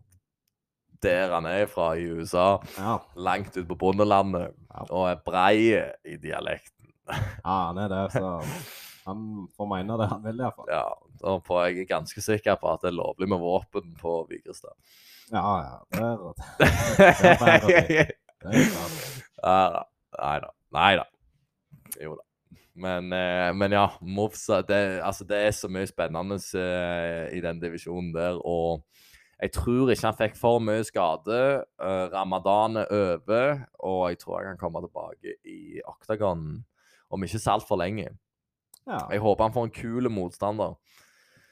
der 1.03 1.33
han 1.35 1.45
er 1.49 1.65
fra 1.71 1.91
i 1.97 2.07
USA. 2.11 2.57
Ja, 2.77 2.97
Langt 3.15 3.57
ut 3.57 3.67
på 3.69 3.77
bondelandet. 3.79 4.55
Ja. 4.73 4.85
Og 4.89 5.07
er 5.11 5.23
brei 5.25 5.57
i 5.73 6.17
dialekten. 6.21 6.91
ja 7.07 7.57
han 7.69 7.79
er 7.81 7.91
det, 7.93 8.03
så 8.17 8.37
han 9.07 9.47
får 9.55 9.69
mene 9.71 9.97
det 10.01 10.09
han 10.11 10.23
vil, 10.25 10.41
iallfall. 10.43 10.71
Ja, 10.71 10.85
og 11.23 11.43
får 11.47 11.67
jeg 11.67 11.83
er 11.85 11.91
ganske 11.93 12.23
sikker 12.23 12.59
på 12.59 12.71
at 12.73 12.83
det 12.83 12.91
er 12.91 12.99
lovlig 12.99 13.29
med 13.31 13.39
våpen 13.41 13.93
på 14.01 14.19
Vigrestad. 14.29 14.75
Ja, 15.31 15.43
ja. 15.63 15.75
Det 15.91 16.03
er. 16.03 16.17
Ja. 19.43 19.83
Nei 20.17 20.37
da. 20.41 20.49
Nei 20.73 20.93
da. 20.99 21.05
Jo 22.01 22.15
da. 22.17 22.23
Men, 22.77 23.09
eh, 23.13 23.53
men 23.57 23.73
ja, 23.73 23.87
Mofsa 24.01 24.61
det, 24.61 25.01
altså, 25.01 25.25
det 25.25 25.37
er 25.47 25.53
så 25.55 25.69
mye 25.71 25.87
spennende 25.89 26.37
eh, 26.59 27.37
i 27.37 27.41
den 27.41 27.61
divisjonen 27.61 28.11
der. 28.13 28.37
Og 28.37 28.83
jeg 29.41 29.51
tror 29.53 29.91
ikke 29.93 30.07
han 30.07 30.17
fikk 30.17 30.35
for 30.39 30.59
mye 30.63 30.83
skade. 30.87 31.39
Uh, 31.77 32.07
Ramadan 32.13 32.77
er 32.81 32.87
over, 32.89 33.59
og 33.79 34.09
jeg 34.09 34.19
tror 34.23 34.39
jeg 34.41 34.47
kan 34.53 34.61
komme 34.63 34.81
tilbake 34.81 35.35
i 35.45 35.81
Octagon 35.85 36.63
om 37.13 37.23
ikke 37.23 37.39
så 37.39 37.53
altfor 37.57 37.77
lenge. 37.77 38.09
Ja, 38.87 39.01
Jeg 39.11 39.19
håper 39.21 39.43
han 39.43 39.53
får 39.53 39.67
en 39.67 39.75
kul 39.75 40.09
motstander. 40.09 40.73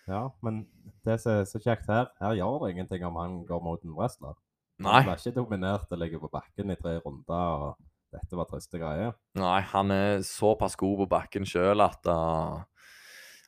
ja, 0.08 0.30
men 0.42 0.66
det 1.06 1.20
som 1.22 1.32
er 1.32 1.46
så 1.50 1.60
kjekt 1.60 1.88
her, 1.92 2.08
her 2.22 2.34
gjør 2.38 2.64
det 2.66 2.72
ingenting 2.76 3.04
om 3.06 3.16
han 3.20 3.46
går 3.46 3.62
mot 3.64 3.82
en 3.84 3.94
wrestler. 3.98 4.34
Nei, 4.80 5.02
Han 5.02 5.12
er 5.14 5.20
ikke 5.22 5.36
dominert 5.36 5.92
og 5.92 5.98
ligger 6.00 6.20
på 6.20 6.30
bakken 6.34 6.72
i 6.72 6.76
tre 6.76 6.98
runder, 7.00 7.70
og 7.70 7.78
dette 8.12 8.36
var 8.36 8.48
triste 8.50 8.80
greier. 8.80 9.14
nei 9.36 9.62
han 9.62 9.92
er 9.92 10.22
såpass 10.26 10.76
god 10.76 10.98
på 11.04 11.08
bakken 11.14 11.46
sjøl 11.48 11.82
at, 11.84 12.02
uh, 12.08 12.64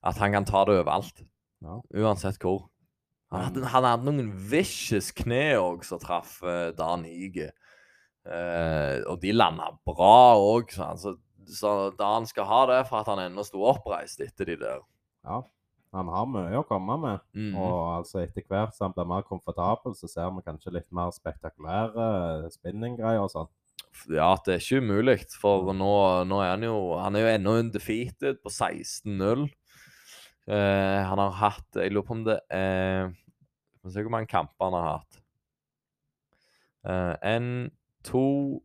at 0.04 0.18
han 0.18 0.32
kan 0.32 0.46
ta 0.46 0.64
det 0.66 0.78
overalt. 0.78 1.24
Ja. 1.64 1.80
Uansett 2.04 2.38
hvor. 2.44 2.68
Han 3.34 3.44
hadde, 3.44 3.64
han 3.74 3.88
hadde 3.88 4.08
noen 4.08 4.30
vicious 4.52 5.10
kne 5.16 5.58
òg 5.60 5.84
som 5.88 6.00
traff 6.00 6.38
uh, 6.46 6.70
Dan 6.76 7.04
Ige. 7.10 7.52
Uh, 8.28 9.04
og 9.08 9.20
de 9.24 9.34
landa 9.36 9.72
bra 9.88 10.36
òg, 10.40 10.72
så, 10.76 11.16
så, 11.48 11.74
Dan 12.00 12.28
skal 12.28 12.48
ha 12.48 12.64
det 12.72 12.82
for 12.90 13.02
at 13.02 13.12
han 13.12 13.24
ennå 13.28 13.44
sto 13.48 13.64
oppreist 13.68 14.24
etter 14.24 14.52
de 14.52 14.58
der. 14.64 14.82
Ja, 15.28 15.42
han 15.96 16.12
har 16.12 16.28
mye 16.32 16.62
å 16.62 16.66
komme 16.68 16.98
med. 17.04 17.24
Mhm. 17.36 17.54
Og 17.60 17.78
altså 17.98 18.24
etter 18.24 18.48
hvert 18.48 18.76
som 18.76 18.90
han 18.90 18.96
blir 18.96 19.12
mer 19.12 19.28
komfortabel, 19.28 19.96
så 19.96 20.10
ser 20.12 20.32
vi 20.36 20.48
kanskje 20.48 20.76
litt 20.80 20.90
mer 20.96 21.12
spektakulære 21.16 22.52
spinninggreier 22.56 23.24
og 23.24 23.32
sånn. 23.36 23.52
Ja, 24.14 24.36
det 24.46 24.54
er 24.54 24.62
ikke 24.62 24.84
umulig, 24.84 25.22
for 25.42 25.72
nå, 25.74 25.94
nå 26.30 26.42
er 26.44 26.52
han 26.52 26.66
jo 26.66 26.76
Han 27.00 27.16
er 27.16 27.24
jo 27.24 27.32
ennå 27.34 27.54
undefeated 27.64 28.44
på 28.44 28.52
16-0. 28.52 29.48
Eh, 30.48 31.02
han 31.04 31.20
har 31.20 31.34
hatt 31.42 31.76
Jeg 31.76 31.92
lurer 31.92 32.06
på 32.08 32.16
om 32.16 32.24
det 32.24 32.38
er 32.56 33.10
Vi 33.12 33.82
får 33.84 33.96
se 33.98 34.04
hvor 34.06 34.14
mange 34.14 34.32
kamper 34.32 34.70
han 34.70 34.78
har 34.78 34.92
hatt. 34.94 35.24
Én, 37.28 37.70
to, 38.04 38.64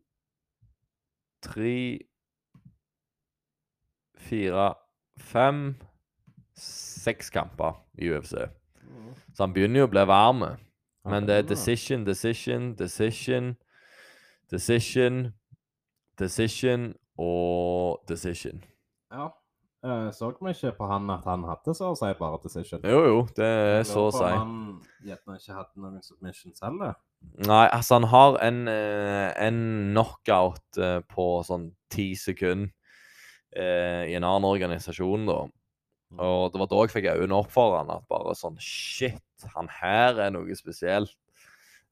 tre 1.43 1.99
Fire, 4.15 4.73
fem 5.17 5.75
Seks 6.55 7.29
kamper 7.29 7.83
i 7.99 8.13
UFC. 8.13 8.31
Så 9.33 9.43
han 9.43 9.53
begynner 9.53 9.83
jo 9.83 9.89
å 9.89 9.91
bli 9.91 10.05
varm. 10.07 10.43
Men 11.03 11.27
det 11.27 11.35
er 11.35 11.47
decision, 11.47 12.05
decision, 12.07 12.75
decision, 12.79 13.55
decision, 14.51 15.33
decision 16.19 16.93
og 17.17 18.05
decision. 18.07 18.63
Ja. 19.11 19.27
Eh, 19.83 20.09
så 20.15 20.29
vi 20.39 20.51
ikke 20.53 20.77
på 20.77 20.87
han 20.87 21.09
at 21.11 21.25
han 21.27 21.41
hadde 21.43 21.73
så 21.75 21.89
å 21.91 21.97
si 21.99 22.11
bare 22.19 22.39
decision? 22.45 22.83
Jo, 22.87 22.99
jo, 23.03 23.17
det 23.35 23.47
er 23.47 23.81
så 23.87 24.05
å 24.07 24.13
si. 24.15 24.29
Han 24.31 24.77
gjerne 25.03 25.35
ikke 25.39 25.57
hadde 25.57 25.83
noen 25.83 26.05
submissions 26.05 26.63
heller. 26.63 26.95
Nei, 27.43 27.65
altså 27.67 27.97
han 27.97 28.07
har 28.11 28.37
en, 28.45 28.61
eh, 28.71 29.31
en 29.43 29.59
knockout 29.91 30.79
eh, 30.79 31.01
på 31.11 31.27
sånn 31.47 31.69
ti 31.91 32.13
sekunder 32.19 32.71
eh, 33.55 34.07
i 34.11 34.15
en 34.15 34.23
annen 34.23 34.47
organisasjon, 34.47 35.27
da. 35.27 35.41
Og 36.23 36.53
det 36.53 36.61
var 36.61 36.69
da 36.69 36.81
jeg 36.83 36.93
fikk 36.93 37.09
øynene 37.15 37.39
opp 37.41 37.51
for 37.51 37.75
han, 37.79 37.91
at 37.91 38.07
bare 38.11 38.35
sånn 38.37 38.59
Shit, 38.61 39.47
han 39.55 39.67
her 39.81 40.21
er 40.21 40.33
noe 40.35 40.55
spesielt. 40.55 41.17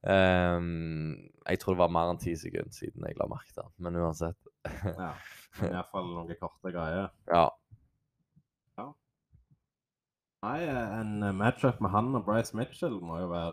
Um, 0.02 1.14
jeg 1.46 1.60
tror 1.62 1.76
det 1.76 1.82
var 1.84 1.92
mer 1.94 2.10
enn 2.10 2.22
ti 2.22 2.32
sekunder 2.40 2.74
siden 2.74 3.04
jeg 3.06 3.20
la 3.20 3.28
merke 3.30 3.52
til 3.54 3.66
han, 3.66 3.74
men 3.86 4.00
uansett. 4.02 4.38
Ja. 4.64 5.12
Iallfall 5.68 6.08
noen 6.14 6.38
korte 6.40 6.72
greier. 6.72 7.12
Ja. 7.28 7.50
Nei, 10.42 10.64
en 10.66 11.22
eh, 11.22 11.36
matchup 11.38 11.82
med 11.84 11.92
han 11.94 12.16
og 12.18 12.26
Bryce 12.26 12.58
Mitchell 12.58 12.96
må 13.06 13.20
jo 13.22 13.28
være 13.30 13.52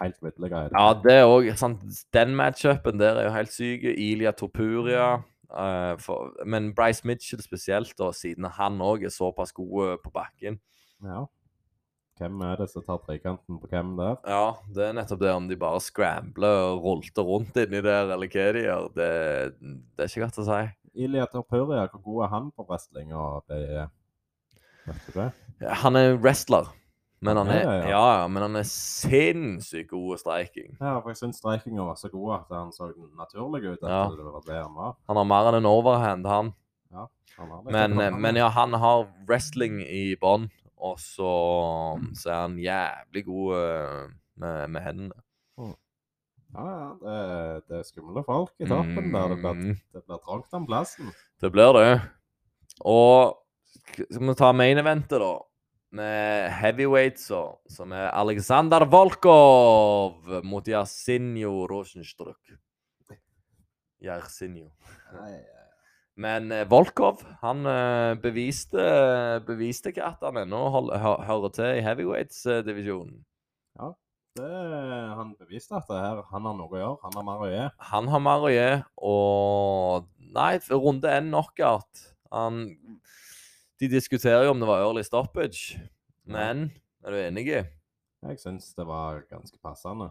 helt 0.00 0.18
ville 0.24 0.50
greier. 0.50 0.72
Ja, 0.74 0.88
det 0.98 1.14
er 1.14 1.30
òg 1.30 1.46
sant. 1.58 1.84
Den 2.14 2.34
matchupen 2.36 2.98
der 2.98 3.20
er 3.20 3.28
jo 3.28 3.34
helt 3.36 3.54
syk. 3.54 3.86
Ilia 3.94 4.32
Topuria. 4.34 5.20
Uh, 5.46 5.94
for, 6.02 6.32
men 6.42 6.72
Bryce 6.74 7.06
Mitchell 7.06 7.40
spesielt, 7.44 7.94
da, 8.00 8.10
siden 8.10 8.48
han 8.56 8.82
òg 8.82 9.06
er 9.06 9.14
såpass 9.14 9.54
god 9.54 10.02
på 10.02 10.10
bakken. 10.10 10.58
Ja. 11.06 11.22
Hvem 12.18 12.42
er 12.48 12.58
det 12.58 12.66
som 12.72 12.82
tar 12.82 12.98
trekanten 13.04 13.60
på 13.60 13.70
hvem 13.70 13.94
der? 14.00 14.18
Ja, 14.26 14.56
det 14.74 14.88
er 14.88 14.96
nettopp 14.96 15.20
det 15.20 15.32
om 15.36 15.46
de 15.46 15.58
bare 15.60 15.84
scrambler 15.84 16.62
og 16.72 16.82
rolter 16.82 17.28
rundt 17.28 17.60
inni 17.62 17.84
der, 17.84 18.10
eller 18.16 18.32
hva 18.32 18.48
de 18.56 18.66
gjør. 18.66 18.90
Det, 18.96 19.10
det 19.60 20.02
er 20.02 20.10
ikke 20.10 20.24
godt 20.24 20.42
å 20.42 20.48
si. 20.48 20.62
Ilya 21.06 21.28
Torpuria, 21.30 21.86
hvor 21.92 22.02
god 22.08 22.24
er 22.26 22.32
han 22.34 22.50
på 22.56 22.66
wrestling? 22.66 23.14
Og 23.14 23.44
det 23.52 23.86
Vet 24.86 25.06
du 25.06 25.18
det? 25.18 25.30
Han 25.60 25.96
er 25.96 26.18
wrestler, 26.20 26.68
men 27.24 27.38
han 27.40 27.48
er, 27.48 27.62
ja, 27.62 27.74
ja. 27.80 27.90
ja, 28.20 28.26
men 28.28 28.44
han 28.44 28.58
er 28.60 28.66
sinnssykt 28.68 29.88
god 29.90 30.16
i 30.16 30.20
striking. 30.20 30.74
Ja, 30.76 30.98
for 31.00 31.14
jeg 31.14 31.20
syns 31.22 31.40
strikinga 31.40 31.86
var 31.88 31.96
så 32.00 32.10
god 32.12 32.34
at 32.36 32.52
han 32.58 32.74
så 32.76 32.90
naturlig 33.16 33.62
ut. 33.70 33.80
At 33.80 34.12
det 34.12 34.26
var 34.26 34.44
det 34.44 34.58
han 34.60 34.76
var. 34.76 34.96
Han 35.08 35.20
har 35.22 35.28
mer 35.32 35.48
enn 35.50 35.60
en 35.62 35.70
overhand, 35.70 36.28
han. 36.28 36.52
Ja, 36.92 37.06
Han 37.38 37.50
har 37.54 37.62
det. 37.64 37.72
Men, 37.72 38.00
eh, 38.00 38.18
men 38.26 38.36
ja, 38.36 38.50
han 38.52 38.76
har 38.76 39.06
wrestling 39.28 39.80
i 39.80 40.16
bånn, 40.20 40.50
og 40.76 41.00
så, 41.00 41.32
så 42.14 42.30
er 42.30 42.42
han 42.42 42.60
jævlig 42.60 43.24
god 43.30 43.56
eh, 43.62 44.02
med, 44.44 44.60
med 44.76 44.84
hendene. 44.84 45.22
Ja, 46.56 46.62
ja, 46.64 46.90
det, 47.00 47.64
det 47.68 47.80
er 47.80 47.88
skumle 47.88 48.22
folk 48.24 48.52
i 48.62 48.68
toppen 48.68 49.10
der. 49.12 49.34
Mm, 49.36 49.74
det 49.92 50.04
blir 50.06 50.20
trangt 50.24 50.54
om 50.56 50.64
plassen. 50.68 51.10
det 51.42 51.50
blir 51.52 51.76
det. 51.76 51.90
Og 52.80 53.36
skal 53.84 54.28
vi 54.28 54.34
ta 54.38 54.52
main 54.56 54.78
eventet, 54.80 55.20
da? 55.22 55.34
Med 55.96 56.50
heavyweights, 56.58 57.28
som 57.72 57.92
er 57.94 58.10
Aleksandr 58.10 58.84
Volkov 58.90 60.40
mot 60.44 60.66
Jarsinjo 60.66 61.66
Rosenstruk. 61.70 62.56
Jarsinjo. 64.02 64.68
Men 66.16 66.50
eh, 66.52 66.64
Volkov, 66.68 67.22
han 67.42 67.68
eh, 67.68 68.16
beviste, 68.20 68.82
beviste 69.46 69.92
ikke 69.92 70.04
at 70.08 70.24
han 70.24 70.40
ennå 70.42 70.62
hører 70.72 71.52
til 71.54 71.78
i 71.78 71.84
heavyweights-divisjonen. 71.84 73.18
Ja, 73.76 73.90
det, 74.40 74.50
han 75.16 75.34
beviste 75.36 75.76
at 75.76 75.88
det 75.90 76.00
her, 76.00 76.22
han 76.32 76.48
har 76.48 76.56
noe 76.56 76.72
å 76.72 76.80
gjøre. 76.80 77.00
Han 77.04 77.18
har 77.18 77.26
mer 77.28 77.44
å 77.44 77.50
gi. 77.50 77.64
Han 77.92 78.08
har 78.12 78.24
mer 78.24 78.46
å 78.48 78.52
gi, 78.52 78.68
og 79.12 80.12
Nei, 80.36 80.58
runde 80.68 81.08
én 81.08 81.30
knockout. 81.30 82.02
Han 82.34 82.64
De 83.80 83.88
diskuterer 83.92 84.46
jo 84.46 84.54
om 84.54 84.60
det 84.60 84.68
var 84.68 84.84
early 84.84 85.02
stoppage, 85.04 85.80
men 86.24 86.70
er 87.04 87.12
du 87.12 87.18
enig? 87.20 87.46
Jeg 88.24 88.38
syns 88.40 88.70
det 88.74 88.86
var 88.88 89.20
ganske 89.30 89.58
passende. 89.62 90.10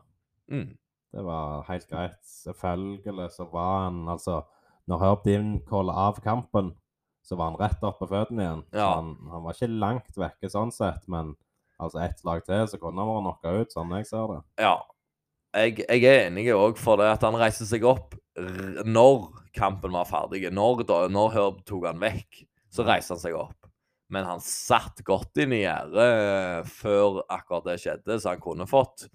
Mm. 0.51 0.75
Det 1.15 1.23
var 1.23 1.63
helt 1.69 1.87
greit. 1.89 2.19
Selvfølgelig 2.23 3.29
så 3.33 3.47
var 3.51 3.87
han 3.87 4.03
altså 4.11 4.43
Når 4.85 4.99
Herb 5.01 5.23
Dean 5.25 5.61
calla 5.65 5.95
av 5.97 6.19
kampen, 6.21 6.75
så 7.25 7.35
var 7.35 7.49
han 7.49 7.57
rett 7.57 7.81
opp 7.87 7.97
på 7.97 8.07
føttene 8.11 8.43
igjen. 8.43 8.59
Ja. 8.75 8.91
han, 8.99 9.15
han 9.31 9.41
var 9.41 9.55
ikke 9.55 9.69
langt 9.81 10.19
vekke 10.21 10.49
sånn 10.53 10.69
sett, 10.75 11.07
men 11.09 11.31
altså 11.81 12.03
ett 12.05 12.19
slag 12.21 12.43
til, 12.45 12.67
så 12.69 12.77
kunne 12.77 13.01
han 13.01 13.09
vært 13.09 13.23
knocka 13.25 13.53
ut, 13.63 13.73
sånn 13.73 13.95
jeg 13.97 14.05
ser 14.11 14.27
det. 14.29 14.37
Ja. 14.61 14.75
Jeg, 15.55 15.79
jeg 15.87 16.03
er 16.05 16.27
enig 16.27 16.45
òg 16.53 16.77
for 16.77 17.01
det 17.01 17.07
at 17.15 17.25
han 17.25 17.37
reiste 17.39 17.65
seg 17.65 17.87
opp 17.87 18.13
når 18.85 19.25
kampen 19.55 19.95
var 19.95 20.05
ferdig. 20.05 20.43
Når, 20.53 20.83
da, 20.85 20.99
når 21.09 21.33
Herb 21.33 21.63
tok 21.65 21.87
han 21.89 22.03
vekk, 22.03 22.43
så 22.75 22.85
reiste 22.87 23.15
han 23.15 23.23
seg 23.23 23.37
opp. 23.39 23.69
Men 24.13 24.27
han 24.27 24.41
satt 24.43 25.01
godt 25.07 25.39
inn 25.41 25.55
i 25.55 25.63
gjerdet 25.63 26.09
eh, 26.11 26.59
før 26.69 27.23
akkurat 27.31 27.65
det 27.71 27.79
skjedde, 27.81 28.19
så 28.19 28.35
han 28.35 28.43
kunne 28.43 28.67
fått 28.69 29.07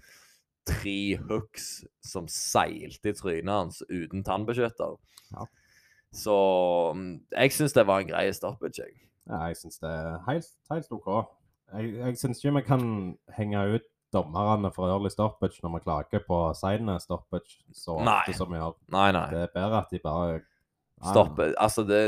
tre 0.67 1.15
hooks 1.29 1.69
som 2.05 2.27
seilte 2.29 3.13
i 3.13 3.15
trynet 3.17 3.53
hans 3.53 3.79
uten 3.89 4.25
tannbeskytter. 4.27 4.97
Ja. 5.31 5.47
Så 6.11 6.35
mm, 6.97 7.13
jeg 7.31 7.55
syns 7.55 7.77
det 7.77 7.87
var 7.87 8.03
en 8.03 8.11
grei 8.11 8.25
stoppage, 8.35 8.83
jeg. 8.83 8.99
Ja, 9.29 9.45
jeg 9.47 9.61
syns 9.61 9.79
det 9.79 9.89
er 9.89 10.19
helt, 10.27 10.51
helt 10.73 10.93
OK. 10.97 11.09
Jeg, 11.71 11.95
jeg 11.95 12.19
syns 12.19 12.41
ikke 12.41 12.57
vi 12.57 12.65
kan 12.67 12.85
henge 13.37 13.63
ut 13.77 13.87
dommerne 14.11 14.73
for 14.75 14.91
early 14.91 15.07
stoppage 15.11 15.61
når 15.63 15.77
vi 15.77 15.83
klager 15.85 16.23
på 16.27 16.39
sene 16.59 16.97
stoppage 16.99 17.61
så 17.71 17.95
Nei. 18.03 18.33
som 18.35 18.51
vi 18.51 18.59
gjør. 18.59 18.75
Nei, 18.91 19.07
nei. 19.15 19.27
Det 19.31 19.45
er 19.45 19.53
bedre 19.55 19.83
at 19.85 19.93
de 19.93 20.01
bare 20.03 20.41
Ja, 21.01 21.13
Stoppe. 21.15 21.47
Altså, 21.57 21.81
det 21.87 22.01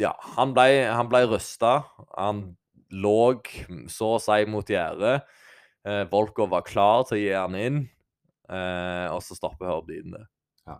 Ja, 0.00 0.12
han 0.36 0.54
ble, 0.56 0.66
han 0.88 1.10
ble 1.10 1.24
rysta. 1.30 1.82
Han 2.16 2.44
lå 2.92 3.40
så 3.92 4.14
å 4.16 4.20
si 4.22 4.44
mot 4.50 4.68
gjerdet. 4.68 5.22
Eh, 5.88 6.04
Volkov 6.10 6.52
var 6.52 6.66
klar 6.66 7.06
til 7.08 7.18
å 7.18 7.20
gi 7.20 7.32
han 7.34 7.56
inn, 7.58 7.78
eh, 8.48 9.06
og 9.10 9.22
så 9.24 9.34
stopper 9.34 9.66
Herbdien 9.66 10.14
det. 10.14 10.22
Ja. 10.68 10.78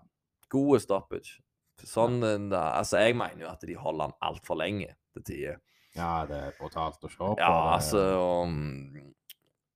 Gode 0.52 0.82
stoppage. 0.84 1.40
Sånn, 1.82 2.20
ja. 2.22 2.36
da, 2.52 2.62
altså, 2.78 3.00
jeg 3.02 3.16
mener 3.18 3.46
jo 3.46 3.50
at 3.50 3.64
de 3.66 3.74
holder 3.74 4.10
han 4.10 4.18
altfor 4.30 4.60
lenge 4.60 4.92
til 5.16 5.26
tider. 5.26 5.58
Ja, 5.96 6.22
det 6.28 6.38
er 6.38 6.54
brutalt 6.56 7.02
å 7.02 7.10
se 7.10 7.18
på. 7.18 7.34
Ja, 7.40 7.56
altså 7.74 8.04
um, 8.46 9.12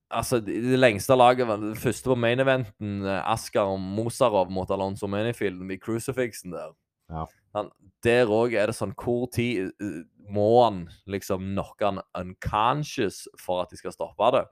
Altså, 0.07 0.39
det, 0.39 0.61
det 0.63 0.77
lengste 0.79 1.17
laget 1.19 1.49
var 1.49 1.59
det 1.59 1.73
første 1.81 2.07
på 2.07 2.15
main 2.15 2.39
eventen, 2.39 3.01
eh, 3.03 3.23
Askar 3.27 3.73
Mosarov 3.75 4.47
mot 4.55 4.69
Alonso 4.71 5.09
Manyfield 5.11 5.59
i 5.67 5.75
crucifixen 5.83 6.53
der. 6.55 6.71
Ja. 7.11 7.25
Han, 7.57 7.71
der 8.05 8.29
òg 8.31 8.55
er 8.55 8.69
det 8.69 8.77
sånn 8.77 8.95
Hvor 8.97 9.27
tid 9.33 9.71
eh, 9.83 10.01
må 10.31 10.49
han 10.61 10.83
liksom 11.09 11.53
knocke 11.53 11.87
han 11.87 12.01
unconscious 12.19 13.25
for 13.39 13.63
at 13.63 13.71
de 13.71 13.79
skal 13.79 13.95
stoppe 13.95 14.31
det? 14.35 14.43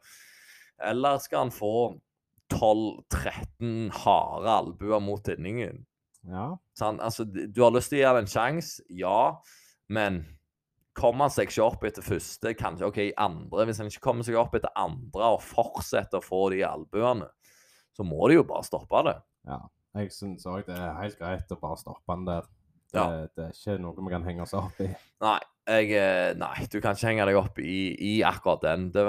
Eller 0.91 1.19
skal 1.23 1.45
han 1.45 1.55
få 1.55 1.75
12-13 2.53 3.91
harde 4.03 4.55
albuer 4.61 5.03
mot 5.03 5.23
tinningen? 5.25 5.83
Ja. 6.29 6.55
Så 6.77 6.89
han, 6.89 7.01
altså, 7.03 7.25
du 7.25 7.61
har 7.61 7.73
lyst 7.75 7.91
til 7.91 7.99
å 7.99 8.01
gi 8.01 8.07
han 8.07 8.21
en 8.23 8.31
sjanse, 8.31 8.85
ja, 8.89 9.35
men 9.93 10.23
kommer 10.95 11.27
han 11.27 11.33
seg 11.35 11.51
ikke 11.51 11.65
opp 11.65 11.83
etter 11.87 12.05
første, 12.05 12.55
kanskje 12.57 12.87
OK, 12.87 12.99
andre 13.19 13.65
Hvis 13.67 13.81
han 13.81 13.91
ikke 13.91 14.05
kommer 14.07 14.25
seg 14.25 14.37
opp 14.39 14.55
etter 14.57 14.71
andre 14.79 15.33
og 15.35 15.43
fortsetter 15.43 16.21
å 16.21 16.25
få 16.25 16.47
de 16.55 16.63
albuene, 16.67 17.27
så 17.95 18.05
må 18.07 18.29
de 18.31 18.39
jo 18.39 18.47
bare 18.47 18.67
stoppe 18.67 19.03
det. 19.09 19.19
ja. 19.51 19.63
Jeg 19.95 20.11
syns 20.11 20.43
òg 20.51 20.65
det 20.67 20.75
er 20.75 20.97
helt 20.99 21.15
greit 21.15 21.51
å 21.55 21.57
bare 21.61 21.79
stoppe 21.79 22.11
han 22.11 22.25
der. 22.27 22.47
Det, 22.93 23.01
Ja. 23.01 23.27
det 23.35 23.43
er 23.45 23.51
ikke 23.51 23.81
noe 23.81 23.95
vi 23.97 24.11
kan 24.13 24.23
henge 24.23 24.41
oss 24.45 24.53
opp 24.55 24.79
i. 24.79 24.87
Nei, 25.21 25.39
jeg, 25.67 25.91
eh, 25.97 26.33
nei 26.37 26.67
du 26.71 26.77
kan 26.81 26.95
ikke 26.95 27.07
henge 27.09 27.25
deg 27.27 27.39
opp 27.39 27.59
i, 27.59 27.77
i 27.99 28.11
akkurat 28.23 28.61
den. 28.61 28.89
Det 28.93 29.03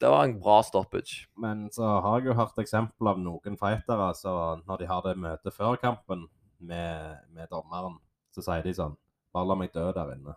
det 0.00 0.10
var 0.10 0.24
en 0.24 0.38
bra 0.40 0.60
stoppage. 0.66 1.26
Men 1.36 1.68
så 1.70 2.00
har 2.02 2.18
jeg 2.20 2.30
jo 2.32 2.38
hørt 2.40 2.58
eksempel 2.58 3.08
av 3.12 3.20
noen 3.20 3.58
fightere 3.60 4.08
så 4.18 4.62
når 4.66 4.78
de 4.78 4.86
har 4.90 5.02
det 5.06 5.16
møtet 5.20 5.54
før 5.54 5.76
kampen 5.76 6.26
med, 6.58 7.18
med 7.34 7.48
dommeren, 7.50 7.98
så 8.34 8.42
sier 8.42 8.62
de 8.62 8.74
sånn 8.74 8.96
Bare 9.32 9.48
la 9.48 9.54
meg 9.56 9.70
dø 9.72 9.86
der 9.96 10.10
inne. 10.12 10.34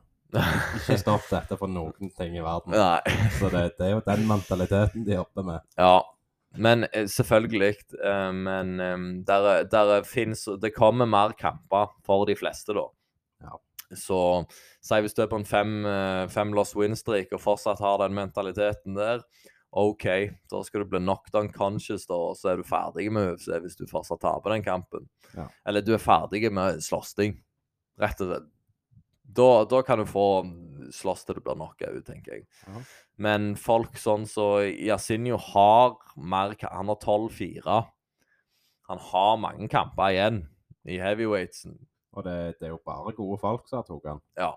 Ikke 0.79 0.95
stopp 0.97 1.25
dette 1.29 1.57
for 1.59 1.67
noen 1.67 2.09
ting 2.15 2.37
i 2.37 2.43
verden. 2.43 2.71
Nei. 2.79 3.01
Så 3.35 3.49
det, 3.51 3.77
det 3.77 3.89
er 3.89 3.91
jo 3.97 4.03
den 4.05 4.23
mentaliteten 4.29 5.03
de 5.03 5.17
jobber 5.17 5.43
med. 5.43 5.65
Ja. 5.77 5.97
Men 6.57 6.83
eh, 6.93 7.05
selvfølgelig. 7.11 7.75
eh, 8.03 8.31
men 8.33 8.79
eh, 8.79 8.97
der, 9.27 9.47
er- 9.51 9.63
der 9.71 9.91
er- 9.97 10.03
finnes 10.07 10.45
Det 10.61 10.73
kommer 10.75 11.05
mer 11.05 11.33
kamper 11.37 11.89
for 12.05 12.25
de 12.25 12.35
fleste, 12.35 12.73
da. 12.73 12.85
Ja. 13.43 13.57
Så 13.95 14.19
si 14.81 14.95
hvis 15.01 15.13
du 15.13 15.21
er 15.23 15.27
på 15.31 15.37
en 15.39 15.45
fem, 15.45 15.83
fem 16.29 16.53
loss 16.53 16.73
win-streak 16.75 17.33
og 17.33 17.41
fortsatt 17.43 17.79
har 17.79 17.99
den 18.01 18.15
mentaliteten 18.17 18.95
der, 18.97 19.21
OK, 19.75 20.05
da 20.49 20.61
skal 20.63 20.81
du 20.85 20.89
bli 20.89 20.99
knocked 21.03 21.35
unconscious, 21.35 22.05
da, 22.07 22.15
og 22.15 22.37
så 22.39 22.53
er 22.53 22.57
du 22.61 22.63
ferdig 22.63 23.09
med 23.11 23.33
UFC 23.33 23.49
hvis 23.61 23.75
du 23.75 23.85
fortsatt 23.89 24.21
taper 24.23 24.53
den 24.55 24.63
kampen. 24.63 25.09
Ja. 25.35 25.49
Eller 25.67 25.81
du 25.83 25.93
er 25.93 25.99
ferdig 25.99 26.47
med 26.55 26.79
slåssing, 26.85 27.35
rett 27.99 28.21
og 28.23 28.29
slett. 28.31 28.49
Da, 29.35 29.49
da 29.69 29.81
kan 29.85 29.99
du 30.01 30.05
få 30.07 30.27
slåss 30.95 31.25
til 31.25 31.39
det 31.39 31.43
blir 31.45 31.57
nok 31.59 31.81
ut, 31.81 32.03
tenker 32.07 32.37
jeg. 32.37 32.45
Ja. 32.67 32.83
Men 33.25 33.53
folk 33.59 33.97
sånn 33.99 34.27
som 34.29 34.61
så 34.61 34.65
Yasinho 34.67 35.39
har 35.51 35.95
mer 36.15 36.55
Han 36.69 36.91
har 36.91 36.99
12-4. 36.99 37.79
Han 38.91 39.01
har 39.09 39.37
mange 39.41 39.67
kamper 39.71 40.13
igjen 40.13 40.43
i 40.85 40.99
heavyweightsen. 41.01 41.77
Og 42.15 42.23
det, 42.23 42.37
det 42.59 42.69
er 42.69 42.75
jo 42.75 42.81
bare 42.85 43.15
gode 43.17 43.39
folk 43.41 43.65
som 43.67 43.81
har 43.81 43.87
tatt 43.87 44.09
han. 44.11 44.21
Ja. 44.39 44.51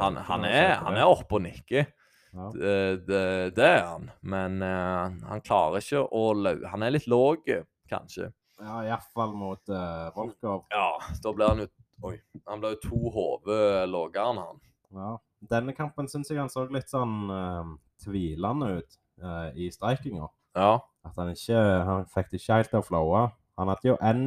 Han, 0.00 0.16
han, 0.16 0.44
er, 0.48 0.74
han 0.80 0.96
er 0.96 1.08
oppe 1.08 1.38
og 1.38 1.44
nikker. 1.44 1.86
Ja. 2.32 2.48
Det, 2.56 2.76
det, 3.06 3.24
det 3.56 3.68
er 3.68 3.82
han. 3.86 4.08
Men 4.24 4.62
uh, 4.64 5.12
han 5.28 5.44
klarer 5.44 5.84
ikke 5.84 6.04
å 6.08 6.32
lau... 6.36 6.56
Han 6.72 6.84
er 6.84 6.94
litt 6.96 7.08
låg, 7.12 7.48
kanskje. 7.92 8.30
Ja, 8.62 8.82
iallfall 8.86 9.34
mot 9.36 9.72
uh, 9.72 10.08
Volkov. 10.16 10.64
Ja, 10.72 10.96
da 11.22 11.34
blir 11.36 11.52
han 11.52 11.64
jo 11.64 11.68
Oi. 12.02 12.16
Han 12.50 12.62
ble 12.62 12.74
jo 12.74 12.80
to 12.82 13.12
hoder 13.14 13.86
lavere 13.90 14.24
enn 14.30 14.40
han. 14.42 14.62
Ja. 14.92 15.12
Denne 15.52 15.74
kampen 15.74 16.08
syns 16.10 16.30
jeg 16.30 16.40
han 16.40 16.50
så 16.52 16.64
litt 16.70 16.90
sånn 16.92 17.30
uh, 17.30 17.74
tvilende 18.02 18.72
ut 18.78 18.98
uh, 19.22 19.50
i 19.58 19.70
streikinga. 19.74 20.28
Ja. 20.58 20.72
At 21.06 21.16
han 21.18 21.32
ikke 21.32 21.60
Han 21.88 22.04
fikk 22.10 22.28
det 22.30 22.42
ikke 22.42 22.58
helt 22.60 22.70
til 22.70 22.82
å 22.82 22.86
flowe. 22.86 23.22
Han 23.58 23.70
hadde 23.72 23.90
jo 23.90 23.96
en, 24.04 24.26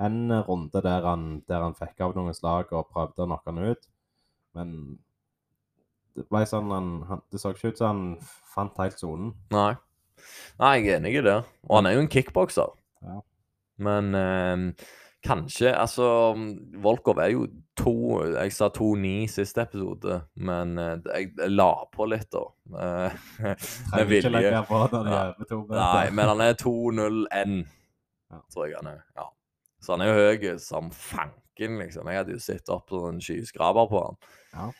en 0.00 0.18
runde 0.48 0.82
der 0.84 1.06
han, 1.06 1.28
der 1.48 1.64
han 1.64 1.76
fikk 1.78 2.02
av 2.04 2.16
noen 2.18 2.36
slag 2.36 2.72
og 2.76 2.90
prøvde 2.92 3.24
å 3.24 3.28
knocke 3.30 3.52
han 3.52 3.72
ut. 3.72 3.88
Men 4.58 4.74
det 6.18 6.26
ble 6.28 6.42
sånn 6.48 6.72
han, 6.74 6.90
han 7.08 7.22
Det 7.30 7.40
så 7.40 7.54
ikke 7.54 7.72
ut 7.72 7.80
som 7.80 7.90
han 7.90 8.04
fant 8.54 8.80
helt 8.82 9.00
sonen. 9.00 9.34
Nei. 9.54 9.72
Nei, 10.60 10.74
jeg 10.76 10.88
er 10.90 10.98
enig 10.98 11.14
i 11.16 11.24
det. 11.24 11.38
Og 11.68 11.78
han 11.78 11.88
er 11.88 11.96
jo 11.96 12.04
en 12.04 12.12
kickbokser. 12.12 12.74
Ja. 13.06 13.20
Men 13.80 14.10
eh, 14.18 14.88
kanskje 15.24 15.72
Altså, 15.76 16.34
Volkov 16.82 17.18
er 17.18 17.32
jo 17.34 17.46
to 17.78 17.94
Jeg 18.34 18.52
sa 18.52 18.68
2-9 18.68 19.28
siste 19.32 19.62
episode, 19.62 20.20
men 20.36 20.78
eh, 20.78 20.96
jeg, 21.06 21.32
jeg 21.38 21.52
la 21.54 21.70
på 21.92 22.06
litt, 22.10 22.28
da. 22.32 22.44
Eh, 22.70 23.18
med 23.44 23.56
ikke 24.00 24.06
vilje. 24.12 24.62
på 24.68 24.82
Ja. 25.08 25.22
Nei, 25.70 26.10
men 26.10 26.32
han 26.34 26.44
er 26.44 26.58
2-0-N, 26.60 27.56
tror 28.52 28.66
jeg 28.68 28.76
han 28.80 28.92
er. 28.92 29.00
Ja. 29.16 29.30
Så 29.80 29.96
han 29.96 30.04
er 30.04 30.12
jo 30.12 30.28
høy 30.28 30.60
som 30.60 30.92
fanken, 30.92 31.80
liksom. 31.80 32.08
Jeg 32.10 32.22
hadde 32.22 32.36
jo 32.36 32.44
sett 32.44 32.68
opp 32.72 32.92
som 32.92 33.08
en 33.14 33.24
skyskraper 33.24 33.88
på 33.90 34.04
han. 34.04 34.20
Ja. 34.52 34.70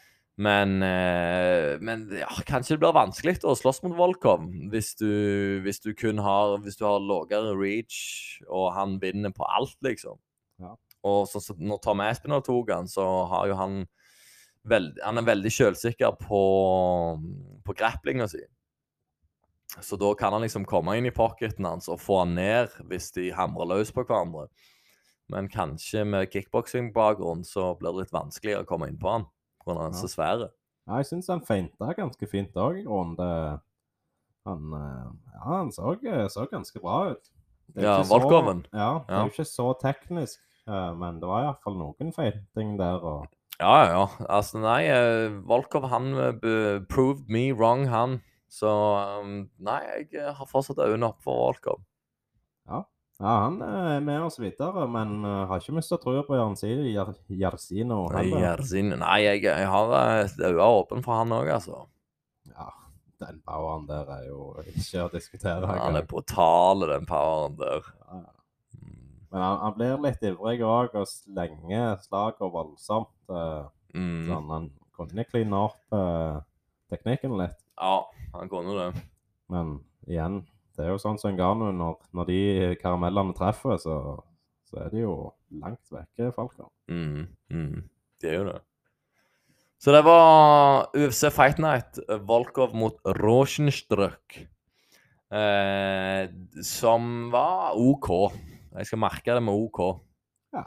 Men, 0.41 0.83
eh, 0.83 1.77
men 1.85 2.07
ja, 2.17 2.31
kanskje 2.49 2.77
det 2.77 2.81
blir 2.81 2.97
vanskelig 2.97 3.43
å 3.45 3.53
slåss 3.59 3.83
mot 3.85 3.93
Volkov 3.99 4.47
hvis 4.73 4.95
du, 4.97 5.11
hvis 5.67 5.83
du 5.85 5.91
kun 5.93 6.23
har 6.25 6.55
Hvis 6.65 6.79
du 6.81 6.87
har 6.87 7.03
lavere 7.05 7.53
reach, 7.59 8.41
og 8.49 8.71
han 8.77 8.97
vinner 9.03 9.35
på 9.37 9.45
alt, 9.45 9.77
liksom. 9.85 10.17
Ja. 10.61 10.75
Og 11.09 11.27
så, 11.31 11.41
så 11.41 11.55
når 11.57 11.81
Tom 11.83 12.01
Aspinall 12.05 12.43
tok 12.45 12.71
han, 12.75 12.89
så 12.91 13.05
har 13.31 13.47
jo 13.49 13.55
han 13.57 13.87
veld, 14.69 14.99
Han 15.03 15.17
er 15.19 15.23
veldig 15.25 15.51
selvsikker 15.53 16.19
på, 16.21 16.41
på 17.65 17.77
grapplinga 17.79 18.27
si. 18.29 18.43
Så 19.81 19.97
da 19.97 20.11
kan 20.19 20.33
han 20.35 20.43
liksom 20.43 20.65
komme 20.67 20.97
inn 20.99 21.07
i 21.07 21.15
pocketen 21.15 21.65
hans 21.65 21.89
og 21.89 22.01
få 22.03 22.19
han 22.25 22.35
ned 22.35 22.73
hvis 22.91 23.13
de 23.15 23.29
hamrer 23.33 23.69
løs 23.71 23.93
på 23.95 24.03
hverandre. 24.05 24.49
Men 25.31 25.47
kanskje 25.49 26.03
med 26.05 26.27
kickboksing-bakgrunn 26.33 27.45
så 27.47 27.71
blir 27.79 27.95
det 27.95 28.05
litt 28.07 28.15
vanskeligere 28.17 28.65
å 28.67 28.69
komme 28.69 28.89
inn 28.91 28.99
på 28.99 29.13
han. 29.15 29.29
Er 29.71 29.77
Ja. 29.79 29.91
så 29.95 30.09
svære. 30.11 30.49
Ja, 30.89 30.97
jeg 30.99 31.07
syns 31.07 31.29
han 31.31 31.41
feinta 31.47 31.95
ganske 31.95 32.27
fint 32.29 32.53
òg, 32.59 32.81
i 32.81 32.85
grunnen. 32.85 33.17
Det- 33.17 33.61
Han, 34.47 34.73
eh, 34.73 35.13
ja, 35.35 35.45
han 35.45 35.71
så, 35.71 35.95
så 36.33 36.47
ganske 36.51 36.81
bra 36.81 37.11
ut. 37.13 37.29
Ja, 37.77 38.03
Volkoven. 38.03 38.65
Ja, 38.73 39.05
det 39.07 39.15
er 39.15 39.21
jo 39.27 39.31
ikke 39.31 39.45
så 39.47 39.75
teknisk, 39.79 40.39
eh, 40.41 40.50
men 40.97 41.21
det 41.21 41.29
var 41.31 41.45
iallfall 41.45 41.79
noen 41.81 42.15
feinting 42.17 42.77
der. 42.81 43.03
og 43.03 43.29
Ja, 43.61 43.77
ja. 43.91 44.05
Altså, 44.29 44.61
nei, 44.63 44.83
eh, 44.89 45.29
Volkov 45.49 45.89
han 45.93 46.13
eh, 46.31 46.81
proved 46.89 47.29
me 47.29 47.51
wrong, 47.53 47.87
han. 47.93 48.21
Så 48.51 48.71
um, 49.21 49.45
nei, 49.63 49.81
jeg 49.87 50.09
eh, 50.19 50.33
har 50.35 50.49
fortsatt 50.51 50.81
øynene 50.83 51.13
oppe 51.13 51.23
for 51.29 51.45
Volkov. 51.45 51.85
Ja, 53.21 53.35
han 53.45 53.61
eh, 53.61 53.97
er 53.99 54.01
med 54.01 54.23
oss 54.25 54.39
videre, 54.41 54.87
men 54.89 55.19
eh, 55.29 55.43
har 55.51 55.61
ikke 55.61 55.77
mista 55.77 55.99
trua 56.01 56.23
på 56.25 56.39
Jarzino. 56.39 58.07
Gjersin 58.17 58.95
Nei, 58.97 59.19
jeg, 59.27 59.43
jeg 59.45 59.69
har 59.69 59.93
øynene 59.93 60.69
åpne 60.71 61.05
for 61.05 61.21
han 61.21 61.37
òg, 61.37 61.51
altså. 61.59 61.85
Ja, 62.49 62.71
den 63.21 63.43
poweren 63.45 63.85
der 63.91 64.09
er 64.17 64.27
jo 64.31 64.55
ikke 64.65 65.05
å 65.05 65.11
diskutere. 65.13 65.69
Han 65.69 66.01
er 66.01 66.09
brutal, 66.09 66.87
den 66.89 67.05
poweren 67.09 67.61
der. 67.61 67.93
Ja, 68.09 68.23
ja. 68.25 68.37
Men 69.31 69.45
han, 69.45 69.59
han 69.63 69.77
blir 69.77 70.01
litt 70.03 70.25
ivrig 70.27 70.63
òg 70.67 70.97
og 70.99 71.07
slenger 71.07 72.01
slagene 72.03 72.51
voldsomt. 72.55 73.13
Uh, 73.31 73.69
Mm. 73.95 74.27
Sånn, 74.29 74.51
han 74.53 74.67
kunne 74.95 75.25
kline 75.27 75.61
opp 75.67 75.81
uh, 75.95 76.41
teknikken 76.93 77.37
litt. 77.41 77.59
Ja, 77.81 78.05
han 78.37 78.51
kunne 78.53 78.77
det. 78.77 79.05
Men 79.51 79.79
igjen, 80.07 80.43
det 80.77 80.85
er 80.87 80.93
jo 80.93 81.01
sånn 81.03 81.19
som 81.21 81.35
Ngannou, 81.35 81.73
når, 81.75 81.97
når 82.15 82.29
de 82.29 82.41
karamellene 82.81 83.35
treffer, 83.35 83.81
så, 83.83 83.97
så 84.71 84.85
er 84.85 84.93
de 84.95 85.03
jo 85.05 85.15
langt 85.63 85.91
vekke, 85.91 86.31
folka. 86.37 86.69
Mm, 86.93 87.27
mm. 87.51 87.81
Det 88.23 88.31
er 88.31 88.39
jo 88.39 88.49
det. 88.53 88.61
Så 89.81 89.95
det 89.97 90.05
var 90.05 90.91
UFC 90.93 91.25
Fight 91.33 91.59
Night. 91.63 91.99
Volkov 92.29 92.75
mot 92.77 92.99
Rosenstrøk. 93.17 94.43
Eh, 95.31 96.25
som 96.67 97.31
var 97.33 97.79
OK. 97.81 98.11
Jeg 98.77 98.87
skal 98.87 99.03
merke 99.03 99.35
det 99.35 99.43
med 99.43 99.57
OK. 99.57 99.81
Ja. 100.55 100.67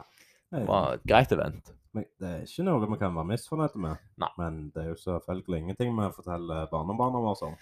Det 0.54 0.66
var 0.68 0.98
et 0.98 1.08
greit 1.08 1.32
event. 1.34 1.72
Men 1.94 2.06
det 2.18 2.28
er 2.28 2.44
ikke 2.46 2.66
noe 2.66 2.82
vi 2.90 2.98
kan 2.98 3.14
være 3.14 3.30
misfornøyde 3.30 3.80
med. 3.80 4.04
Nei. 4.18 4.30
Men 4.40 4.60
det 4.74 4.82
er 4.82 4.92
jo 4.92 5.00
selvfølgelig 5.00 5.60
ingenting 5.62 5.94
vi 5.94 6.10
forteller 6.16 6.68
barnebarna 6.72 7.22
våre 7.22 7.50
om. 7.50 7.58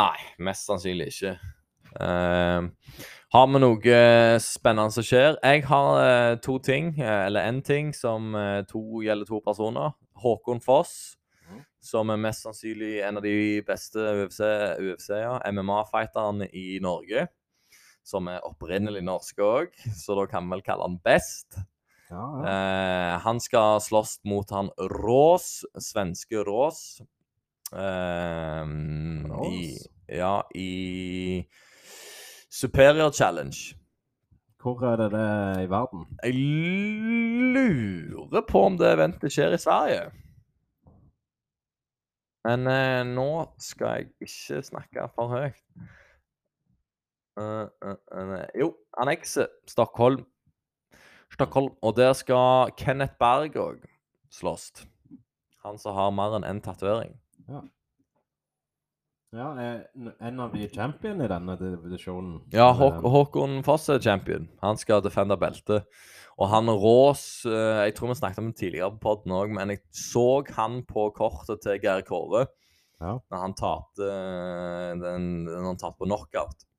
Nei, 0.00 0.16
mest 0.42 0.66
sannsynlig 0.68 1.10
ikke. 1.12 1.34
Uh, 1.90 2.70
har 3.34 3.46
vi 3.50 3.60
noe 3.62 3.94
eh, 3.94 4.36
spennende 4.42 4.94
som 4.94 5.06
skjer? 5.06 5.36
Jeg 5.42 5.64
har 5.66 5.88
uh, 5.98 6.34
to 6.42 6.56
ting, 6.62 6.92
eh, 6.98 7.26
eller 7.26 7.46
én 7.46 7.60
ting, 7.66 7.92
som 7.94 8.34
to, 8.70 9.02
gjelder 9.04 9.28
to 9.28 9.40
personer. 9.44 9.92
Håkon 10.20 10.60
Foss, 10.62 11.16
mm. 11.50 11.60
som 11.82 12.10
er 12.10 12.20
mest 12.20 12.46
sannsynlig 12.46 12.98
en 13.06 13.20
av 13.20 13.26
de 13.26 13.60
beste 13.66 13.98
UFC, 14.22 14.40
UFC 14.82 15.10
ja, 15.20 15.36
MMA-fighterne 15.50 16.50
i 16.54 16.80
Norge. 16.82 17.28
Som 18.10 18.26
er 18.26 18.42
opprinnelig 18.42 19.04
norsk 19.06 19.42
òg, 19.46 19.76
så 19.94 20.16
da 20.18 20.24
kan 20.30 20.48
vi 20.48 20.56
vel 20.56 20.64
kalle 20.66 20.88
han 20.88 20.98
best. 21.04 21.60
Ja, 22.10 22.24
ja. 22.42 22.46
Eh, 22.50 23.18
han 23.22 23.38
skal 23.38 23.78
slåss 23.84 24.16
mot 24.26 24.50
han 24.50 24.72
Rås, 24.90 25.62
svenske 25.78 26.42
Rås. 26.46 27.02
Eh, 27.70 28.72
i, 29.46 29.60
ja, 30.18 30.34
i 30.58 31.46
Superior 32.50 33.12
Challenge. 33.14 33.76
Hvor 34.60 34.82
er 34.84 34.96
det 34.96 35.12
det 35.14 35.62
i 35.62 35.68
verden? 35.70 36.02
Jeg 36.24 36.34
lurer 37.54 38.42
på 38.48 38.66
om 38.66 38.76
det 38.76 38.90
eventet 38.92 39.32
skjer 39.32 39.54
i 39.54 39.62
Sverige. 39.62 40.10
Men 42.44 42.66
eh, 42.68 43.00
nå 43.06 43.30
skal 43.60 43.94
jeg 43.94 44.10
ikke 44.26 44.62
snakke 44.66 45.08
for 45.14 45.32
høyt. 45.32 45.62
Eh, 47.40 47.66
eh, 47.88 47.96
eh, 48.18 48.46
jo, 48.60 48.74
annekset. 49.00 49.48
Stockholm. 49.68 50.24
Stockholm. 51.32 51.72
Og 51.82 51.96
der 51.96 52.12
skal 52.18 52.72
Kenneth 52.76 53.16
Berg 53.20 53.56
òg 53.60 53.84
slåss. 54.34 54.72
Han 55.64 55.78
som 55.78 55.96
har 55.96 56.10
mer 56.14 56.36
enn 56.38 56.48
én 56.48 56.62
tatovering. 56.64 57.14
Ja, 57.48 57.62
ja. 59.30 59.74
en 60.18 60.40
av 60.42 60.54
de 60.54 60.68
champion 60.68 61.20
i 61.22 61.28
denne 61.30 61.56
divisjonen. 61.60 62.40
Ja, 62.52 62.72
Hå 62.74 62.90
Håkon 63.14 63.60
Foss 63.66 63.88
er 63.92 64.00
champion. 64.02 64.48
Han 64.62 64.80
skal 64.80 65.04
defende 65.04 65.36
beltet. 65.38 65.86
Og 66.40 66.48
han 66.48 66.70
Rås 66.72 67.44
Jeg 67.44 67.94
tror 67.94 68.08
vi 68.08 68.16
snakket 68.16 68.40
om 68.40 68.48
det 68.48 68.56
tidligere 68.56 68.90
på 68.96 69.02
podden 69.04 69.34
òg, 69.36 69.52
men 69.54 69.74
jeg 69.74 69.84
så 69.92 70.42
han 70.56 70.80
på 70.88 71.10
kortet 71.14 71.60
til 71.62 71.78
Geir 71.82 72.02
Kåre 72.06 72.46
Ja. 73.00 73.18
Når 73.30 73.38
han 73.44 73.54
tapte 73.56 74.08
på 76.00 76.08
knockout. 76.08 76.69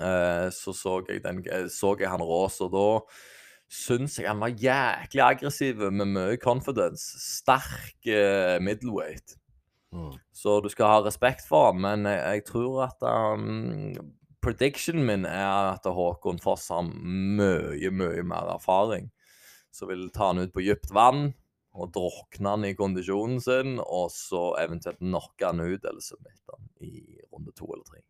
Eh, 0.00 0.48
så 0.50 0.74
så 0.74 0.98
jeg, 1.08 1.22
den, 1.24 1.44
eh, 1.50 1.68
så 1.70 1.94
jeg 2.00 2.10
han 2.10 2.22
Rås, 2.24 2.60
og 2.64 2.72
da 2.74 2.88
syns 3.70 4.18
jeg 4.18 4.28
han 4.28 4.42
var 4.42 4.54
jæklig 4.58 5.22
aggressiv 5.24 5.86
med 5.90 6.10
mye 6.10 6.36
confidence. 6.42 7.18
Sterk 7.22 8.06
eh, 8.06 8.58
middleweight. 8.62 9.36
Mm. 9.94 10.18
Så 10.34 10.58
du 10.60 10.68
skal 10.72 10.90
ha 10.90 11.00
respekt 11.04 11.46
for 11.48 11.70
han, 11.70 11.80
men 11.84 12.10
jeg, 12.10 12.20
jeg 12.20 12.46
tror 12.50 12.84
at 12.88 13.06
um, 13.06 13.94
Predictionen 14.44 15.06
min 15.08 15.22
er 15.24 15.70
at 15.70 15.86
Håkon 15.88 16.36
Foss 16.42 16.66
har 16.68 16.82
mye, 16.84 17.88
mye 17.88 18.24
mer 18.28 18.50
erfaring. 18.52 19.06
Så 19.72 19.88
vil 19.88 20.10
ta 20.12 20.32
han 20.32 20.42
ut 20.42 20.52
på 20.52 20.60
dypt 20.66 20.92
vann 20.92 21.30
og 21.74 21.94
drukne 21.94 22.52
han 22.52 22.66
i 22.68 22.74
kondisjonen 22.78 23.40
sin, 23.42 23.78
og 23.80 24.12
så 24.12 24.52
eventuelt 24.60 25.00
knocke 25.00 25.48
han 25.48 25.64
ut 25.64 25.80
eller 25.80 26.04
submitte 26.04 26.52
han 26.52 26.68
i 26.84 27.22
runde 27.32 27.54
to 27.56 27.70
eller 27.72 27.86
tre. 27.88 28.04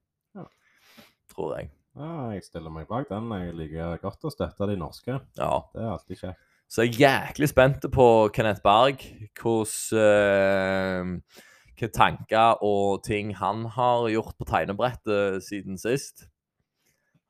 Tror 1.35 1.57
jeg. 1.59 1.71
ja, 1.99 2.11
jeg 2.35 2.45
stiller 2.47 2.71
meg 2.71 2.87
bak 2.91 3.09
den. 3.11 3.31
Jeg 3.35 3.55
liker 3.59 3.99
godt 4.03 4.27
å 4.27 4.33
støtte 4.33 4.69
de 4.71 4.77
norske. 4.79 5.19
Ja. 5.39 5.55
Det 5.75 5.83
er 5.83 5.95
alltid 5.95 6.21
kjekt. 6.21 6.51
Så 6.71 6.87
jeg 6.87 6.95
er 6.97 7.27
jæklig 7.29 7.49
spent 7.51 7.85
på 7.93 8.07
Kenneth 8.35 8.63
Berg. 8.65 9.03
Hvordan 9.39 10.05
eh, 10.05 11.43
Hvilke 11.75 11.91
tanker 11.91 12.61
og 12.63 13.03
ting 13.03 13.33
han 13.35 13.65
har 13.75 14.07
gjort 14.07 14.37
på 14.39 14.47
tegnebrettet 14.47 15.43
siden 15.43 15.75
sist. 15.79 16.29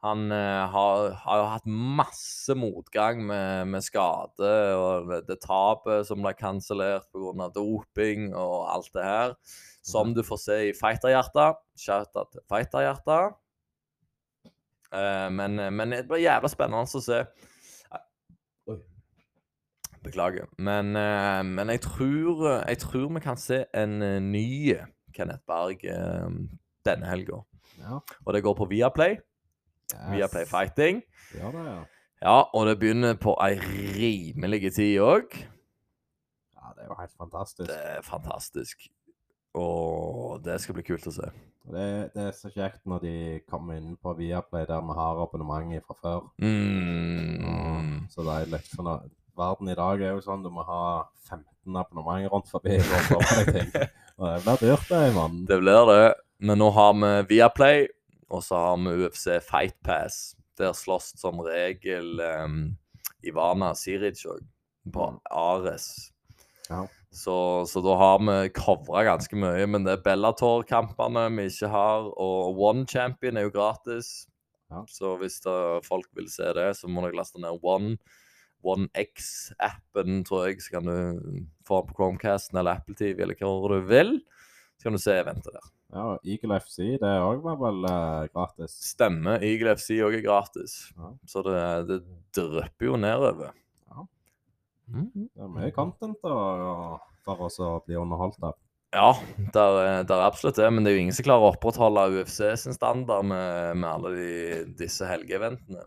Han 0.05 0.29
eh, 0.33 0.67
har, 0.69 1.15
jo 1.17 1.47
hatt 1.49 1.65
masse 1.65 2.53
motgang 2.53 3.23
med, 3.25 3.71
med 3.73 3.85
skade 3.87 4.51
og 4.77 5.15
det, 5.25 5.39
tapet 5.41 6.05
som 6.05 6.21
ble 6.21 6.35
kansellert 6.37 7.09
pga. 7.09 7.49
doping 7.55 8.35
og 8.37 8.69
alt 8.69 8.93
det 8.93 9.07
her. 9.09 9.33
Som 9.85 10.13
du 10.17 10.21
får 10.25 10.43
se 10.43 10.59
i 10.69 10.77
Fighterhjertet. 10.77 11.57
Shout-out 11.81 12.33
til 12.37 12.45
Fighterhjertet. 12.49 13.41
Eh, 14.95 15.29
men, 15.35 15.59
men 15.75 15.95
det 15.95 16.05
blir 16.09 16.25
jævla 16.25 16.51
spennende 16.53 16.87
å 16.87 17.03
se. 17.03 17.25
Beklager. 20.05 20.51
Men, 20.61 20.93
eh, 21.01 21.41
men 21.49 21.73
jeg, 21.73 21.81
tror, 21.87 22.45
jeg 22.69 22.79
tror 22.83 23.09
vi 23.15 23.25
kan 23.25 23.41
se 23.41 23.65
en 23.75 24.03
eh, 24.05 24.21
ny 24.21 24.75
Kenneth 25.17 25.45
Berg 25.49 25.85
eh, 25.89 26.29
denne 26.85 27.09
helga. 27.09 27.41
Ja. 27.81 28.01
Og 28.25 28.35
det 28.37 28.43
går 28.45 28.55
på 28.59 28.69
Viaplay. 28.71 29.17
Yes. 29.95 30.11
Viaplay 30.13 30.47
Fighting. 30.49 31.03
Ja, 31.39 31.51
det, 31.53 31.65
ja. 31.65 31.83
Ja, 32.25 32.37
og 32.57 32.67
det 32.67 32.79
begynner 32.81 33.17
på 33.21 33.35
ei 33.45 33.59
rimelig 33.61 34.71
tid 34.77 35.01
òg. 35.05 35.35
Ja, 36.57 36.71
det 36.73 36.85
er 36.85 36.89
jo 36.89 36.97
helt 37.01 37.17
fantastisk. 37.21 37.69
Det 37.69 37.81
er 37.81 38.05
fantastisk. 38.07 38.87
Og 39.55 40.41
det 40.43 40.59
skal 40.63 40.79
bli 40.79 40.87
kult 40.87 41.07
å 41.07 41.15
se. 41.15 41.29
Det, 41.65 41.85
det 42.13 42.25
er 42.27 42.33
så 42.37 42.51
kjekt 42.53 42.83
når 42.91 43.05
de 43.05 43.17
kommer 43.49 43.79
inn 43.79 43.95
på 43.97 44.13
Viaplay 44.19 44.67
der 44.69 44.83
vi 44.85 44.97
har 44.99 45.21
abonnement 45.23 45.73
fra 45.87 45.97
før. 46.03 46.27
Mm. 46.43 48.05
Så 48.13 48.27
deilig. 48.27 48.61
sånn 48.75 48.91
at 48.93 49.07
verden 49.39 49.71
i 49.73 49.77
dag 49.79 50.03
er 50.03 50.15
jo 50.15 50.23
sånn 50.25 50.45
du 50.45 50.51
må 50.53 50.65
ha 50.67 51.07
15 51.31 51.79
abonnementer 51.81 52.33
rundt 52.35 52.51
forbi 52.51 52.79
for. 52.85 53.15
Og 54.21 54.29
det 54.29 54.43
blir 54.45 54.61
dyrt, 54.61 54.89
det, 54.91 55.03
mann. 55.17 55.45
Det 55.49 55.59
blir 55.63 55.91
det. 55.91 56.03
Men 56.45 56.61
nå 56.61 56.69
har 56.77 56.93
vi 56.99 57.13
Viaplay, 57.33 57.87
og 58.31 58.43
så 58.45 58.61
har 58.61 58.77
vi 58.83 59.07
UFC 59.07 59.39
Fight 59.43 59.77
Pass. 59.87 60.37
Der 60.59 60.75
slåss 60.77 61.15
som 61.19 61.41
regel 61.43 62.21
um, 62.21 62.59
Ivana 63.27 63.73
Siric 63.75 64.23
òg, 64.31 64.45
på 64.95 65.09
Ares. 65.35 65.89
Ja. 66.69 66.85
Så, 67.15 67.37
så 67.71 67.81
da 67.85 67.95
har 67.95 68.19
vi 68.27 68.51
covra 68.57 69.05
ganske 69.07 69.39
mye. 69.39 69.69
Men 69.71 69.87
det 69.87 69.93
er 69.95 70.05
Bellator-kampene 70.05 71.29
vi 71.37 71.47
ikke 71.47 71.71
har, 71.71 72.09
og 72.11 72.59
One 72.59 72.89
Champion 72.91 73.39
er 73.39 73.47
jo 73.47 73.55
gratis. 73.55 74.27
Ja. 74.73 74.83
Så 74.91 75.15
hvis 75.21 75.39
folk 75.87 76.09
vil 76.19 76.27
se 76.33 76.51
det, 76.57 76.73
så 76.81 76.91
må 76.91 77.05
dere 77.05 77.21
laste 77.21 77.43
ned 77.43 77.63
One. 77.63 77.97
One 78.65 78.89
X-appen, 78.97 80.23
tror 80.25 80.49
jeg, 80.49 80.63
så 80.65 80.79
kan 80.79 80.89
du 80.89 80.95
få 81.69 81.83
den 81.85 81.93
på 81.93 81.99
Chromecasten 81.99 82.59
eller 82.59 82.81
Apple 82.81 82.97
TV 82.97 83.21
eller 83.23 83.37
hva 83.39 83.53
du 83.75 83.89
vil. 83.91 84.15
Så 84.79 84.89
kan 84.89 84.97
du 84.97 85.03
se 85.03 85.19
eventet 85.21 85.53
der. 85.53 85.67
ja, 85.95 86.05
og 86.15 86.25
Eagle 86.27 86.57
FC, 86.65 86.79
det 86.99 87.11
òg 87.23 87.45
var 87.45 87.61
vel 87.61 87.85
uh, 87.87 88.25
gratis. 88.33 88.73
Stemmer. 88.89 89.45
Eagle 89.45 89.77
FC 89.79 90.01
òg 90.03 90.17
er 90.19 90.25
gratis. 90.25 90.79
Ja. 90.97 91.13
Så 91.31 91.45
det, 91.47 91.61
det 91.93 92.01
drypper 92.35 92.89
jo 92.89 92.97
nedover. 92.99 93.53
Mhm. 94.89 95.29
Det 95.35 95.43
er 95.43 95.49
mye 95.49 95.71
content 95.75 96.19
da, 96.23 96.99
for 97.25 97.41
oss 97.47 97.59
å 97.59 97.79
bli 97.87 97.97
underholdt 97.97 98.43
av. 98.43 98.55
Ja, 98.95 99.13
det 99.39 99.57
er- 99.57 100.05
der 100.05 100.15
er 100.21 100.27
absolutt 100.31 100.55
det. 100.57 100.71
Men 100.73 100.85
det 100.85 100.93
er 100.93 100.97
jo 100.97 101.03
ingen 101.03 101.15
som 101.17 101.25
klarer 101.25 101.49
å 101.49 101.55
opprettholde 101.57 102.05
UFC 102.23 102.57
sin 102.57 102.73
standard 102.77 103.25
med, 103.25 103.77
med 103.77 103.89
alle 103.91 104.11
de, 104.15 104.75
disse 104.79 105.03
helgeeventene. 105.09 105.83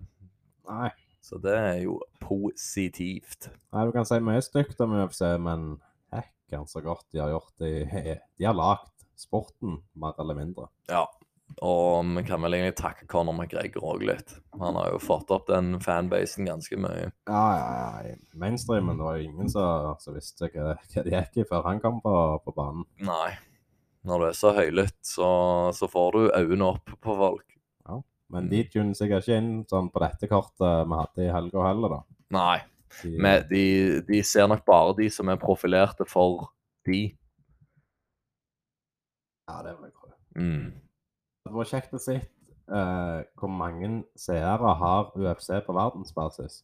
Nei. 0.67 0.89
Så 1.21 1.39
det 1.41 1.53
er 1.55 1.81
jo 1.83 2.01
positivt. 2.19 3.49
Nei, 3.73 3.85
du 3.85 3.91
kan 3.95 4.05
si 4.07 4.19
mye 4.23 4.41
stygt 4.43 4.79
om 4.83 4.91
UFC, 4.95 5.21
men 5.39 5.79
hekken 6.13 6.65
så 6.67 6.81
godt 6.83 7.05
de 7.13 7.19
har 7.19 7.29
gjort 7.33 7.53
det. 7.59 8.19
De 8.37 8.45
har 8.47 8.53
lagd 8.57 8.91
sporten, 9.17 9.81
mer 9.95 10.13
eller 10.19 10.35
mindre. 10.35 10.67
Ja. 10.89 11.05
Og 11.65 12.05
vi 12.13 12.21
kan 12.27 12.43
vel 12.43 12.53
egentlig 12.53 12.75
takke 12.77 13.07
Conor 13.09 13.33
McGregor 13.33 13.85
òg 13.95 14.03
litt. 14.05 14.35
Han 14.59 14.75
har 14.77 14.91
jo 14.93 14.99
fått 15.01 15.31
opp 15.33 15.47
den 15.49 15.79
fanbasen 15.81 16.45
ganske 16.45 16.77
mye. 16.77 17.07
Ja, 17.29 17.43
ja, 17.57 18.03
ja. 18.05 18.15
Mainstreamen 18.37 18.99
det 18.99 19.07
var 19.07 19.17
jo 19.17 19.25
ingen 19.29 19.49
som 19.49 19.95
som 20.03 20.17
visste 20.17 20.51
hva, 20.53 20.75
hva 20.77 21.03
de 21.05 21.15
gikk 21.15 21.39
i 21.41 21.47
før 21.49 21.65
han 21.69 21.81
kom 21.81 21.97
på, 22.03 22.13
på 22.45 22.53
banen. 22.57 22.85
Nei. 23.07 23.31
Når 24.07 24.21
du 24.21 24.27
er 24.29 24.37
så 24.37 24.53
høylytt, 24.55 24.99
så, 25.03 25.29
så 25.75 25.89
får 25.91 26.13
du 26.13 26.21
øynene 26.29 26.69
opp 26.75 26.93
på 27.03 27.17
folk. 27.17 27.57
Ja, 27.89 27.99
Men 28.35 28.51
de 28.53 28.61
tuner 28.69 28.93
sikkert 28.95 29.25
ikke 29.25 29.41
inn 29.41 29.53
sånn 29.71 29.89
på 29.91 30.03
dette 30.03 30.29
kortet 30.31 30.85
vi 30.87 30.99
hadde 31.01 31.25
i 31.25 31.33
helga 31.33 31.65
heller, 31.71 31.97
da. 31.97 32.01
Nei. 32.37 32.57
De, 33.01 33.15
Men 33.19 33.47
de, 33.49 33.65
de 34.07 34.21
ser 34.23 34.47
nok 34.51 34.63
bare 34.67 34.93
de 35.01 35.09
som 35.11 35.27
er 35.33 35.41
profilerte 35.41 36.05
for 36.07 36.51
de. 36.87 37.07
Ja, 39.47 39.63
det 39.65 39.73
vil 39.73 39.87
jeg 39.89 39.93
Mm. 40.37 40.86
Det 41.47 41.57
var 41.57 41.69
kjekt 41.71 41.95
å 41.95 42.01
se 42.01 42.17
uh, 42.19 43.19
hvor 43.39 43.51
mange 43.51 44.03
seere 44.19 44.73
har 44.81 45.11
UFC 45.15 45.51
på 45.65 45.75
verdensbasis. 45.77 46.61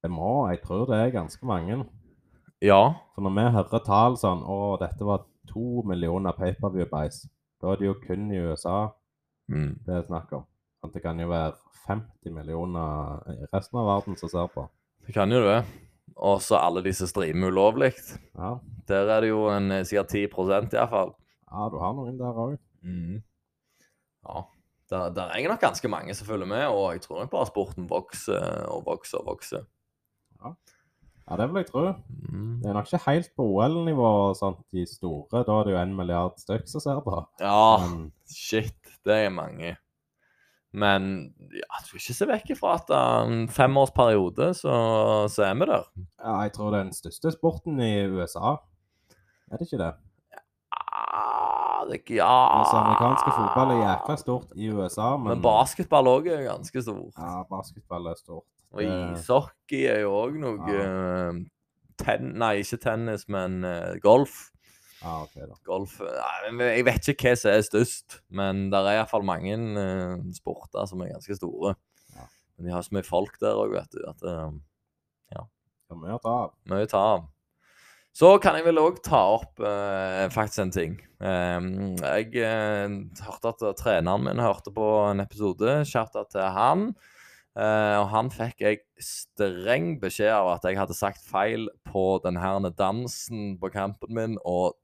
Det 0.00 0.10
må, 0.10 0.48
jeg 0.50 0.62
tror 0.64 0.86
det 0.88 0.98
er 1.00 1.12
ganske 1.14 1.46
mange. 1.46 1.82
Ja. 2.64 2.80
For 3.14 3.24
når 3.24 3.36
vi 3.36 3.44
hører 3.56 3.82
tall 3.84 4.16
sånn 4.20 4.42
Å, 4.44 4.76
dette 4.80 5.04
var 5.04 5.24
to 5.48 5.82
millioner 5.88 6.36
paperview-buys, 6.36 7.22
da 7.60 7.72
er 7.72 7.80
det 7.80 7.88
jo 7.88 7.98
kun 8.06 8.30
i 8.32 8.40
USA 8.40 8.90
Mm. 9.50 9.80
det 9.82 9.94
er 9.96 10.04
snakk 10.06 10.32
om. 10.36 10.44
At 10.84 10.92
det 10.94 11.00
kan 11.02 11.18
jo 11.18 11.26
være 11.26 11.56
50 11.88 12.30
millioner 12.30 13.18
i 13.32 13.48
resten 13.50 13.80
av 13.80 13.88
verden 13.88 14.14
som 14.16 14.30
ser 14.30 14.46
på. 14.54 14.62
Det 15.06 15.14
kan 15.16 15.32
jo 15.32 15.40
det. 15.42 15.64
Og 16.14 16.38
så 16.44 16.60
alle 16.60 16.84
disse 16.86 17.08
streamer 17.10 17.50
ulovlig. 17.50 17.90
Ja, 18.36 18.58
Der 18.86 19.10
er 19.10 19.20
det 19.20 19.32
jo 19.32 19.48
en, 19.50 19.72
sikkert 19.84 20.14
10 20.14 20.76
iallfall. 20.76 21.14
ja 21.50 21.68
du 21.68 21.78
har 21.82 21.92
noen 21.98 22.18
der 22.18 22.38
òg. 22.44 22.58
Mm. 22.82 23.20
Ja. 24.28 24.42
Der, 24.90 25.12
der 25.14 25.22
er 25.30 25.48
nok 25.48 25.60
ganske 25.62 25.88
mange 25.88 26.14
som 26.18 26.26
følger 26.26 26.46
med, 26.50 26.64
og 26.66 26.92
jeg 26.92 27.00
tror 27.04 27.20
nok 27.20 27.30
bare 27.30 27.46
sporten 27.46 27.90
vokser 27.90 28.64
og 28.66 28.82
vokser 28.86 29.18
og 29.22 29.26
vokser. 29.26 29.68
Ja, 31.30 31.36
det 31.38 31.46
vil 31.46 31.60
jeg 31.60 31.68
tro. 31.68 31.84
Mm. 32.32 32.56
Det 32.62 32.70
er 32.70 32.74
nok 32.74 32.88
ikke 32.90 33.04
helt 33.06 33.28
på 33.38 33.44
OL-nivå, 33.46 34.08
sånn, 34.34 34.56
de 34.74 34.82
store. 34.90 35.44
Da 35.46 35.60
er 35.60 35.68
det 35.68 35.76
jo 35.76 35.78
en 35.78 35.94
milliard 35.94 36.40
stykk 36.42 36.66
som 36.66 36.82
ser 36.82 36.98
på. 37.06 37.20
Ja, 37.38 37.76
Men 37.84 38.10
shit, 38.26 38.74
det 39.06 39.20
er 39.28 39.30
mange. 39.30 39.76
Men 40.72 41.06
ja, 41.54 41.78
du 41.82 41.86
skal 41.86 42.00
ikke 42.00 42.16
se 42.18 42.28
vekk 42.30 42.52
ifra 42.54 42.74
at 42.78 42.90
en 42.94 43.46
femårsperiode, 43.50 44.52
så, 44.58 44.74
så 45.30 45.46
er 45.48 45.56
vi 45.58 45.70
der. 45.70 45.86
ja, 46.22 46.34
jeg 46.46 46.52
tror 46.54 46.70
det 46.70 46.80
er 46.80 46.90
den 46.90 46.98
største 46.98 47.32
sporten 47.34 47.80
i 47.82 47.92
USA. 48.10 48.56
Er 49.50 49.58
det 49.58 49.66
ikke 49.66 49.82
det? 49.82 49.94
Ah, 51.80 51.86
det 51.88 52.00
er 52.00 52.14
Ja 52.18 52.36
Altså, 52.60 52.76
amerikansk 52.76 53.30
fotball 53.32 53.72
er 53.74 53.80
jækla 53.80 54.16
stort 54.20 54.52
i 54.56 54.68
USA, 54.70 55.16
men, 55.16 55.34
Men 55.34 55.42
basketball 55.44 56.10
òg 56.10 56.28
er 56.28 56.44
ganske 56.44 56.82
stort. 56.84 57.16
Ja, 57.16 57.42
basketball 57.48 58.10
er 58.10 58.18
stort. 58.20 58.46
Og 58.70 58.84
ishockey 58.84 59.86
er 59.90 60.04
jo 60.04 60.14
òg 60.14 60.38
noe 60.38 60.70
ja. 60.70 61.32
ten, 61.98 62.32
Nei, 62.38 62.60
ikke 62.62 62.78
tennis, 62.84 63.26
men 63.32 63.64
eh, 63.66 63.96
golf. 64.02 64.50
Ja, 65.00 65.22
ok 65.24 65.38
da. 65.40 65.56
Golf 65.66 65.96
eh, 66.04 66.52
nei, 66.52 66.70
Jeg 66.76 66.86
vet 66.86 67.10
ikke 67.14 67.32
hva 67.32 67.40
som 67.40 67.54
er 67.54 67.64
størst, 67.66 68.20
men 68.28 68.68
det 68.70 68.82
er 68.82 69.00
iallfall 69.00 69.24
mange 69.26 69.56
uh, 69.56 70.20
sporter 70.36 70.86
som 70.86 71.02
er 71.02 71.14
ganske 71.16 71.38
store. 71.40 71.74
Ja. 72.14 72.28
Men 72.56 72.68
de 72.68 72.76
har 72.76 72.84
så 72.86 72.94
mye 72.94 73.08
folk 73.08 73.40
der 73.42 73.58
òg, 73.58 73.74
vet 73.78 73.96
du. 73.96 74.04
At 74.10 74.26
Ja. 75.34 75.46
Det 75.88 75.96
er 75.96 76.02
mye 76.04 76.14
å 76.20 76.22
ta 76.22 76.36
av. 76.44 76.56
mye 76.70 76.86
å 76.86 76.90
ta 76.90 77.04
av. 77.16 77.28
Så 78.16 78.34
kan 78.42 78.58
jeg 78.58 78.66
vel 78.66 78.80
òg 78.82 78.98
ta 79.06 79.20
opp 79.36 79.62
eh, 79.62 80.26
faktisk 80.34 80.64
en 80.64 80.74
ting. 80.74 80.98
Eh, 81.22 81.68
jeg 82.00 82.42
eh, 82.42 82.98
hørte 83.26 83.54
at 83.54 83.64
treneren 83.78 84.26
min 84.26 84.42
hørte 84.42 84.74
på 84.74 84.90
en 85.06 85.22
episode. 85.22 85.80
Shout-out 85.88 86.32
til 86.34 86.48
han. 86.56 86.90
Eh, 87.58 87.96
og 87.98 88.06
han 88.12 88.30
fikk 88.30 88.62
jeg 88.62 88.80
streng 89.02 89.96
beskjed 90.02 90.30
av 90.36 90.52
at 90.52 90.66
jeg 90.68 90.78
hadde 90.78 90.94
sagt 90.94 91.24
feil 91.26 91.66
på 91.88 92.20
den 92.24 92.38
her 92.38 92.62
dansen 92.78 93.56
på 93.58 93.72
kampen 93.74 94.14
min, 94.14 94.36
og 94.46 94.78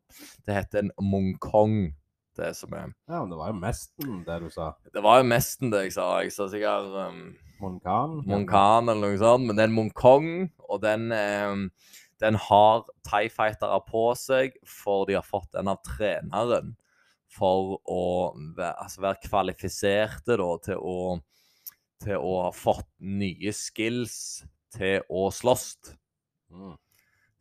det 0.47 0.57
heter 0.59 0.83
en 0.85 0.93
mongkong. 1.01 1.95
Det 2.37 2.51
som 2.53 2.74
er 2.77 2.91
Ja, 3.09 3.22
men 3.22 3.31
det 3.31 3.39
var 3.39 3.49
jo 3.49 3.61
mesten 3.62 4.18
det 4.27 4.35
du 4.43 4.51
sa. 4.53 4.74
Det 4.93 5.01
var 5.01 5.22
jo 5.22 5.29
mesten 5.31 5.70
det 5.72 5.87
jeg 5.87 5.95
sa. 5.95 6.09
Jeg 6.20 6.35
sa 6.35 6.45
sikkert 6.53 6.91
um, 7.09 7.22
Monkan. 7.62 8.18
Monkan 8.29 8.91
eller 8.93 9.14
noe 9.14 9.20
sånt, 9.22 9.47
men 9.47 9.57
det 9.57 9.64
er 9.64 9.70
en 9.70 9.79
Monkong, 9.79 10.29
og 10.68 10.83
den, 10.83 11.07
eh, 11.16 11.55
den 12.22 12.38
har 12.40 12.86
Thai-fightere 13.06 13.78
på 13.88 14.08
seg, 14.18 14.56
for 14.64 15.06
de 15.08 15.18
har 15.18 15.26
fått 15.26 15.50
den 15.56 15.68
av 15.68 15.82
treneren 15.86 16.74
for 17.36 17.76
å 17.90 18.04
altså 18.62 19.02
være 19.04 19.26
kvalifiserte 19.26 20.38
da, 20.40 20.50
til 20.64 20.78
å 20.80 20.98
til 22.02 22.20
å 22.20 22.32
ha 22.44 22.50
fått 22.52 22.88
nye 23.00 23.52
skills 23.56 24.44
til 24.76 25.00
å 25.08 25.30
slåss. 25.32 25.70
Mm. 26.52 26.74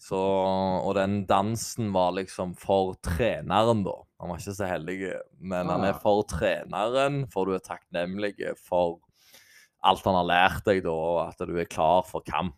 Så, 0.05 0.19
og 0.19 0.91
den 0.95 1.23
dansen 1.27 1.89
var 1.95 2.13
liksom 2.15 2.53
for 2.59 2.93
treneren, 3.03 3.83
da. 3.83 3.95
Han 4.21 4.31
var 4.31 4.39
ikke 4.39 4.55
så 4.55 4.69
heldig, 4.69 4.99
men 5.41 5.67
han 5.71 5.83
Ah. 5.83 5.89
er 5.89 5.99
for 5.99 6.23
treneren, 6.29 7.25
for 7.31 7.45
du 7.45 7.55
er 7.55 7.63
takknemlig 7.65 8.35
for 8.55 8.99
alt 9.83 10.05
han 10.05 10.15
har 10.15 10.29
lært 10.29 10.65
deg, 10.65 10.83
da, 10.85 10.93
og 10.93 11.19
at 11.27 11.47
du 11.47 11.57
er 11.59 11.65
klar 11.69 12.05
for 12.07 12.21
kamp. 12.21 12.55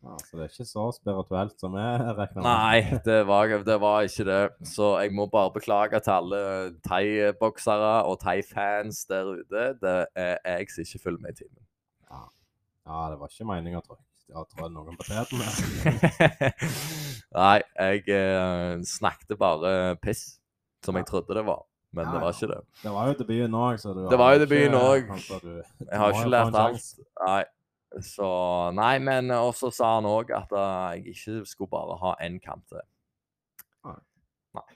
Ja, 0.00 0.14
så 0.24 0.36
det 0.38 0.44
er 0.46 0.52
ikke 0.54 0.64
så 0.64 0.84
spirituelt 0.96 1.60
som 1.60 1.74
jeg 1.76 2.04
regner 2.18 2.40
med. 2.40 2.46
Nei, 2.46 3.00
det 3.04 3.18
var, 3.28 3.52
det 3.68 3.76
var 3.82 4.06
ikke 4.08 4.24
det. 4.30 4.40
Så 4.70 4.94
jeg 5.02 5.12
må 5.12 5.26
bare 5.28 5.52
beklage 5.52 6.00
til 6.00 6.14
alle 6.14 6.42
thaiboksere 6.88 7.90
og 8.08 8.16
thai-fans 8.22 9.02
der 9.10 9.28
ute. 9.34 9.66
Det 9.82 9.96
er 10.16 10.38
jeg 10.56 10.70
som 10.72 10.86
ikke 10.86 11.02
følger 11.04 11.20
med 11.26 11.34
i 11.36 11.42
timen. 11.42 11.66
Ja, 12.90 13.02
det 13.12 13.20
var 13.20 13.28
ikke 13.28 13.44
meningen 13.46 13.82
tror 13.84 13.98
jeg. 14.00 14.06
Jeg 14.30 14.46
tror 14.54 14.68
noen 14.70 14.96
på 14.96 15.04
tærne. 15.08 15.46
Nei, 17.40 17.60
jeg 17.76 18.04
eh, 18.14 18.76
snakket 18.86 19.38
bare 19.38 19.96
piss, 20.02 20.38
som 20.86 20.96
jeg 20.98 21.06
trodde 21.08 21.34
det 21.34 21.44
var. 21.46 21.64
Men 21.92 22.06
Ja, 22.06 22.12
det 22.14 22.20
var 22.22 22.36
ikke 22.36 22.48
det. 22.52 22.60
Det 22.82 22.90
var 22.94 23.08
jo 23.10 23.14
debuten 23.18 23.54
òg, 23.58 23.78
så 23.82 23.92
du 23.94 24.04
Det 24.10 24.18
var 24.18 24.34
jo 24.36 24.42
debuten 24.44 24.76
òg. 24.78 25.10
altså, 25.10 25.40
Jeg 25.90 25.98
har 25.98 26.12
ikke 26.14 26.30
lært 26.30 26.54
alt. 26.60 26.90
Nei. 27.26 27.42
Så 27.98 28.26
Nei, 28.78 28.94
men 29.02 29.32
også 29.34 29.72
sa 29.74 29.96
han 29.96 30.06
òg 30.06 30.30
at 30.36 30.52
eh, 30.54 31.00
jeg 31.00 31.14
ikke 31.16 31.46
skulle 31.50 31.72
bare 31.72 31.98
ha 32.02 32.14
én 32.22 32.38
kamp 32.42 32.62
til. 32.70 32.84
Nei. 33.86 33.96
Nei. 34.60 34.68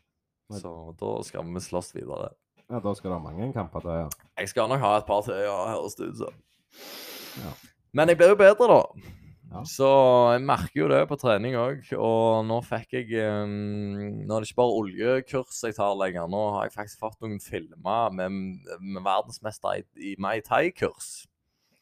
Så 0.58 0.72
da 0.98 1.12
skal 1.26 1.46
vi 1.46 1.62
slåss 1.62 1.94
videre. 1.94 2.32
Ja, 2.70 2.80
da 2.80 2.94
skal 2.96 3.12
du 3.12 3.14
ha 3.18 3.22
mange 3.22 3.52
kamper 3.52 3.84
til, 3.84 3.98
ja. 4.04 4.30
Jeg 4.40 4.50
skal 4.50 4.70
nok 4.72 4.80
ha 4.82 4.94
et 4.98 5.06
par 5.06 5.20
til, 5.26 5.36
ja, 5.44 5.56
høres 5.74 5.98
det 5.98 6.10
ut 6.10 6.22
som. 6.22 6.40
Ja. 7.44 7.52
Men 7.94 8.10
jeg 8.10 8.18
blir 8.18 8.32
jo 8.32 8.40
bedre, 8.40 8.70
da. 8.70 9.10
Ja. 9.54 9.60
Så 9.68 9.88
jeg 10.34 10.42
merker 10.48 10.80
jo 10.80 10.88
det 10.90 11.02
på 11.06 11.18
trening 11.20 11.54
òg. 11.60 11.84
Og 12.00 12.40
nå 12.48 12.56
fikk 12.66 12.96
jeg 12.96 13.28
um, 13.28 14.24
Nå 14.24 14.34
er 14.34 14.42
det 14.42 14.48
ikke 14.48 14.62
bare 14.62 14.78
oljekurs 14.80 15.60
jeg 15.62 15.76
tar 15.76 15.94
lenger. 16.00 16.26
Nå 16.30 16.40
har 16.56 16.66
jeg 16.66 16.74
faktisk 16.74 17.04
fått 17.04 17.20
noen 17.22 17.38
filmer 17.42 18.10
med, 18.16 18.40
med 18.80 19.04
verdensmester 19.04 19.78
i, 19.78 19.84
i 20.10 20.16
Mai 20.18 20.40
Tai-kurs. 20.42 21.28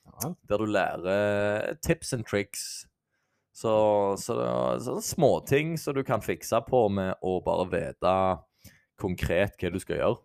Ja. 0.06 0.32
Der 0.48 0.58
du 0.58 0.64
lærer 0.66 1.74
tips 1.82 2.12
and 2.12 2.26
tricks. 2.26 2.86
Så, 3.52 4.16
så, 4.18 4.34
så 4.80 4.96
småting 5.04 5.74
som 5.78 5.94
du 5.94 6.02
kan 6.02 6.22
fikse 6.24 6.58
på 6.66 6.86
med 6.88 7.14
å 7.22 7.36
bare 7.44 7.66
vite 7.70 8.12
konkret 9.00 9.58
hva 9.60 9.70
du 9.74 9.80
skal 9.82 9.98
gjøre. 10.00 10.20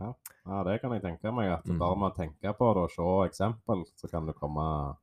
Ja, 0.00 0.62
det 0.66 0.78
kan 0.82 0.92
jeg 0.92 1.02
tenke 1.04 1.32
meg. 1.32 1.50
At 1.58 1.66
Mm. 1.68 1.78
bare 1.80 1.96
med 1.96 2.12
å 2.12 2.16
tenke 2.16 2.52
på 2.56 2.70
det 2.76 2.82
og 2.86 2.90
se 2.92 3.06
eksempel, 3.28 3.84
så 3.96 4.10
kan 4.10 4.26
du 4.26 4.32
komme 4.36 4.96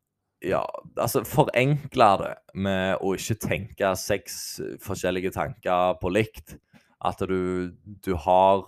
Ja, 0.43 0.65
altså 0.99 1.21
forenkle 1.23 2.09
det 2.19 2.33
med 2.53 2.97
å 2.99 3.13
ikke 3.15 3.37
tenke 3.39 3.93
seks 3.95 4.59
forskjellige 4.83 5.31
tanker 5.31 5.93
på 6.01 6.11
likt. 6.11 6.57
At 7.03 7.19
du, 7.27 7.71
du 8.03 8.13
har 8.15 8.65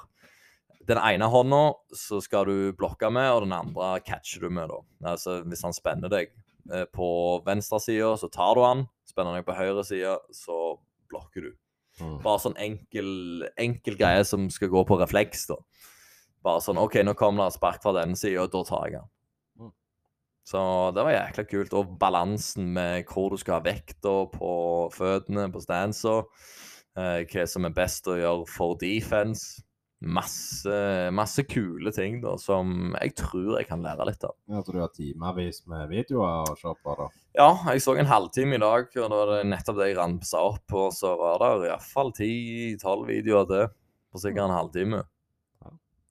Den 0.85 0.99
ene 1.01 1.27
hånda 1.31 1.61
så 1.97 2.19
skal 2.21 2.49
du 2.49 2.73
blokke 2.77 3.09
med, 3.13 3.29
og 3.33 3.45
den 3.45 3.55
andre 3.57 3.95
catcher 4.05 4.45
du 4.45 4.51
med. 4.53 4.69
da. 4.69 4.81
Altså 5.15 5.39
Hvis 5.45 5.63
han 5.65 5.73
spenner 5.73 6.11
deg 6.11 6.29
eh, 6.71 6.85
på 6.93 7.07
venstre 7.45 7.79
side, 7.81 8.11
så 8.21 8.29
tar 8.29 8.57
du 8.57 8.61
han. 8.65 8.85
Spenner 9.09 9.33
han 9.33 9.41
deg 9.41 9.47
på 9.47 9.57
høyre 9.57 9.85
side, 9.87 10.17
så 10.35 10.77
blokker 11.09 11.47
du. 11.47 11.51
mm. 12.01 12.19
Bare 12.25 12.43
sånn 12.43 12.57
enkel, 12.61 13.09
enkel 13.61 13.97
greie 13.97 14.23
som 14.27 14.49
skal 14.53 14.73
gå 14.73 14.85
på 14.85 14.99
refleks, 15.01 15.47
da. 15.49 15.57
Bare 16.45 16.61
sånn 16.61 16.77
OK, 16.77 16.99
nå 17.01 17.15
kommer 17.17 17.45
det 17.45 17.55
et 17.55 17.57
spark 17.57 17.81
fra 17.81 17.95
denne 17.95 18.17
sida, 18.19 18.45
da 18.51 18.61
tar 18.67 18.89
jeg 18.91 18.99
han. 18.99 19.09
Mm. 19.57 19.71
Så 20.45 20.61
det 20.93 21.05
var 21.07 21.15
jækla 21.15 21.47
kult. 21.49 21.73
Og 21.79 21.95
balansen 22.01 22.69
med 22.77 23.09
hvor 23.09 23.33
du 23.33 23.41
skal 23.41 23.57
ha 23.57 23.65
vekta 23.65 24.17
på 24.33 24.51
føttene, 24.93 25.49
på 25.49 25.63
stansa. 25.63 26.19
Eh, 26.95 27.23
hva 27.27 27.47
som 27.49 27.65
er 27.67 27.73
best 27.75 28.05
å 28.07 28.19
gjøre 28.19 28.45
for 28.47 28.77
defense. 28.79 29.64
Masse, 30.05 30.73
masse 31.17 31.41
kule 31.49 31.89
ting 31.95 32.19
da, 32.21 32.35
som 32.37 32.93
jeg 32.99 33.15
tror 33.17 33.55
jeg 33.57 33.65
kan 33.69 33.81
lære 33.81 34.05
litt 34.05 34.25
av. 34.27 34.35
Ja, 34.51 34.61
så 34.61 34.75
du 34.75 34.77
har 34.83 34.91
timevis 34.93 35.63
med 35.71 35.89
videoer 35.89 36.51
å 36.51 36.57
se 36.59 36.73
på, 36.77 36.93
da. 36.99 37.07
Ja, 37.35 37.47
jeg 37.71 37.81
så 37.81 37.95
en 37.97 38.11
halvtime 38.11 38.59
i 38.59 38.61
dag, 38.61 38.85
og 38.93 39.09
da 39.09 39.17
var 39.17 39.31
det 39.33 39.39
nettopp 39.49 39.79
det 39.79 39.89
jeg 39.89 39.97
ramsa 39.97 40.43
opp. 40.45 40.77
Og 40.77 40.93
så 40.93 41.15
var 41.19 41.41
det 41.41 41.71
iallfall 41.71 42.13
ti-tolv 42.15 43.09
videoer 43.09 43.49
til 43.49 43.65
på 44.13 44.21
sikkert 44.21 44.45
en 44.45 44.55
halvtime. 44.55 45.01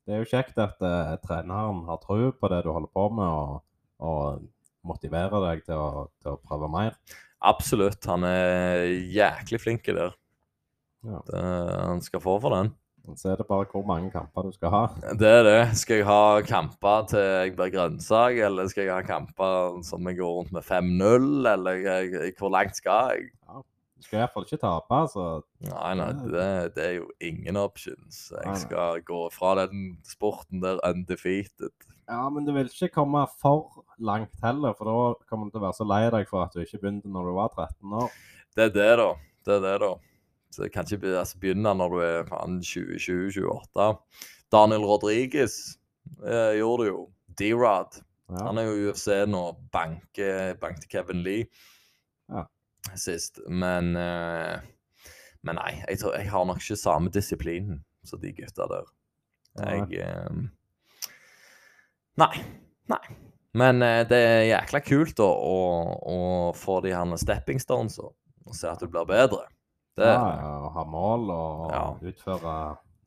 Det 0.05 0.13
er 0.13 0.21
jo 0.21 0.29
kjekt 0.29 0.59
at 0.61 0.83
uh, 0.85 1.15
treneren 1.23 1.87
har 1.89 2.03
tro 2.03 2.19
på 2.37 2.51
det 2.53 2.61
du 2.67 2.73
holder 2.75 2.91
på 2.93 3.07
med, 3.17 3.25
og, 3.25 3.63
og 4.05 4.43
motiverer 4.85 5.47
deg 5.47 5.65
til 5.65 5.81
å, 5.81 6.07
til 6.21 6.35
å 6.35 6.41
prøve 6.45 6.69
mer. 6.73 6.99
Absolutt. 7.45 8.05
Han 8.11 8.27
er 8.29 8.85
jæklig 9.13 9.61
flink 9.63 9.89
i 9.89 9.97
det. 9.97 10.11
Ja. 11.05 11.21
det. 11.31 11.45
Han 11.89 12.03
skal 12.05 12.23
få 12.25 12.37
for 12.43 12.59
den. 12.59 12.75
Så 13.13 13.31
er 13.35 13.37
det 13.37 13.45
bare 13.47 13.67
hvor 13.69 13.85
mange 13.87 14.09
kamper 14.11 14.47
du 14.47 14.53
skal 14.55 14.73
ha. 14.73 14.83
Det 15.21 15.29
er 15.29 15.43
det. 15.45 15.77
Skal 15.77 16.01
jeg 16.01 16.07
ha 16.09 16.41
kamper 16.49 17.05
til 17.11 17.21
jeg 17.21 17.53
blir 17.57 17.73
grønnsak, 17.75 18.39
eller 18.47 18.69
skal 18.73 18.89
jeg 18.89 18.95
ha 18.97 19.05
kamper 19.05 19.83
som 19.85 20.09
jeg 20.09 20.19
går 20.23 20.39
rundt 20.39 20.55
med 20.57 20.65
5-0, 20.65 21.29
eller 21.53 21.83
jeg, 21.85 22.33
hvor 22.39 22.53
langt 22.55 22.81
skal 22.81 23.13
jeg? 23.13 23.29
Du 23.95 24.09
skal 24.09 24.21
iallfall 24.21 24.45
ikke 24.49 24.61
tape, 24.61 25.01
så 25.13 25.27
Nei, 25.65 25.93
nei, 25.97 26.09
det, 26.29 26.47
det 26.77 26.85
er 26.85 26.95
jo 26.99 27.07
ingen 27.25 27.57
options. 27.57 28.27
Jeg 28.35 28.57
skal 28.67 29.05
gå 29.07 29.21
fra 29.33 29.55
den 29.63 29.95
sporten 30.05 30.61
der 30.65 30.81
undefeated. 30.85 31.73
Ja, 32.09 32.27
men 32.29 32.45
du 32.45 32.53
vil 32.53 32.69
ikke 32.69 32.91
komme 32.99 33.23
for 33.41 33.85
langt 33.97 34.35
heller, 34.45 34.75
for 34.77 34.91
da 34.91 35.29
kommer 35.31 35.49
du 35.49 35.55
til 35.55 35.63
å 35.63 35.67
være 35.69 35.79
så 35.79 35.87
lei 35.89 36.03
deg 36.13 36.29
for 36.29 36.45
at 36.45 36.53
du 36.53 36.61
ikke 36.65 36.83
begynte 36.83 37.13
når 37.13 37.31
du 37.31 37.37
var 37.39 37.55
13 37.55 37.97
år. 38.03 38.19
Det 38.57 38.67
er 38.67 38.75
det, 38.75 38.91
da. 39.01 39.09
Det 39.45 39.57
er 39.57 39.65
det, 39.65 39.79
da. 39.87 39.93
Så 40.55 40.69
kan 40.73 40.87
ikke 40.87 41.17
altså, 41.19 41.39
begynne 41.43 41.73
når 41.75 41.95
du 41.95 42.01
er 42.07 42.27
faen 42.29 42.61
20-28. 42.63 43.89
Daniel 44.55 44.85
Rodriguez 44.87 45.57
eh, 46.23 46.55
gjorde 46.61 46.85
det 46.85 46.91
jo. 46.93 47.01
D-Rod. 47.41 47.97
Ja. 48.31 48.45
Han 48.47 48.59
er 48.61 48.69
jo 48.69 48.75
i 48.79 48.85
UFC 48.93 49.09
nå. 49.29 49.41
Banker 49.75 50.55
bank 50.63 50.85
Kevin 50.93 51.25
Lee 51.27 51.49
Ja. 52.31 52.47
sist. 52.97 53.41
Men 53.49 53.97
eh, 53.99 54.61
Men 55.45 55.59
nei, 55.61 55.73
jeg, 55.89 55.99
tror, 56.01 56.15
jeg 56.17 56.31
har 56.33 56.45
nok 56.49 56.63
ikke 56.63 56.79
samme 56.81 57.11
disiplinen 57.13 57.83
som 58.07 58.21
de 58.23 58.31
gutta 58.33 58.65
der. 58.71 58.87
Jeg 59.61 59.99
eh, 60.07 60.39
Nei. 62.17 62.35
Nei. 62.89 63.03
Men 63.55 63.83
eh, 63.83 64.03
det 64.09 64.19
er 64.19 64.47
jækla 64.49 64.81
kult 64.87 65.17
da, 65.19 65.27
å, 65.27 65.59
å 66.15 66.19
få 66.59 66.81
de 66.85 66.95
her 66.95 67.13
stepping 67.21 67.61
stones 67.63 67.99
og, 68.03 68.15
og 68.47 68.57
se 68.57 68.71
at 68.71 68.81
du 68.83 68.89
blir 68.91 69.07
bedre. 69.09 69.45
Det, 69.97 70.07
Ja, 70.11 70.61
å 70.67 70.73
ha 70.75 70.85
mål 70.85 71.29
og 71.31 71.71
Ja. 71.73 71.85
utføre, 72.03 72.55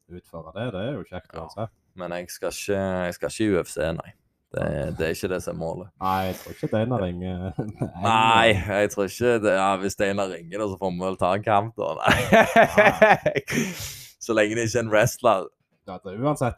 utføre 0.10 0.54
det, 0.56 0.68
det 0.74 0.82
er 0.86 0.94
jo 0.94 1.04
kjekt 1.04 1.34
Ja. 1.36 1.68
Men 1.96 2.12
jeg 2.12 2.30
skal 2.30 2.50
ikke, 2.54 2.78
jeg 3.06 3.14
skal 3.18 3.30
ikke 3.30 3.44
i 3.44 3.58
UFC, 3.60 3.78
nei. 3.98 4.14
Det, 4.54 4.96
det 4.98 5.04
er 5.08 5.12
ikke 5.12 5.28
det 5.34 5.42
som 5.44 5.56
er 5.58 5.60
målet. 5.60 5.88
Nei, 6.00 6.26
jeg 6.30 6.36
tror 6.40 6.54
ikke 6.56 6.70
Deinar 6.72 7.02
ringer. 7.04 7.54
Nei, 8.02 8.54
jeg 8.54 8.92
tror 8.94 9.04
ikke 9.10 9.34
det. 9.44 9.54
Ja, 9.58 9.76
hvis 9.82 9.92
Steinar 9.98 10.30
ringer, 10.32 10.58
da, 10.62 10.68
så 10.72 10.78
får 10.80 10.94
vi 10.94 11.02
vel 11.04 11.18
ta 11.20 11.34
en 11.36 11.44
kamp, 11.44 11.76
da. 11.76 11.90
Nei. 12.00 13.34
Så 14.24 14.34
lenge 14.36 14.56
det 14.56 14.64
ikke 14.70 14.80
er 14.80 14.86
en 14.86 14.90
wrestler. 14.94 15.44
Ja, 15.88 15.98
det 16.04 16.14
er 16.14 16.24
uansett. 16.24 16.58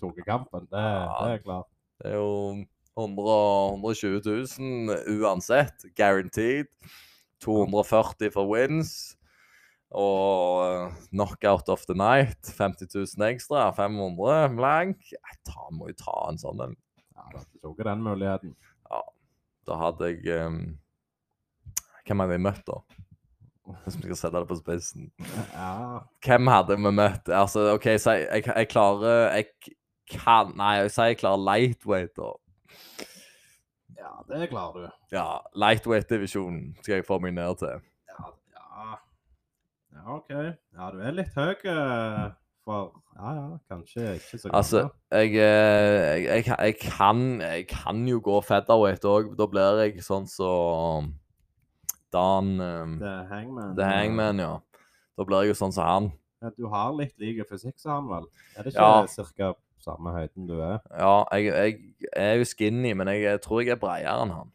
Tok 0.00 0.20
kampen, 0.26 0.66
det, 0.70 0.82
Ja. 0.84 1.16
det 1.24 1.32
er 1.38 1.42
klart. 1.44 1.66
Det 2.02 2.10
er 2.12 2.16
jo 2.18 2.64
100, 2.98 3.38
120 3.80 4.20
000 4.60 5.20
uansett. 5.24 5.84
Guaranteed. 5.96 6.66
240 7.44 8.32
for 8.34 8.50
wins. 8.50 8.94
Og 9.94 10.64
eh, 10.66 10.94
knockout 11.12 11.68
of 11.70 11.84
the 11.86 11.94
night. 11.94 12.40
50 12.50 12.88
000 12.90 13.28
ekstra. 13.28 13.68
500 13.76 14.56
blank. 14.56 15.10
Jeg 15.14 15.40
tar, 15.46 15.70
må 15.76 15.92
jo 15.92 15.98
ta 16.00 16.16
en 16.30 16.40
sånn 16.40 16.64
en. 16.66 16.76
Ja, 17.14 17.28
du 17.38 17.60
tok 17.62 17.84
den 17.86 18.02
muligheten. 18.04 18.56
Ja. 18.90 19.02
Da 19.68 19.78
hadde 19.80 20.10
jeg 20.10 20.42
um, 20.44 20.62
Hvem 22.04 22.20
hadde 22.20 22.36
jeg 22.36 22.44
møtt, 22.44 22.66
da? 22.68 22.82
Hvis 23.86 23.96
vi 23.96 24.10
skal 24.10 24.18
sette 24.18 24.42
det 24.42 24.48
på 24.50 24.58
spissen. 24.58 25.06
Ja, 25.54 26.02
Hvem 26.26 26.50
hadde 26.52 26.76
vi 26.76 26.92
møtt? 26.92 27.30
Altså, 27.32 27.70
OK, 27.78 27.88
si 27.96 28.16
jeg, 28.18 28.44
jeg 28.44 28.68
klarer 28.68 29.30
Jeg 29.38 29.46
kan 30.12 30.52
Nei, 30.58 30.74
sier 30.92 31.14
jeg 31.14 31.22
klarer 31.22 31.40
lightweight, 31.40 32.12
da. 32.18 32.34
Det 34.28 34.48
klarer 34.50 34.86
du. 34.86 34.90
Ja, 35.12 35.40
lightweight-divisjonen 35.54 36.76
skal 36.82 36.94
jeg 37.00 37.06
få 37.06 37.18
meg 37.22 37.34
ned 37.36 37.58
til. 37.60 37.80
Ja, 38.10 38.30
ja. 38.56 38.96
ja, 39.94 40.04
OK. 40.16 40.30
Ja, 40.30 40.90
du 40.94 41.00
er 41.04 41.12
litt 41.16 41.34
høy 41.36 41.52
eh, 41.54 42.30
for 42.64 42.92
Ja, 43.14 43.32
ja, 43.36 43.44
kanskje 43.70 44.14
ikke 44.18 44.38
så 44.42 44.50
Altså, 44.50 44.80
gammel. 44.88 44.94
jeg, 45.12 45.34
eh, 45.38 46.24
jeg, 46.24 46.24
jeg, 46.26 46.44
kan- 46.48 46.64
jeg, 46.64 46.78
kan, 46.82 47.24
jeg 47.40 47.66
kan 47.70 48.06
jo 48.08 48.20
gå 48.24 48.40
featherweight 48.42 49.04
òg. 49.06 49.34
Da 49.38 49.46
blir 49.46 49.82
jeg 49.84 50.02
sånn 50.02 50.26
som 50.30 51.12
Dan 52.14 52.60
um, 52.60 52.98
er 53.02 53.24
hangman. 53.30 53.74
The 53.76 53.84
Hangman, 53.90 54.38
ja. 54.38 54.52
Da 55.18 55.24
blir 55.26 55.42
jeg 55.44 55.54
jo 55.54 55.58
sånn 55.64 55.72
som 55.74 55.86
han. 55.88 56.12
Ja, 56.42 56.50
du 56.58 56.66
har 56.70 56.92
litt 56.94 57.14
like 57.18 57.46
fysikk 57.48 57.78
som 57.80 57.96
han, 57.96 58.08
vel? 58.10 58.26
Er 58.58 58.62
det 58.66 58.74
ikke 58.74 58.84
Ja. 58.90 59.06
cirka 59.10 59.52
samme 59.84 60.12
høyden 60.16 60.48
du 60.48 60.56
er? 60.58 60.78
Ja, 60.90 61.16
jeg, 61.36 61.52
jeg 61.52 62.10
er 62.16 62.38
jo 62.40 62.48
skinny, 62.48 62.92
men 62.96 63.10
jeg, 63.12 63.40
tror 63.44 63.62
jeg 63.62 63.76
er 63.76 63.80
bredere 63.80 64.24
enn 64.24 64.34
han. 64.34 64.52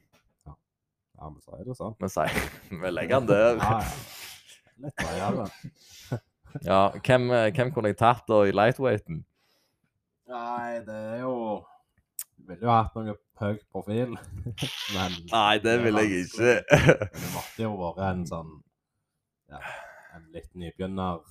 Ja, 1.19 1.27
men 1.29 1.39
så 1.43 1.57
er 1.59 1.65
det 1.67 1.75
sånn. 1.77 1.95
Men 1.99 2.11
si, 2.13 2.25
vi 2.71 2.91
legger 2.93 3.19
han 3.19 3.29
der. 3.29 3.59
Ja, 3.59 3.79
ja. 3.83 4.79
Litt 4.85 5.03
bredere. 5.03 5.49
Ja, 6.65 6.87
hvem, 7.05 7.27
hvem 7.29 7.69
kunne 7.75 7.91
jeg 7.91 7.99
tatt 7.99 8.23
da 8.25 8.39
i 8.49 8.53
lightweighten? 8.55 9.19
Nei, 10.29 10.79
det 10.85 10.95
er 10.95 11.19
jo 11.21 11.33
Du 12.39 12.49
ville 12.49 12.65
jo 12.65 12.71
hatt 12.73 12.95
noe 12.97 13.13
høy 13.37 13.59
profil. 13.69 14.15
Men 14.95 15.17
Nei, 15.29 15.59
det 15.61 15.75
ville 15.83 16.01
vil 16.01 16.15
jeg 16.15 16.25
ikke. 16.25 16.55
Det 17.13 17.29
måtte 17.35 17.65
jo 17.67 17.75
vært 17.77 18.01
en 18.07 18.25
sånn 18.29 18.55
ja, 19.49 19.61
en 20.17 20.25
litt 20.33 20.49
nybegynner 20.57 21.21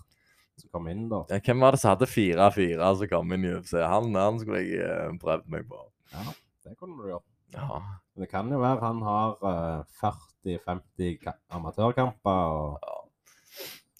som 0.63 0.73
kom 0.75 0.89
inn, 0.91 1.07
da. 1.11 1.23
Ja, 1.31 1.41
Hvem 1.45 1.65
var 1.65 1.75
det 1.75 1.81
som 1.83 1.95
hadde 1.95 2.11
4-4 2.11 2.93
som 3.01 3.11
kom 3.13 3.35
inn 3.37 3.47
i 3.47 3.55
UFC? 3.57 3.75
Han, 3.81 4.15
han 4.19 4.41
skulle 4.43 4.63
jeg 4.65 4.85
eh, 4.85 5.17
prøvd 5.23 5.49
meg 5.55 5.67
på. 5.71 5.83
Ja, 6.15 6.25
det 6.67 6.77
kunne 6.79 6.99
du 7.01 7.11
gjort. 7.13 7.27
Ja. 7.55 7.81
Men 8.15 8.25
det 8.25 8.31
kan 8.33 8.51
jo 8.53 8.61
være 8.61 8.85
han 8.85 9.03
har 9.07 9.39
eh, 9.53 10.03
40-50 10.03 11.31
amatørkamper. 11.59 12.31
og 12.31 12.99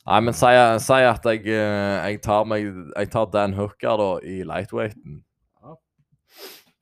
Nei, 0.09 0.21
men 0.25 0.33
si, 0.33 0.51
si 0.81 1.01
at 1.05 1.27
jeg, 1.29 1.43
eh, 1.53 1.97
jeg, 2.09 2.21
tar 2.25 2.47
meg, 2.49 2.69
jeg 2.95 3.11
tar 3.13 3.33
Dan 3.33 3.57
Hooker 3.59 4.01
da, 4.01 4.13
i 4.25 4.41
lightweighten. 4.49 5.23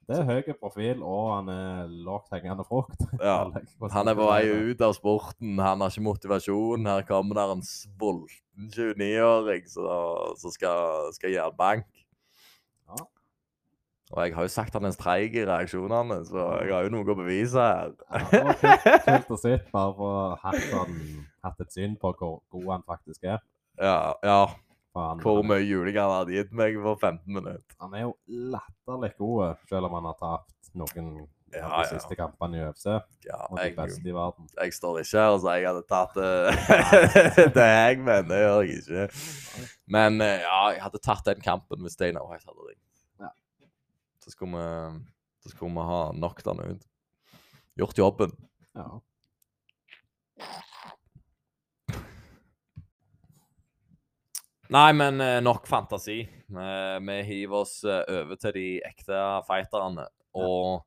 Det 0.06 0.20
er 0.20 0.26
høy 0.28 0.52
profil, 0.60 1.00
og 1.02 1.32
han 1.32 1.48
er 1.50 1.88
lavt 2.06 2.30
hengende 2.30 2.62
frukt. 2.66 3.00
Ja, 3.18 3.50
Han 3.90 4.10
er 4.10 4.14
på 4.14 4.28
vei 4.28 4.42
ut 4.70 4.84
av 4.86 4.94
sporten. 4.94 5.56
Han 5.58 5.82
har 5.82 5.90
ikke 5.90 6.06
motivasjon. 6.06 6.86
Her 6.86 7.02
kommer 7.08 7.40
der 7.40 7.54
en 7.56 7.64
sulten 7.66 8.45
29-åring 8.56 9.66
som 9.68 10.52
skal, 10.52 11.12
skal 11.16 11.34
gjøre 11.34 11.52
bank. 11.58 11.86
Ja. 12.88 13.04
Og 14.14 14.20
jeg 14.22 14.36
har 14.36 14.46
jo 14.46 14.52
sagt 14.52 14.76
han 14.78 14.86
er 14.86 14.94
treig 14.98 15.34
i 15.34 15.46
reaksjonene, 15.48 16.20
så 16.28 16.44
jeg 16.62 16.74
har 16.74 16.86
jo 16.86 16.92
noe 16.94 17.10
å 17.10 17.18
bevise 17.18 17.62
her. 17.62 17.96
Ja, 18.12 18.22
det 18.30 18.42
var 18.44 19.02
kult, 19.08 19.32
å 19.34 19.40
se, 19.42 19.56
bare 19.72 19.96
for 19.98 20.36
hatt, 20.44 20.68
sånn, 20.70 21.00
hatt 21.46 21.64
et 21.64 21.74
syn 21.74 21.96
på 22.00 22.12
hvor 22.20 22.38
god 22.54 22.70
han 22.76 22.86
faktisk 22.86 23.26
er. 23.26 23.42
Ja, 23.82 24.14
ja. 24.24 24.40
Han, 24.96 25.18
Hvor 25.20 25.42
han, 25.42 25.50
mye 25.50 25.60
juling 25.60 25.98
han 26.00 26.08
hadde 26.08 26.32
gitt 26.32 26.52
meg 26.56 26.78
for 26.80 26.96
15 26.96 27.28
minutter. 27.28 27.74
han 27.82 27.96
er 27.98 28.06
jo 28.06 28.14
latterlig 28.54 29.10
god, 29.18 29.58
selv 29.68 29.90
om 29.90 29.96
han 29.98 30.06
har 30.08 30.16
tapt 30.22 30.70
noen 30.72 31.10
Ja, 31.54 31.68
de 31.78 31.84
siste 31.92 32.16
kampene 32.18 32.58
i 32.58 32.62
UFC. 32.66 32.86
Ja, 33.24 33.36
Og 33.50 33.58
de 33.60 33.68
beste 33.76 34.08
i 34.10 34.12
verden. 34.14 34.48
jeg 34.58 34.72
står 34.74 34.98
ikke 35.00 35.20
her 35.20 35.34
og 35.36 35.40
sier 35.44 35.60
jeg 35.62 35.68
hadde 35.68 35.84
tatt 35.88 36.16
det 36.18 37.46
det 37.54 37.62
er 37.62 37.70
jeg 37.70 37.84
Hagman. 37.84 38.26
Det 38.32 38.40
gjør 38.42 38.62
jeg 38.66 38.80
ikke. 38.82 39.04
Men 39.96 40.20
eh, 40.20 40.40
ja, 40.42 40.58
jeg 40.74 40.82
hadde 40.82 41.02
tatt 41.06 41.24
den 41.30 41.40
kampen 41.44 41.86
hvis 41.86 41.96
Dana 42.00 42.24
White 42.26 42.48
hadde 42.50 42.66
ringt. 42.66 42.82
Ja. 43.22 43.30
Så 44.24 44.34
skulle 44.34 44.58
vi, 44.58 45.04
så 45.46 45.54
skulle 45.54 45.72
vi 45.78 45.86
ha 45.92 46.00
knocket 46.18 46.50
han 46.50 46.64
ut. 46.74 46.86
Gjort 47.78 47.98
jobben. 48.02 48.34
Ja. 48.74 48.88
Nei, 54.74 54.90
men 54.98 55.20
eh, 55.22 55.38
nok 55.46 55.66
fantasi. 55.70 56.20
Eh, 56.50 56.96
Vi 57.06 57.16
hiver 57.28 57.60
oss 57.62 57.76
eh, 57.86 58.02
over 58.18 58.38
til 58.40 58.54
de 58.56 58.66
ekte 58.88 59.20
fighterne. 59.46 60.08
Og 60.36 60.82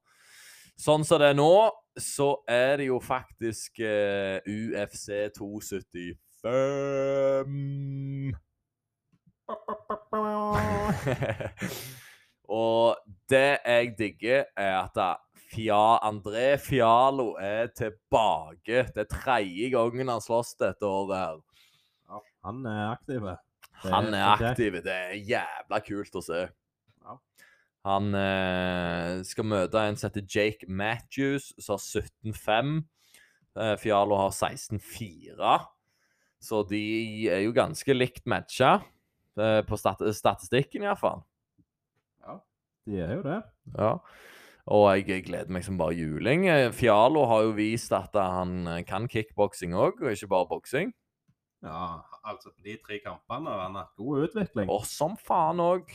sånn 0.80 1.04
som 1.08 1.20
det 1.22 1.28
er 1.34 1.38
nå, 1.38 1.54
så 2.00 2.30
er 2.50 2.78
det 2.80 2.88
jo 2.90 3.00
faktisk 3.04 3.80
eh, 3.84 4.40
UFC 4.48 5.08
275. 5.36 8.36
Og 12.50 12.96
det 13.30 13.58
jeg 13.66 13.94
digger, 13.98 14.44
er 14.58 14.78
at 14.80 14.96
da 14.96 15.16
Fia, 15.50 15.98
André 16.06 16.58
Fialo 16.62 17.32
er 17.42 17.72
tilbake. 17.74 18.84
Det 18.94 19.02
er 19.02 19.08
tredje 19.10 19.72
gangen 19.74 20.12
han 20.14 20.22
slåss 20.22 20.54
dette 20.62 20.86
året. 20.86 21.18
her. 21.18 21.42
ja. 22.10 22.20
Han 22.46 22.66
er 22.70 22.92
aktiv. 22.92 23.26
Han 23.84 24.14
er 24.14 24.26
aktiv. 24.36 24.74
Det 24.86 24.94
er 24.94 25.16
jævla 25.26 25.80
kult 25.86 26.16
å 26.16 26.22
se. 26.22 26.50
Ja. 27.02 27.18
Han 27.88 28.12
eh, 28.18 29.22
skal 29.24 29.48
møte 29.48 29.80
en 29.80 29.98
som 29.98 30.10
heter 30.10 30.26
Jake 30.28 30.68
Matthews, 30.68 31.54
som 31.62 31.78
har 31.78 31.84
17-5. 32.34 32.74
Eh, 33.60 33.76
Fialo 33.80 34.18
har 34.20 34.34
16-4. 34.36 35.54
Så 36.44 36.64
de 36.68 36.82
er 37.32 37.44
jo 37.46 37.56
ganske 37.56 37.96
likt 37.96 38.28
matcha, 38.30 38.80
eh, 39.40 39.62
på 39.68 39.80
stat 39.80 40.04
statistikken 40.16 40.86
iallfall. 40.88 41.24
De 42.88 42.96
er 42.98 43.20
jo 43.20 43.24
det. 43.26 43.42
Ja. 43.76 43.94
Og 44.74 44.86
jeg 45.08 45.26
gleder 45.28 45.52
meg 45.54 45.66
som 45.66 45.78
bare 45.78 45.96
juling. 45.98 46.48
Eh, 46.50 46.72
Fialo 46.76 47.26
har 47.30 47.48
jo 47.48 47.56
vist 47.58 47.94
at 47.96 48.16
han 48.18 48.68
kan 48.88 49.08
kickboksing 49.12 49.76
òg, 49.78 50.04
og 50.04 50.12
ikke 50.16 50.32
bare 50.32 50.50
boksing. 50.52 50.94
Ja, 51.64 52.00
altså 52.24 52.54
på 52.54 52.64
de 52.64 52.78
tre 52.80 53.02
kampene 53.04 53.52
har 53.52 53.66
han 53.66 53.76
hatt 53.80 53.96
god 54.00 54.30
utvikling. 54.30 54.72
Og 54.72 54.88
som 54.88 55.18
faen 55.20 55.60
òg. 55.64 55.92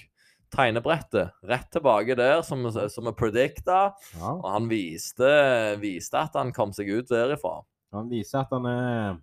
Tegnebrettet. 0.54 1.34
Rett 1.50 1.68
tilbake 1.74 2.16
der, 2.18 2.40
som, 2.46 2.62
som 2.70 3.10
er 3.10 3.16
predicta. 3.18 3.78
Ja. 4.14 4.32
Og 4.38 4.46
han 4.48 4.68
viste, 4.70 5.28
viste 5.82 6.20
at 6.20 6.36
han 6.38 6.52
kom 6.54 6.72
seg 6.76 6.90
ut 6.94 7.10
derifra. 7.10 7.58
Han 7.94 8.08
viser 8.10 8.40
at 8.44 8.52
han 8.54 8.66
er 8.70 9.16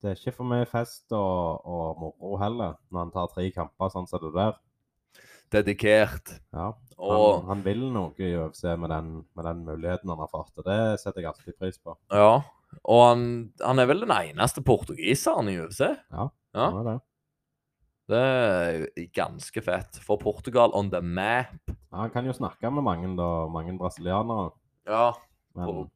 Det 0.00 0.10
er 0.10 0.16
ikke 0.18 0.32
for 0.38 0.48
mye 0.48 0.66
fest 0.68 1.12
og, 1.12 1.64
og 1.68 2.00
moro 2.00 2.36
heller, 2.40 2.78
når 2.88 3.02
han 3.04 3.10
tar 3.14 3.30
tre 3.34 3.46
kamper 3.52 3.92
sånn 3.92 4.08
som 4.08 4.22
det 4.24 4.32
der. 4.36 4.54
Dedikert. 5.50 6.36
Ja. 6.54 6.70
Og 7.00 7.40
Han, 7.40 7.46
han 7.50 7.62
vil 7.64 7.82
noe 7.92 8.12
i 8.22 8.30
UFC 8.38 8.62
med 8.78 8.88
den, 8.92 9.10
med 9.36 9.44
den 9.48 9.64
muligheten 9.66 10.12
han 10.12 10.20
har 10.22 10.30
fått, 10.30 10.52
og 10.60 10.66
det 10.68 10.78
setter 11.02 11.24
jeg 11.24 11.30
alltid 11.32 11.58
pris 11.60 11.78
på. 11.82 11.96
ja. 12.12 12.40
Og 12.86 13.00
han, 13.02 13.22
han 13.58 13.80
er 13.82 13.88
vel 13.90 14.04
den 14.04 14.12
eneste 14.14 14.62
portugiseren 14.62 15.48
i 15.50 15.56
UFC. 15.58 15.80
Ja. 15.90 16.28
Ja. 16.54 16.66
Han 16.70 16.76
er 16.78 16.84
det. 16.86 16.92
Det 18.10 18.18
er 18.18 18.86
ganske 19.14 19.62
fett. 19.62 20.00
For 20.02 20.18
Portugal 20.18 20.72
on 20.74 20.88
the 20.90 21.00
map. 21.02 21.52
Ja, 21.92 22.00
han 22.04 22.10
kan 22.10 22.26
jo 22.26 22.32
snakke 22.34 22.70
med 22.74 22.82
mange, 22.86 23.12
da, 23.18 23.28
mange 23.52 23.76
brasilianere, 23.78 24.50
Ja. 24.88 25.12
men, 25.54 25.66
På 25.66 25.88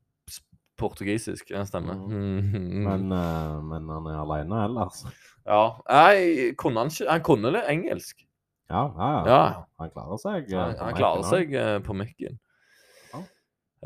portugisisk. 0.79 1.51
Ja, 1.51 1.65
stemmer. 1.67 1.95
men, 2.09 3.11
uh, 3.13 3.63
men 3.63 3.89
han 3.91 4.07
er 4.11 4.21
alene 4.23 4.65
ellers. 4.69 5.05
Ja. 5.47 5.61
Nei, 5.91 6.53
kunne 6.59 6.81
han 6.85 6.89
ikke 6.91 7.11
Han 7.11 7.23
kunne 7.23 7.51
litt 7.53 7.69
engelsk. 7.71 8.23
Ja, 8.71 8.87
ja, 8.97 9.11
ja. 9.11 9.25
Ja. 9.29 9.65
Han 9.79 9.91
klarer 9.93 10.19
seg. 10.23 10.53
eh, 10.53 10.59
Han, 10.59 10.77
han 10.81 10.95
klarer 10.97 11.23
seg 11.29 11.53
eh, 11.55 11.79
på 11.85 11.93
mikken. 11.95 12.39
Ja. 13.13 13.21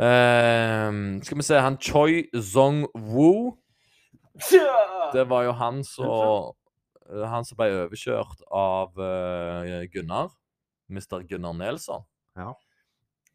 Ehm, 0.05 1.21
skal 1.27 1.41
vi 1.41 1.43
se 1.49 1.59
Han 1.59 1.77
Choi 1.83 2.29
Zong-woo 2.35 3.57
Det 5.13 5.25
var 5.29 5.43
jo 5.49 5.53
han 5.59 5.83
som 5.85 6.53
Han 7.09 7.47
som 7.49 7.57
ble 7.59 7.71
overkjørt 7.85 8.43
av 8.53 8.99
uh, 9.01 9.85
Gunnar. 9.93 10.33
Mr. 10.89 11.23
Gunnar 11.29 11.57
Nelson. 11.57 12.05
Ja. 12.37 12.53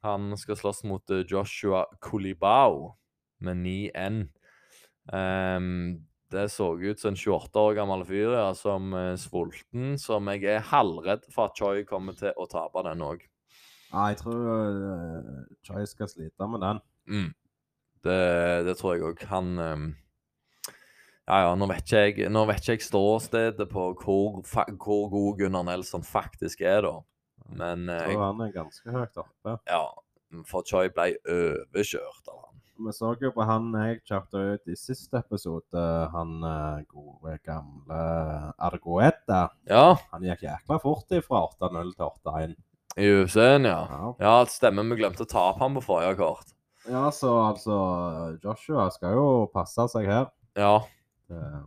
Han 0.03 0.33
skal 0.37 0.57
slåss 0.59 0.83
mot 0.89 1.11
eh, 1.13 1.23
Joshua 1.29 1.85
Kulibao 2.03 2.97
med 3.43 3.61
9N. 3.63 4.25
Um, 5.13 6.05
det 6.33 6.49
så 6.49 6.73
ut 6.79 6.99
som 6.99 7.13
en 7.13 7.19
28 7.19 7.59
år 7.59 7.75
gammel 7.77 8.03
fyr 8.07 8.33
ja, 8.33 8.49
som 8.57 8.93
er 8.97 9.15
sulten, 9.21 9.93
som 10.01 10.27
jeg 10.33 10.47
er 10.49 10.65
halvredd 10.71 11.27
for 11.31 11.51
at 11.51 11.59
Choi 11.59 11.85
kommer 11.87 12.17
til 12.17 12.33
å 12.35 12.47
tape 12.51 12.83
den 12.87 13.03
òg. 13.05 13.23
Ja, 13.93 14.09
jeg 14.09 14.19
tror 14.23 14.41
uh, 14.41 15.43
Choi 15.63 15.85
skal 15.87 16.09
slite 16.11 16.49
med 16.49 16.65
den. 16.65 16.81
Mm. 17.07 17.29
Det, 18.03 18.21
det 18.67 18.75
tror 18.79 18.95
jeg 18.95 19.05
òg. 19.07 19.23
Han 19.29 19.53
ehm, 19.61 19.89
Ja, 21.27 21.37
ja, 21.45 21.51
nå 21.55 21.67
vet 21.71 21.85
ikke 21.87 22.01
jeg, 22.03 22.29
nå 22.35 22.41
vet 22.49 22.59
ikke 22.59 22.73
jeg 22.75 22.83
ståstedet 22.83 23.67
på 23.71 23.83
hvor, 24.01 24.41
hvor 24.43 25.05
god 25.13 25.37
Gunnar 25.39 25.63
Nelson 25.69 26.03
faktisk 26.03 26.61
er, 26.67 26.81
da. 26.83 26.95
Men 27.53 27.85
eh, 27.89 28.01
Jeg 28.09 28.15
tror 28.17 28.25
han 28.25 28.41
er 28.43 28.51
ganske 28.55 28.91
høyt 28.91 29.21
oppe. 29.21 29.57
ja, 29.69 29.83
for 30.49 30.65
Choi 30.67 30.89
ble 30.91 31.13
overkjørt 31.29 32.27
av 32.31 32.39
han. 32.41 32.49
Vi 32.83 32.91
så 32.97 33.11
jo 33.21 33.29
på 33.35 33.45
han 33.45 33.67
jeg 33.77 33.99
kjørte 34.09 34.41
ut 34.55 34.71
i 34.73 34.75
siste 34.75 35.19
episode, 35.21 35.83
han 36.11 36.31
eh, 36.49 36.83
gode 36.91 37.37
gamle 37.45 37.99
Argoeta. 38.57 39.45
Ja, 39.69 39.93
Han 40.11 40.25
gikk 40.27 40.43
jækla 40.47 40.79
fort 40.81 41.13
fra 41.27 41.43
8-0 41.53 41.93
til 41.93 42.07
8-1. 42.09 42.55
i 42.97 43.07
UFC-en, 43.21 43.69
ja. 43.69 43.77
Ja. 43.89 44.09
Ja, 44.25 44.33
stemmer. 44.49 44.83
Vi 44.91 44.99
glemte 44.99 45.23
å 45.23 45.29
tape 45.29 45.61
han 45.63 45.77
på 45.79 45.85
forrige 45.85 46.17
kort. 46.19 46.51
ja, 46.89 47.05
så 47.15 47.31
altså 47.47 47.77
Joshua 48.43 48.89
skal 48.91 49.15
jo 49.15 49.27
passe 49.53 49.87
seg 49.93 50.09
her. 50.09 50.27
Ja, 50.59 50.81
Eh, 51.33 51.61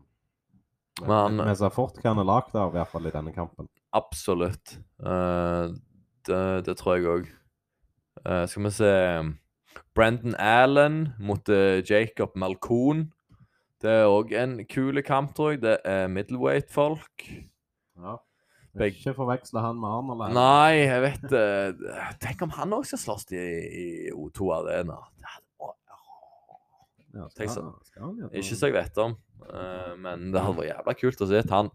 Men 1.03 1.11
han- 1.11 1.43
Vi 1.49 1.55
ser 1.61 1.71
fort 1.75 1.99
han 2.03 2.19
er 2.19 2.25
lagd 2.25 2.55
av, 2.57 2.71
i 2.73 2.79
hvert 2.79 2.89
fall 2.89 3.07
i 3.07 3.11
denne 3.11 3.33
kampen. 3.35 3.69
absolutt. 3.93 4.79
Uh, 5.01 5.69
det, 6.27 6.65
det 6.67 6.77
tror 6.79 6.97
jeg 6.97 7.05
òg. 7.07 7.27
skal 8.49 8.63
vi 8.63 8.71
se 8.71 9.35
Brendan 9.95 10.35
Allen 10.39 11.13
mot 11.19 11.49
eh, 11.49 11.83
Jacob 11.85 12.33
Malcon. 12.37 13.13
Det 13.81 13.91
er 13.91 14.07
òg 14.09 14.33
en 14.33 14.65
kul 14.65 15.03
kamp, 15.03 15.35
tror 15.37 15.51
jeg. 15.53 15.61
Det 15.61 15.79
er 15.85 16.09
middleweight-folk. 16.09 17.27
Ja. 18.01 18.17
Begge- 18.77 18.97
Ikke 18.99 19.15
forveksle 19.17 19.61
han 19.61 19.77
med 19.81 19.89
Arnold. 19.89 20.21
eller? 20.23 20.35
Nei, 20.35 20.73
jeg 20.85 21.03
vet 21.03 21.31
det. 21.31 21.93
Tenk 22.25 22.43
om 22.43 22.51
han 22.57 22.73
òg 22.73 22.85
skal 22.89 22.99
slåss 22.99 23.29
i, 23.33 23.37
i 23.37 23.87
O2 24.13 24.51
Arena. 24.53 24.97
Det 25.17 25.29
hadde 25.29 25.47
vært- 25.61 25.77
Ja, 27.17 27.29
skal, 27.29 27.49
skal 27.85 28.03
han? 28.03 28.31
Ikke 28.33 28.57
så 28.57 28.67
jeg 28.69 28.75
vet 28.77 28.99
om, 28.99 29.13
eh, 29.13 29.26
men 30.03 30.31
det 30.35 30.43
hadde 30.43 30.59
vært 30.61 30.71
jævla 30.73 30.95
kult 31.01 31.23
å 31.23 31.29
se 31.31 31.43
han 31.51 31.71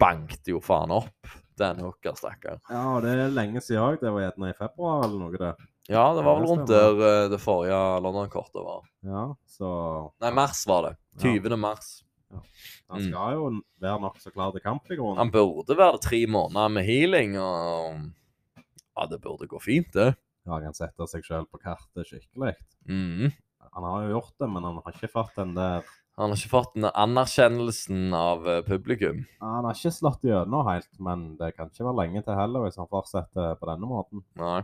bankte 0.00 0.50
jo 0.54 0.60
faen 0.64 0.92
opp 0.94 1.34
den 1.58 1.78
hooker, 1.84 2.16
stakkar. 2.18 2.58
Ja, 2.66 2.96
og 2.96 3.04
det 3.04 3.12
er 3.14 3.30
lenge 3.30 3.60
siden 3.62 3.84
òg. 3.84 4.00
Det 4.02 4.10
var 4.10 4.24
gjerne 4.24 4.50
i 4.50 4.56
februar 4.58 5.04
eller 5.06 5.20
noe, 5.22 5.38
det. 5.38 5.52
Ja, 5.92 6.02
det 6.16 6.24
var 6.24 6.40
vel 6.40 6.48
rundt 6.48 6.70
der 6.70 6.96
uh, 6.98 7.28
det 7.30 7.38
forrige 7.42 7.78
London-kortet 8.02 8.64
var. 8.64 8.82
Ja, 9.06 9.24
så 9.46 9.68
Nei, 10.24 10.32
mars 10.34 10.64
var 10.66 10.88
det. 10.88 10.92
Ja. 11.20 11.34
20. 11.36 11.54
Ja. 12.34 12.40
han 12.90 12.98
Mm. 12.98 13.06
skal 13.12 13.34
jo 13.36 13.44
være 13.80 14.00
nokså 14.02 14.32
klar 14.34 14.50
til 14.52 14.64
kamp 14.64 14.90
i 14.90 14.96
grunnen. 14.98 15.20
Han 15.20 15.30
burde 15.30 15.76
være 15.78 16.00
tre 16.02 16.24
måneder 16.26 16.72
med 16.74 16.84
healing, 16.88 17.36
og 17.38 18.00
ja, 18.58 19.06
det 19.10 19.20
burde 19.22 19.46
gå 19.46 19.60
fint, 19.62 19.92
det. 19.94 20.16
Ja, 20.44 20.56
han 20.56 20.66
kan 20.66 20.74
sette 20.76 21.06
seg 21.08 21.22
sjøl 21.24 21.46
på 21.46 21.60
kartet 21.62 22.08
skikkelig. 22.10 22.56
Mm. 22.90 23.30
Han 23.74 23.86
har 23.86 24.02
jo 24.08 24.16
gjort 24.16 24.34
det, 24.42 24.48
men 24.50 24.66
han 24.66 24.80
har 24.82 24.92
ikke 24.96 25.12
fått 25.14 25.38
den 25.38 25.54
der 25.54 25.86
Han 26.14 26.30
har 26.30 26.38
ikke 26.38 26.52
fått 26.52 26.76
den 26.76 26.86
anerkjennelsen 26.86 28.12
av 28.14 28.44
eh, 28.46 28.60
publikum. 28.66 29.24
Han 29.42 29.66
har 29.66 29.74
ikke 29.74 29.90
slått 29.96 30.26
gjennom 30.26 30.68
helt, 30.68 30.90
men 31.02 31.32
det 31.40 31.56
kan 31.56 31.72
ikke 31.72 31.88
være 31.88 31.98
lenge 32.04 32.22
til 32.22 32.38
heller 32.38 32.66
hvis 32.66 32.78
han 32.78 32.90
fortsetter 32.90 33.56
på 33.58 33.70
denne 33.72 33.88
måten. 33.90 34.22
Nei. 34.38 34.60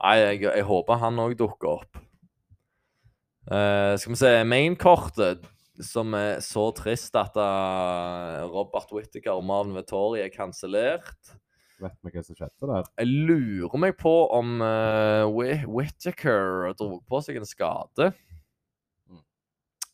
Nei, 0.00 0.14
jeg, 0.18 0.40
jeg 0.48 0.66
håper 0.66 0.98
han 0.98 1.22
òg 1.22 1.36
dukker 1.38 1.76
opp. 1.76 2.00
Uh, 3.50 3.94
skal 3.98 4.12
vi 4.12 4.18
se 4.20 4.32
Main-kortet, 4.46 5.46
som 5.80 6.12
er 6.18 6.42
så 6.44 6.66
trist 6.76 7.14
at 7.16 7.38
eh, 7.40 8.40
Robert 8.52 8.90
Whittaker 8.92 9.38
og 9.38 9.46
Marvin 9.48 9.78
Vettori 9.78 10.20
er 10.20 10.32
kansellert. 10.34 11.30
Vet 11.80 11.94
vi 12.04 12.12
hva 12.12 12.24
som 12.26 12.36
skjedde 12.36 12.68
der? 12.68 12.90
Jeg 13.00 13.08
lurer 13.30 13.80
meg 13.80 13.94
på 14.00 14.12
om 14.36 14.58
uh, 14.60 15.24
Whittaker 15.30 16.74
dro 16.76 16.98
på 17.08 17.22
seg 17.24 17.40
en 17.40 17.48
skade. 17.48 18.10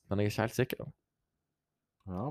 Men 0.08 0.18
jeg 0.22 0.26
er 0.26 0.30
ikke 0.34 0.44
helt 0.46 0.58
sikker. 0.60 0.88
Ja. 2.06 2.26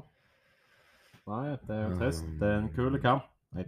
Nei, 1.28 1.46
det 1.68 1.74
er 1.76 1.82
jo 1.90 1.96
trist. 2.00 2.28
Det 2.40 2.48
er 2.52 2.60
en 2.62 2.70
kul 2.76 3.00
kamp. 3.04 3.26
Jeg, 3.58 3.66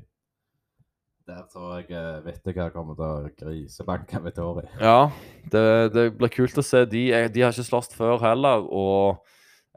der 1.27 1.41
tror 1.51 1.79
jeg 1.81 2.21
Whittaker 2.23 2.69
kommer 2.71 2.95
til 2.95 3.07
å 3.07 3.31
grisebanke 3.41 4.21
Vittori. 4.23 4.63
Ja, 4.83 5.09
det, 5.51 5.63
det 5.95 6.05
blir 6.19 6.31
kult 6.31 6.59
å 6.61 6.63
se 6.63 6.85
de. 6.87 7.07
Jeg- 7.11 7.33
De 7.35 7.41
har 7.43 7.51
ikke 7.55 7.65
slåss 7.67 7.91
før 7.97 8.21
heller, 8.23 8.63
og 8.69 9.25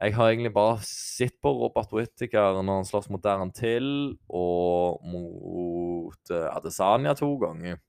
jeg 0.01 0.15
har 0.17 0.31
egentlig 0.31 0.53
bare 0.55 0.79
sett 0.87 1.35
på 1.43 1.51
Robert 1.53 1.91
Whittaker 1.93 2.61
når 2.63 2.79
han 2.83 2.87
slåss 2.89 3.11
mot 3.13 3.21
Darren 3.25 3.51
Till 3.53 4.17
og 4.29 5.03
mot 5.05 6.31
uh, 6.33 6.47
Adesanya 6.55 7.13
to 7.19 7.33
ganger. 7.43 7.81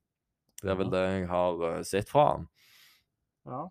Det 0.62 0.70
er 0.70 0.76
vel 0.78 0.90
det 0.92 1.00
jeg 1.02 1.22
har 1.30 1.62
eh, 1.70 1.78
sett 1.82 2.10
fra 2.12 2.26
han. 2.32 2.42
Ja. 3.50 3.62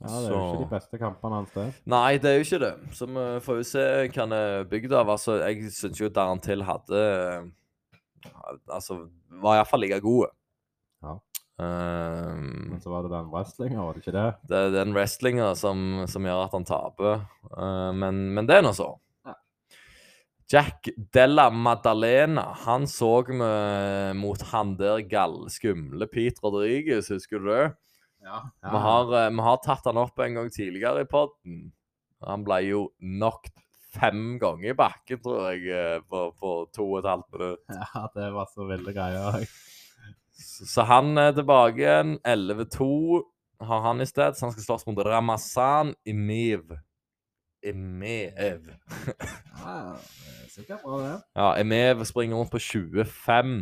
Ja, 0.00 0.08
det 0.08 0.28
er 0.30 0.32
jo 0.32 0.44
ikke 0.46 0.62
de 0.62 0.70
beste 0.70 0.98
kampene 1.00 1.38
hans, 1.42 1.50
det. 1.52 1.66
Nei, 1.92 2.14
det 2.16 2.30
er 2.30 2.38
jo 2.38 2.44
ikke 2.46 2.60
det. 2.62 2.70
Så 2.96 3.08
vi 3.10 3.24
får 3.44 3.58
jo 3.58 3.64
se 3.68 3.82
hva 4.06 4.22
han 4.22 4.32
er 4.32 4.68
bygd 4.70 4.94
av. 4.96 5.10
Altså, 5.12 5.34
jeg 5.42 5.72
syns 5.76 6.00
jo 6.00 6.08
Darren 6.08 6.40
Till 6.40 6.64
hadde 6.64 7.00
eh, 7.00 7.50
Altså, 8.72 8.96
var 9.42 9.58
iallfall 9.58 9.84
like 9.84 10.00
gode. 10.04 10.30
Ja. 11.04 11.18
Um, 11.60 12.70
Men 12.70 12.80
så 12.80 12.92
var 12.92 13.04
det 13.04 13.12
den 13.12 13.28
wrestlinga, 13.32 13.82
var 13.84 13.96
det 13.96 14.00
ikke 14.00 14.16
det? 14.16 14.26
Det 14.48 14.56
er 14.56 14.74
den 14.78 14.96
wrestlinga 14.96 15.50
som, 15.60 16.06
som 16.08 16.24
gjør 16.24 16.46
at 16.46 16.56
han 16.56 16.68
taper. 16.68 17.22
Uh, 17.52 17.92
men, 17.96 18.22
men 18.36 18.48
det 18.48 18.56
er 18.56 18.64
nå 18.64 18.72
så. 18.76 18.88
Ja. 19.28 19.36
Jack 20.52 20.88
Della 21.12 21.50
Maddalena, 21.52 22.46
han 22.64 22.88
så 22.88 23.12
vi 23.28 23.36
mot 24.16 24.48
han 24.54 24.74
der 24.80 25.04
gallskumle 25.12 26.08
Pete 26.08 26.40
Rodriguez, 26.44 27.12
husker 27.12 27.44
du 27.44 27.52
det? 27.52 27.64
Ja. 28.24 28.42
Vi, 28.62 28.76
har, 28.84 29.14
eh, 29.16 29.30
vi 29.30 29.46
har 29.46 29.60
tatt 29.64 29.88
han 29.88 30.00
opp 30.00 30.18
en 30.20 30.36
gang 30.38 30.50
tidligere 30.52 31.04
i 31.04 31.08
podden. 31.10 31.72
Han 32.26 32.44
ble 32.44 32.60
jo 32.66 32.84
knocked 33.00 33.56
fem 33.94 34.38
ganger 34.38 34.70
i 34.70 34.76
bakken, 34.78 35.22
tror 35.24 35.50
jeg, 35.50 35.64
eh, 35.74 35.98
på, 36.06 36.26
på 36.38 36.52
to 36.74 36.86
og 36.92 37.00
et 37.00 37.10
halvt 37.10 37.38
minutt. 37.38 37.64
Ja, 37.94 38.04
det 38.14 38.28
var 38.36 38.50
så 38.52 38.68
ville 38.68 38.94
greier. 38.94 39.48
Så 40.40 40.68
så 40.68 40.84
han 40.88 41.18
er 41.20 41.34
tilbake 41.36 41.80
igjen. 41.82 42.14
11-2 42.24 42.90
har 43.66 43.82
han 43.84 44.00
i 44.00 44.08
sted, 44.08 44.36
så 44.36 44.46
han 44.46 44.54
skal 44.54 44.66
slåss 44.68 44.86
mot 44.88 45.02
Ramazan 45.04 45.94
Imiv. 46.08 46.76
Emev. 47.62 48.70
Ja, 49.60 49.74
det 49.92 50.46
er 50.46 50.52
sikkert 50.54 50.80
bra, 50.84 51.00
det. 51.02 51.16
Ja, 51.36 51.50
Emev 51.60 52.04
springer 52.08 52.38
rundt 52.40 52.52
på 52.54 52.58
25. 52.58 53.58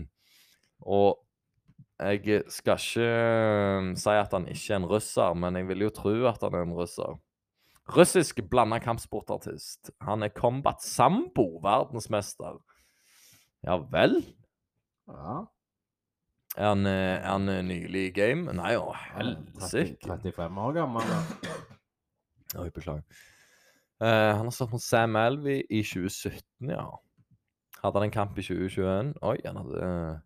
Og 0.87 1.19
jeg 1.99 2.45
skal 2.53 2.79
ikke 2.79 3.07
eh, 3.07 3.89
si 3.99 4.15
at 4.15 4.35
han 4.37 4.47
ikke 4.47 4.75
er 4.75 4.79
en 4.79 4.89
russer, 4.91 5.35
men 5.35 5.59
jeg 5.59 5.69
vil 5.69 5.87
jo 5.89 5.91
tro 5.95 6.15
at 6.31 6.45
han 6.47 6.55
er 6.55 6.67
en 6.67 6.77
russer. 6.77 7.19
Russisk 7.97 8.43
blanda 8.51 8.79
kampsportartist. 8.85 9.91
Han 10.05 10.23
er 10.23 10.35
combat 10.35 10.83
sambo, 10.85 11.57
verdensmester. 11.65 12.61
Ja 13.67 13.79
vel? 13.91 14.21
Ja. 15.09 15.41
Er 16.59 16.69
han, 16.69 16.87
eh, 16.87 17.17
er 17.17 17.31
han 17.31 17.49
eh, 17.49 17.65
nylig 17.65 18.05
i 18.09 18.15
game? 18.15 18.53
Nei, 18.55 18.77
å 18.79 18.93
30, 19.17 19.35
helsike. 19.63 20.07
35 20.07 20.63
år 20.63 20.79
gammel. 20.81 21.11
da. 21.11 21.57
Oi, 22.63 22.71
beklager. 22.75 23.05
Uh, 23.99 24.39
han 24.39 24.47
har 24.47 24.55
stått 24.55 24.71
mot 24.71 24.83
Sam 24.83 25.17
Alvey 25.19 25.65
i 25.75 25.83
2017, 25.83 26.71
ja. 26.71 26.87
Hadde 27.83 27.99
han 27.99 28.07
en 28.07 28.15
kamp 28.15 28.39
i 28.39 28.45
2021? 28.47 29.13
Oi, 29.27 29.37
han 29.45 29.59
hadde 29.59 29.83
eh, 29.87 30.21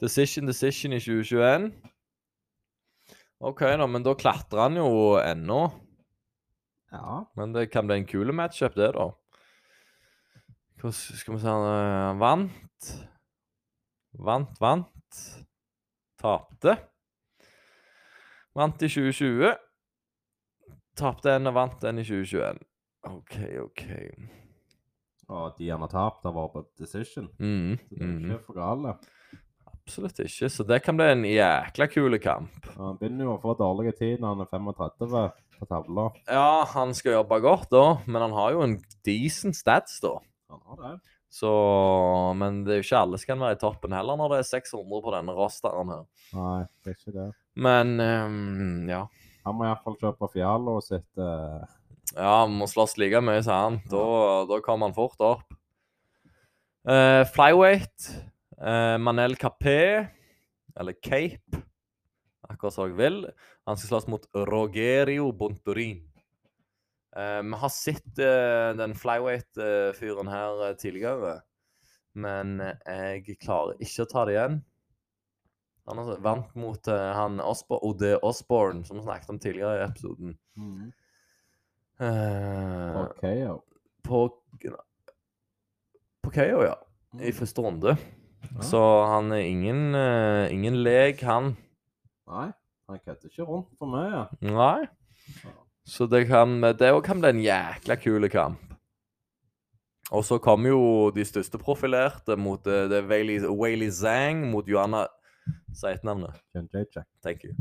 Decision, 0.00 0.46
decision 0.46 0.92
i 0.92 1.00
2021. 1.00 1.70
OK, 3.38 3.60
da, 3.60 3.86
men 3.86 4.04
da 4.04 4.14
klatrer 4.16 4.66
han 4.66 4.78
jo 4.78 4.88
ennå. 5.20 5.60
Ja. 6.92 7.22
Men 7.36 7.52
det 7.52 7.68
kan 7.72 7.88
bli 7.88 8.00
en 8.00 8.08
kul 8.08 8.32
matchup, 8.32 8.76
det, 8.76 8.92
da. 8.96 9.10
Hva 10.80 10.92
skal 10.92 11.34
vi 11.34 11.40
se 11.40 11.48
Han 11.48 11.66
eh, 11.72 12.20
vant. 12.20 12.90
Vant, 14.26 14.60
vant. 14.60 15.20
Tapte. 16.20 16.76
Vant 18.56 18.84
i 18.84 18.88
2020. 18.88 19.52
Tapte 20.96 21.36
en 21.36 21.50
og 21.50 21.56
vant 21.58 21.84
en 21.88 22.00
i 22.00 22.04
2021. 22.06 22.62
OK, 23.06 23.36
OK. 23.62 23.84
Og 25.26 25.56
de 25.58 25.68
han 25.72 25.82
har 25.82 25.92
tapt, 25.92 26.24
har 26.24 26.34
vært 26.36 26.54
på 26.54 26.64
decision. 26.80 27.28
Mm, 27.42 27.76
Så 27.76 27.92
det 27.92 28.00
er 28.00 28.10
mm, 28.12 28.30
ikke 28.30 28.46
for 28.46 28.56
gale. 28.60 28.96
Absolutt 29.86 30.18
ikke. 30.24 30.50
Så 30.50 30.66
det 30.66 30.82
kan 30.84 30.98
bli 30.98 31.08
en 31.12 31.24
jækla 31.28 31.86
kul 31.90 32.18
kamp. 32.22 32.54
Ja, 32.74 32.76
Han 32.82 32.98
begynner 33.00 33.28
jo 33.28 33.34
å 33.36 33.42
få 33.42 33.56
dårlig 33.58 33.94
tid 33.98 34.20
når 34.20 34.34
han 34.34 34.44
er 34.44 34.50
35 34.52 35.28
på 35.56 35.68
tavla. 35.70 36.06
Ja, 36.28 36.64
han 36.74 36.94
skal 36.94 37.20
jobbe 37.20 37.38
godt, 37.44 37.70
da, 37.72 37.84
men 38.06 38.26
han 38.26 38.34
har 38.36 38.56
jo 38.56 38.64
en 38.66 38.78
decent 39.06 39.56
stats, 39.56 40.00
da. 40.04 40.18
Han 40.52 40.64
har 40.66 40.82
det. 40.82 40.96
Så 41.36 41.50
Men 42.38 42.62
det 42.64 42.72
er 42.72 42.78
jo 42.78 42.84
ikke 42.86 43.00
alle 43.02 43.18
som 43.20 43.28
kan 43.28 43.42
være 43.42 43.56
i 43.56 43.60
toppen 43.60 43.92
heller 43.92 44.16
når 44.16 44.30
det 44.32 44.36
er 44.40 44.46
600 44.48 45.02
på 45.04 45.12
denne 45.12 45.34
rosteren 45.36 45.90
her. 45.92 46.04
Nei, 46.36 46.60
det 46.80 46.92
er 46.92 46.96
ikke 46.96 47.16
det. 47.16 47.26
Men 47.66 47.96
um, 48.00 48.86
ja. 48.88 49.02
Han 49.44 49.58
må 49.58 49.66
iallfall 49.66 49.98
kjøpe 50.00 50.22
på 50.24 50.32
Fialo 50.36 50.78
sitt 50.84 51.20
Uh... 51.20 51.64
Ja, 52.14 52.44
han 52.44 52.54
må 52.54 52.68
slåss 52.70 52.94
like 53.02 53.18
mye 53.20 53.42
som 53.42 53.58
han. 53.58 53.76
Da, 53.90 54.00
da 54.48 54.60
kommer 54.64 54.88
han 54.88 54.94
fort 54.96 55.20
opp. 55.26 55.42
Uh, 56.86 57.26
flyweight. 57.34 58.06
Eh, 58.60 58.96
Manel 58.98 59.36
Capé, 59.36 60.06
eller 60.76 60.96
Cape, 61.02 61.62
akkurat 62.48 62.74
som 62.74 62.90
jeg 62.90 62.98
vil. 62.98 63.22
Han 63.66 63.78
skal 63.78 63.88
slåss 63.94 64.08
mot 64.12 64.28
Rogerio 64.34 65.32
Bontorin. 65.32 66.04
Eh, 67.16 67.42
vi 67.42 67.60
har 67.62 67.72
sett 67.72 68.18
eh, 68.18 68.70
den 68.78 68.94
flyweight-fyren 68.98 70.28
her 70.30 70.64
eh, 70.68 70.76
tidligere, 70.80 71.38
men 72.16 72.58
jeg 72.60 73.38
klarer 73.42 73.76
ikke 73.82 74.04
å 74.06 74.10
ta 74.10 74.24
det 74.28 74.36
igjen. 74.36 74.60
Han 75.86 76.00
har 76.02 76.18
vant 76.24 76.54
mot 76.58 76.88
eh, 76.90 77.08
han 77.14 77.38
Osbo 77.40 77.78
Ode 77.86 78.16
Osborne, 78.26 78.84
som 78.84 78.98
vi 78.98 79.06
snakket 79.06 79.30
om 79.30 79.38
tidligere 79.38 79.78
i 79.78 79.84
episoden. 79.86 80.36
Eh, 82.02 82.96
på 82.96 83.04
KO. 83.20 83.56
på 84.02 84.20
På 86.26 86.32
KO, 86.34 86.62
ja. 86.66 86.74
I 87.22 87.32
første 87.32 87.62
runde. 87.62 87.94
Ja. 88.42 88.62
Så 88.64 88.82
han 89.10 89.32
er 89.32 89.44
ingen, 89.44 89.94
uh, 89.94 90.46
ingen 90.52 90.78
lek, 90.84 91.22
han. 91.26 91.54
Nei, 92.26 92.50
han 92.88 93.02
kødder 93.04 93.30
ikke 93.30 93.48
rundt 93.48 93.72
for 93.78 93.90
mye. 93.90 94.26
Nei. 94.44 94.86
Så 95.86 96.06
det 96.10 96.26
kan 96.26 96.60
Det 96.62 96.88
kan 97.04 97.20
bli 97.20 97.30
en 97.30 97.44
jækla 97.44 97.96
kul 98.02 98.28
kamp. 98.30 98.62
Og 100.14 100.22
så 100.24 100.38
kommer 100.38 100.70
jo 100.70 101.10
de 101.10 101.24
største 101.26 101.58
profilerte 101.58 102.36
mot 102.38 102.66
eh, 102.70 102.86
det 102.90 103.00
er 103.00 103.08
Weili 103.10 103.40
Weili 103.42 103.88
Zhang 103.90 104.44
mot 104.52 104.66
Johanna 104.68 105.06
Si 105.74 105.86
et 105.86 106.04
navn. 106.04 106.26
Thank 107.22 107.44
you. 107.44 107.52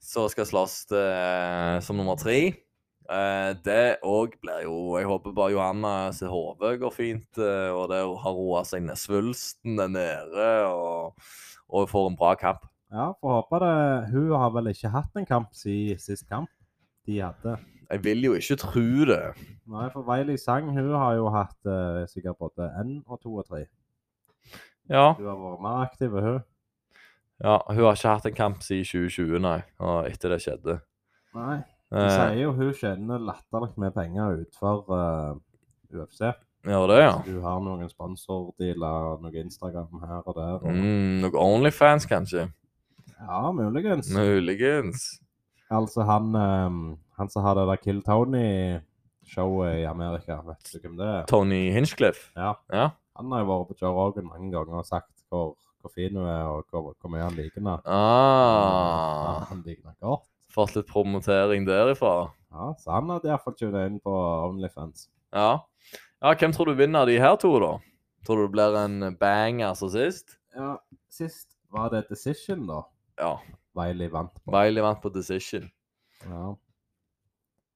Så 0.00 0.26
skal 0.32 0.46
slåss 0.48 0.90
eh, 0.92 1.80
som 1.80 1.96
nummer 1.96 2.16
tre. 2.20 2.52
Eh, 3.10 3.52
det 3.66 3.98
òg 4.06 4.36
blir 4.40 4.62
jo 4.62 4.94
Jeg 4.94 5.08
håper 5.10 5.34
bare 5.34 5.50
Johanna 5.50 6.12
sitt 6.14 6.30
hode 6.30 6.76
går 6.78 6.92
fint, 6.94 7.38
eh, 7.38 7.70
og 7.74 7.88
det 7.90 7.98
har 7.98 8.36
roa 8.36 8.62
seg 8.68 8.84
ned. 8.86 9.00
Svulsten 9.00 9.80
er 9.82 9.90
nede, 9.90 10.50
og, 10.70 11.18
og 11.68 11.90
får 11.90 12.12
en 12.12 12.18
bra 12.20 12.34
kamp. 12.38 12.68
Ja, 12.92 13.10
får 13.18 13.38
håpe 13.40 13.60
det. 13.64 13.76
Hun 14.12 14.32
har 14.36 14.52
vel 14.54 14.70
ikke 14.70 14.92
hatt 14.92 15.16
en 15.16 15.26
kamp 15.28 15.54
siden 15.56 16.00
sist 16.00 16.28
kamp 16.28 16.50
de 17.08 17.18
hadde. 17.24 17.56
Jeg 17.92 18.04
vil 18.04 18.24
jo 18.24 18.34
ikke 18.38 18.56
tro 18.60 18.84
det. 19.08 19.22
Nei, 19.68 19.88
for 19.92 20.06
Veili 20.06 20.38
Sang 20.40 20.70
hun 20.70 20.94
har 20.94 21.16
jo 21.18 21.28
hatt 21.32 21.68
eh, 21.68 22.04
sikkert 22.08 22.38
både 22.40 22.70
én 22.80 23.00
og 23.06 23.20
to 23.20 23.34
og 23.34 23.48
tre. 23.48 23.66
Ja. 24.90 25.12
Hun 25.18 25.26
har 25.26 25.38
vært 25.40 25.64
mer 25.64 25.82
aktiv, 25.86 26.14
hun. 26.14 26.40
Ja, 27.42 27.58
hun 27.68 27.82
har 27.82 27.96
ikke 27.98 28.14
hatt 28.14 28.26
en 28.30 28.38
kamp 28.38 28.62
siden 28.62 28.86
2020, 28.86 29.38
nei. 29.42 29.58
Og 29.82 30.08
etter 30.08 30.32
det 30.32 30.40
skjedde. 30.44 30.78
Nei. 31.34 31.62
De 31.92 32.00
Eh, 32.00 32.10
sier 32.14 32.38
jo 32.42 32.52
hun 32.56 32.72
tjener 32.72 33.20
latterlig 33.20 33.74
med 33.76 33.92
penger 33.92 34.38
utenfor 34.40 34.84
uh, 34.88 35.34
UFC. 35.92 36.22
Gjør 36.64 36.86
det, 36.88 36.98
ja. 37.02 37.12
Du 37.26 37.40
har 37.42 37.58
noen 37.60 37.88
sponsordealer, 37.90 39.18
noe 39.20 39.40
Instagram 39.42 40.00
her 40.06 40.22
og 40.22 40.36
der. 40.38 40.54
Og... 40.62 40.70
Mm, 40.72 41.20
noe 41.24 41.42
Onlyfans, 41.42 42.06
kanskje? 42.08 42.46
Ja, 43.18 43.40
muligens. 43.52 44.08
Muligens. 44.14 45.04
Altså, 45.72 46.04
han, 46.08 46.30
um, 46.38 46.78
han 47.18 47.28
som 47.32 47.42
har 47.44 47.58
det 47.58 47.66
der 47.72 47.80
Kill 47.82 48.00
Tony-showet 48.06 49.82
i 49.82 49.84
Amerika, 49.90 50.38
vet 50.46 50.72
du 50.72 50.78
hvem 50.84 50.96
det 51.00 51.06
er? 51.08 51.22
Tony 51.30 51.60
Hinchcliffe? 51.74 52.30
Ja. 52.36 52.54
Ja. 52.72 52.88
Han 53.18 53.32
har 53.34 53.42
jo 53.44 53.50
vært 53.52 53.68
på 53.72 53.78
Joe 53.82 53.92
Rogan 53.96 54.30
mange 54.30 54.50
ganger 54.54 54.80
og 54.80 54.86
sagt 54.88 55.10
hvor, 55.28 55.54
hvor 55.82 55.92
fin 55.94 56.16
hun 56.16 56.24
er, 56.28 56.46
og 56.48 56.64
hvor, 56.70 56.94
hvor 57.00 57.12
mye 57.12 57.26
han 57.26 57.36
liker 57.36 57.60
henne. 57.60 57.76
Ja, 57.84 58.02
Ah, 59.32 59.44
han 59.50 59.62
liker 59.66 59.82
henne 59.90 59.98
godt. 60.00 60.28
Fått 60.54 60.76
litt 60.76 60.90
promotering 60.90 61.66
derifra. 61.68 62.30
Ja, 62.52 62.74
så 62.78 62.92
han 62.92 63.10
hadde 63.12 63.30
iallfall 63.30 63.56
tunet 63.56 63.88
inn 63.88 63.98
på 64.04 64.12
Onlyfans. 64.48 65.08
Ja. 65.32 65.64
ja. 66.20 66.34
Hvem 66.34 66.52
tror 66.52 66.68
du 66.68 66.76
vinner 66.76 67.08
de 67.08 67.16
her 67.22 67.38
to, 67.40 67.54
da? 67.62 67.72
Tror 68.26 68.38
du 68.38 68.46
det 68.46 68.54
blir 68.54 68.76
en 68.78 69.16
banger 69.18 69.74
som 69.78 69.90
sist? 69.92 70.36
Ja, 70.54 70.76
sist 71.10 71.56
var 71.72 71.90
det 71.94 72.04
Decision, 72.10 72.66
da. 72.68 72.82
Ja. 73.18 73.36
Wiley 73.74 74.10
vant 74.12 74.34
på. 74.44 74.52
Wiley 74.52 74.84
vant 74.84 75.00
på 75.02 75.08
decision. 75.08 75.70
Ja. 76.28 76.56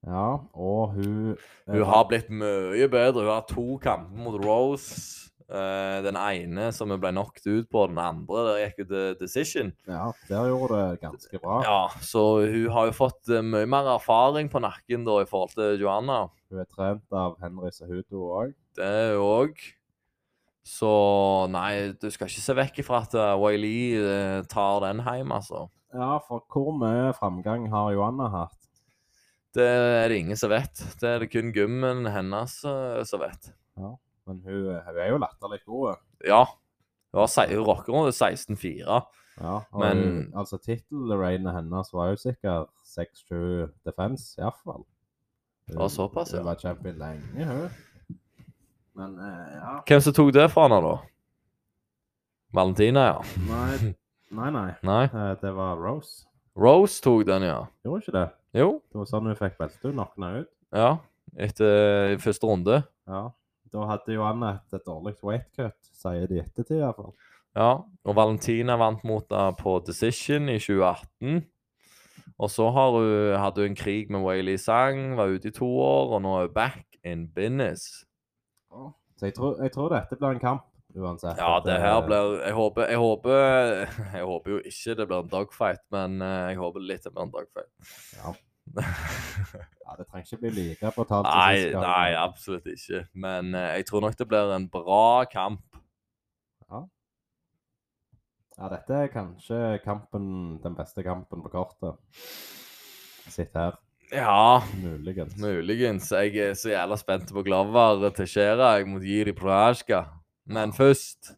ja, 0.06 0.26
og 0.52 0.92
hun 0.94 1.36
Hun 1.66 1.84
har 1.88 2.04
blitt 2.08 2.28
mye 2.30 2.88
bedre. 2.92 3.24
Hun 3.24 3.32
har 3.32 3.46
to 3.48 3.78
kamper 3.82 4.24
mot 4.24 4.36
Rose. 4.44 5.30
Eh, 5.46 5.98
den 6.02 6.16
ene 6.18 6.72
som 6.74 6.90
vi 6.90 6.98
ble 6.98 7.12
knocked 7.14 7.44
ut 7.46 7.68
på, 7.70 7.84
den 7.86 8.00
andre 8.02 8.42
der 8.48 8.60
gikk 8.64 8.80
jo 8.82 8.86
til 8.90 9.12
decision. 9.20 9.70
Ja, 9.86 10.08
der 10.26 10.50
gjorde 10.50 10.80
det 10.80 11.00
ganske 11.04 11.40
bra. 11.42 11.60
Ja, 11.62 11.80
så 12.02 12.24
hun 12.42 12.66
har 12.74 12.88
jo 12.90 12.96
fått 12.96 13.30
eh, 13.30 13.46
mye 13.46 13.68
mer 13.70 13.92
erfaring 13.94 14.50
på 14.50 14.62
nakken 14.64 15.06
da 15.06 15.20
i 15.22 15.28
forhold 15.30 15.54
til 15.54 15.78
Joanna. 15.84 16.24
Hun 16.50 16.62
er 16.62 16.70
trent 16.70 17.14
av 17.14 17.38
Henry 17.42 17.70
Sahuto 17.74 18.26
òg. 18.40 18.56
Det 18.74 18.90
er 18.90 19.14
hun 19.14 19.26
òg. 19.26 19.66
Så 20.66 20.90
nei, 21.54 21.94
du 21.94 22.08
skal 22.10 22.26
ikke 22.26 22.42
se 22.42 22.54
vekk 22.58 22.80
ifra 22.82 23.04
at 23.04 23.12
uh, 23.14 23.36
Wiley 23.38 23.94
eh, 24.00 24.40
tar 24.50 24.80
den 24.82 25.04
hjem, 25.06 25.30
altså. 25.30 25.68
Ja, 25.94 26.16
for 26.26 26.42
hvor 26.50 26.74
mye 26.74 27.12
framgang 27.14 27.68
har 27.70 27.92
Joanna 27.94 28.26
hatt? 28.32 28.58
Det 29.54 29.64
er 29.64 30.10
det 30.10 30.18
ingen 30.24 30.36
som 30.36 30.50
vet. 30.50 30.82
Det 31.00 31.06
er 31.06 31.22
det 31.22 31.30
kun 31.30 31.54
gymmen 31.54 32.02
hennes 32.10 32.58
eh, 32.66 33.04
som 33.06 33.22
vet. 33.22 33.52
Men 34.26 34.40
hun, 34.44 34.64
hun 34.86 34.98
er 34.98 35.08
jo 35.12 35.18
latterlig 35.22 35.60
god. 35.66 35.96
Ja. 36.26 36.44
Hun, 37.14 37.28
hun 37.28 37.64
rocker 37.66 37.92
rundt 37.94 38.14
16-4. 38.14 39.00
Ja, 39.40 39.54
og 39.70 39.80
Men- 39.80 39.98
hun, 40.02 40.32
altså 40.36 40.56
tittelrainet 40.58 41.52
hennes 41.54 41.92
var 41.92 42.08
jo 42.10 42.16
sikkert 42.16 42.68
6-7 42.88 43.68
defense, 43.84 44.34
iallfall. 44.40 44.84
Det 45.68 45.76
var 45.78 45.88
såpass, 45.88 46.32
ja. 46.32 46.38
Hun 46.38 46.46
var 46.46 46.54
champion 46.62 46.98
lenge, 46.98 47.44
hun. 47.44 47.68
Men 48.96 49.18
eh, 49.18 49.56
ja 49.58 49.72
Hvem 49.86 50.00
som 50.00 50.12
tok 50.16 50.32
det 50.32 50.50
fra 50.50 50.68
henne, 50.68 50.78
da? 50.80 50.94
Valentina, 52.54 53.02
ja. 53.06 53.22
Nei, 53.48 53.94
nei. 54.38 54.50
nei. 54.50 54.70
Nei? 54.82 55.02
Eh, 55.04 55.34
Det 55.42 55.52
var 55.56 55.76
Rose. 55.76 56.24
Rose 56.56 57.02
tok 57.04 57.26
den, 57.28 57.42
ja. 57.44 57.58
Gjorde 57.84 58.02
ikke 58.06 58.14
det? 58.16 58.26
Jo. 58.56 58.68
Det 58.92 58.98
var 59.02 59.08
sånn 59.10 59.26
hun 59.28 59.36
fikk 59.36 59.58
beltet. 59.60 59.82
Hun 59.84 59.92
knockna 59.98 60.30
ut. 60.40 60.48
Ja. 60.72 60.94
Etter 61.36 62.16
første 62.22 62.48
runde. 62.48 62.78
Ja. 63.10 63.26
Da 63.72 63.86
hadde 63.90 64.14
Johanna 64.14 64.56
et, 64.56 64.76
et 64.78 64.86
dårlig 64.86 65.16
weight 65.26 65.48
cut, 65.56 65.90
sier 65.96 66.28
de 66.30 66.38
i 66.38 66.44
ettertid 66.44 66.78
iallfall. 66.78 67.14
Ja. 67.56 67.70
Og 68.06 68.16
Valentina 68.16 68.76
vant 68.80 69.04
mot 69.08 69.24
henne 69.32 69.56
på 69.58 69.78
Decision 69.86 70.50
i 70.52 70.58
2018. 70.60 71.44
Og 72.36 72.50
så 72.52 72.68
har 72.70 72.92
hun, 72.92 73.36
hadde 73.40 73.64
hun 73.64 73.72
en 73.72 73.78
krig 73.78 74.10
med 74.12 74.20
Wayley 74.26 74.58
Sang, 74.60 75.16
var 75.16 75.32
ute 75.32 75.48
i 75.48 75.56
to 75.56 75.68
år, 75.80 76.16
og 76.16 76.22
nå 76.22 76.34
er 76.36 76.48
hun 76.48 76.54
back 76.54 76.98
in 77.04 77.28
business. 77.32 78.04
Så 79.16 79.30
jeg 79.30 79.34
tror, 79.38 79.62
jeg 79.62 79.72
tror 79.72 79.94
dette 79.94 80.18
blir 80.20 80.36
en 80.36 80.42
kamp, 80.42 80.66
uansett. 80.96 81.38
Ja, 81.40 81.56
det 81.64 81.78
her 81.80 82.02
blir 82.04 82.34
Jeg 82.44 82.52
håper 82.56 82.90
Jeg 82.90 82.98
håper, 83.00 83.32
jeg 84.18 84.24
håper 84.28 84.50
jo 84.50 84.58
ikke 84.58 84.96
det 84.98 85.06
blir 85.08 85.22
en 85.22 85.32
dogfight, 85.32 85.84
men 85.96 86.20
eh, 86.20 86.50
jeg 86.52 86.60
håper 86.60 86.84
litt 86.84 87.08
det 87.08 87.14
blir 87.14 87.24
en 87.24 87.32
dogfight. 87.32 87.72
Ja. 88.18 88.34
ja, 89.84 89.96
det 89.98 90.06
trenger 90.06 90.26
ikke 90.26 90.40
bli 90.42 90.52
like 90.56 90.92
brutalt. 90.96 91.28
Nei, 91.30 91.70
nei, 91.72 92.10
absolutt 92.18 92.68
ikke. 92.72 93.06
Men 93.14 93.54
eh, 93.54 93.72
jeg 93.80 93.88
tror 93.88 94.04
nok 94.04 94.18
det 94.18 94.28
blir 94.28 94.52
en 94.56 94.68
bra 94.72 95.24
kamp. 95.30 95.80
Ja, 96.66 96.82
ja, 98.56 98.68
dette 98.72 98.94
er 98.96 99.10
kanskje 99.12 99.56
kampen, 99.84 100.28
den 100.62 100.76
beste 100.78 101.02
kampen 101.04 101.42
på 101.44 101.50
kortet. 101.52 101.98
Sitt 103.28 103.52
her. 103.54 103.76
Ja, 104.12 104.62
Muligens. 104.80 105.34
muligens. 105.36 106.12
Jeg 106.12 106.36
er 106.38 106.54
så 106.54 106.70
jævla 106.70 106.96
spent 106.96 107.32
på 107.34 107.42
Glover 107.42 108.08
til 108.16 108.28
Skjera 108.30 108.78
gi 109.02 109.24
de 109.28 109.34
Prohasjka. 109.36 110.04
Men 110.46 110.72
først 110.72 111.34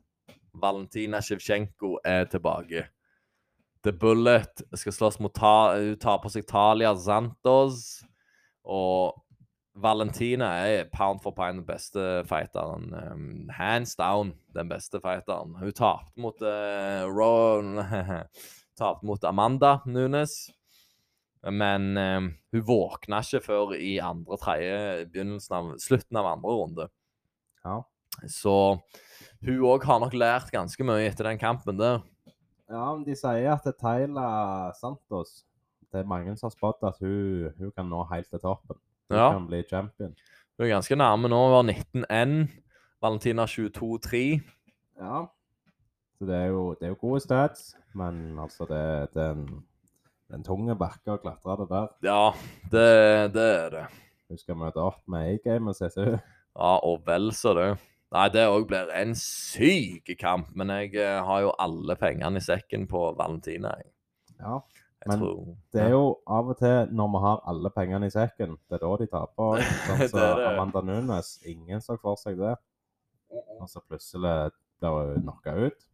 Valentina 0.55 1.21
Shevchenko 1.21 1.99
er 2.05 2.29
tilbake. 2.31 2.85
The 3.89 3.93
Bullet 3.93 4.61
skal 4.77 4.93
slåss 4.93 5.17
mot 5.19 5.33
ta, 5.33 5.73
ta 5.97 6.19
på 6.21 6.29
seg 6.29 6.45
Talia 6.45 6.91
Santos. 7.01 8.03
Og 8.69 9.17
Valentina 9.81 10.51
er 10.67 10.91
pound 10.93 11.23
for 11.25 11.33
pound 11.33 11.63
den 11.63 11.65
beste 11.65 12.03
fighteren. 12.29 12.91
Um, 12.93 13.49
hands 13.57 13.97
down 13.97 14.35
den 14.53 14.69
beste 14.69 15.01
fighteren. 15.01 15.55
Hun 15.57 15.73
tapte 15.73 16.21
mot 16.21 16.37
uh, 16.45 17.09
Ron 17.09 17.81
Tapte 18.79 19.09
mot 19.09 19.25
Amanda 19.25 19.79
Nunes. 19.87 20.51
Men 21.49 21.97
um, 21.97 22.29
hun 22.53 22.67
våkna 22.69 23.23
ikke 23.25 23.41
før 23.47 23.73
i 23.79 23.97
andre, 24.05 24.37
tredje, 24.43 25.09
begynnelsen 25.15 25.57
av 25.63 25.73
slutten 25.81 26.21
av 26.21 26.29
andre 26.35 26.59
runde. 26.61 26.91
Ja. 27.65 27.81
Så 28.29 28.55
hun 29.47 29.65
òg 29.65 29.89
har 29.89 30.05
nok 30.05 30.19
lært 30.19 30.53
ganske 30.53 30.85
mye 30.85 31.09
etter 31.09 31.31
den 31.31 31.41
kampen 31.41 31.81
der. 31.81 32.03
Ja, 32.71 32.95
men 32.95 33.05
de 33.07 33.15
sier 33.17 33.53
at 33.55 33.65
Tyla 33.81 34.73
Santos 34.77 35.45
Det 35.93 36.03
er 36.03 36.09
mange 36.09 36.35
som 36.37 36.49
har 36.51 36.55
spådd 36.57 36.85
at 36.85 36.99
hun, 37.01 37.53
hun 37.59 37.71
kan 37.73 37.87
nå 37.89 38.03
helt 38.13 38.29
til 38.31 38.39
toppen. 38.43 38.77
Hun 39.09 39.17
Ja. 39.19 39.31
kan 39.33 39.47
bli 39.49 39.63
champion. 39.71 40.15
Hun 40.59 40.67
er 40.67 40.75
ganske 40.75 40.97
nærme 41.01 41.29
nå. 41.33 41.39
Hun 41.47 41.55
var 41.55 41.63
19-N. 41.73 42.49
Valentina 43.01 43.47
22-3. 43.47 44.41
Ja. 45.01 45.23
Så 46.19 46.27
det 46.27 46.35
er 46.35 46.47
jo, 46.51 46.75
det 46.75 46.83
er 46.83 46.89
jo 46.93 46.99
gode 47.01 47.21
stats, 47.21 47.75
men 47.95 48.39
altså 48.43 48.67
det, 48.69 49.15
det 49.15 49.23
er 49.23 49.31
en, 49.39 49.65
er 50.29 50.35
en 50.35 50.45
tunge 50.45 50.75
bakke 50.77 51.15
å 51.15 51.21
klatre 51.23 51.57
det 51.63 51.69
der. 51.71 51.89
Ja, 52.05 52.33
det, 52.73 53.33
det 53.39 53.45
er 53.65 53.71
det. 53.77 53.85
Hun 54.29 54.39
skal 54.43 54.59
møte 54.61 54.83
opp 54.83 55.01
med 55.09 55.31
A-game 55.39 55.71
og 55.71 55.77
CSU. 55.79 56.19
Ja, 56.59 56.73
og 56.85 57.01
vel 57.07 57.31
så 57.33 57.55
det. 57.57 57.69
Nei, 58.15 58.29
det 58.33 58.47
òg 58.49 58.65
blir 58.71 58.89
en 58.97 59.15
syk 59.19 60.09
kamp. 60.21 60.53
Men 60.57 60.73
jeg 60.73 60.95
eh, 60.97 61.19
har 61.25 61.43
jo 61.45 61.55
alle 61.61 61.97
pengene 62.01 62.41
i 62.41 62.45
sekken 62.45 62.87
på 62.89 63.11
Valentina. 63.19 63.75
Jeg, 63.77 63.91
Ja. 64.39 64.61
jeg 65.03 65.09
Men 65.09 65.19
tror 65.19 65.57
Det 65.73 65.83
er 65.83 65.91
jo 65.91 66.19
av 66.27 66.49
og 66.49 66.59
til 66.59 66.95
når 66.95 67.11
vi 67.13 67.21
har 67.27 67.43
alle 67.47 67.71
pengene 67.71 68.07
i 68.07 68.15
sekken, 68.15 68.57
det 68.71 68.79
er 68.79 68.87
da 68.87 68.97
de 68.97 69.07
taper. 69.07 69.67
Sånn 69.87 69.99
Det 70.01 70.11
som 70.11 70.21
er 70.21 70.35
det. 70.41 70.47
Amanda 70.53 70.81
Nunes. 70.81 71.35
Ingen 71.45 71.81
så 71.85 71.99
for 72.01 72.17
seg 72.17 72.39
det. 72.39 72.55
Og 73.61 73.69
så 73.69 73.83
plutselig 73.85 74.53
blir 74.81 75.13
hun 75.13 75.23
knocka 75.27 75.55
ut. 75.67 75.85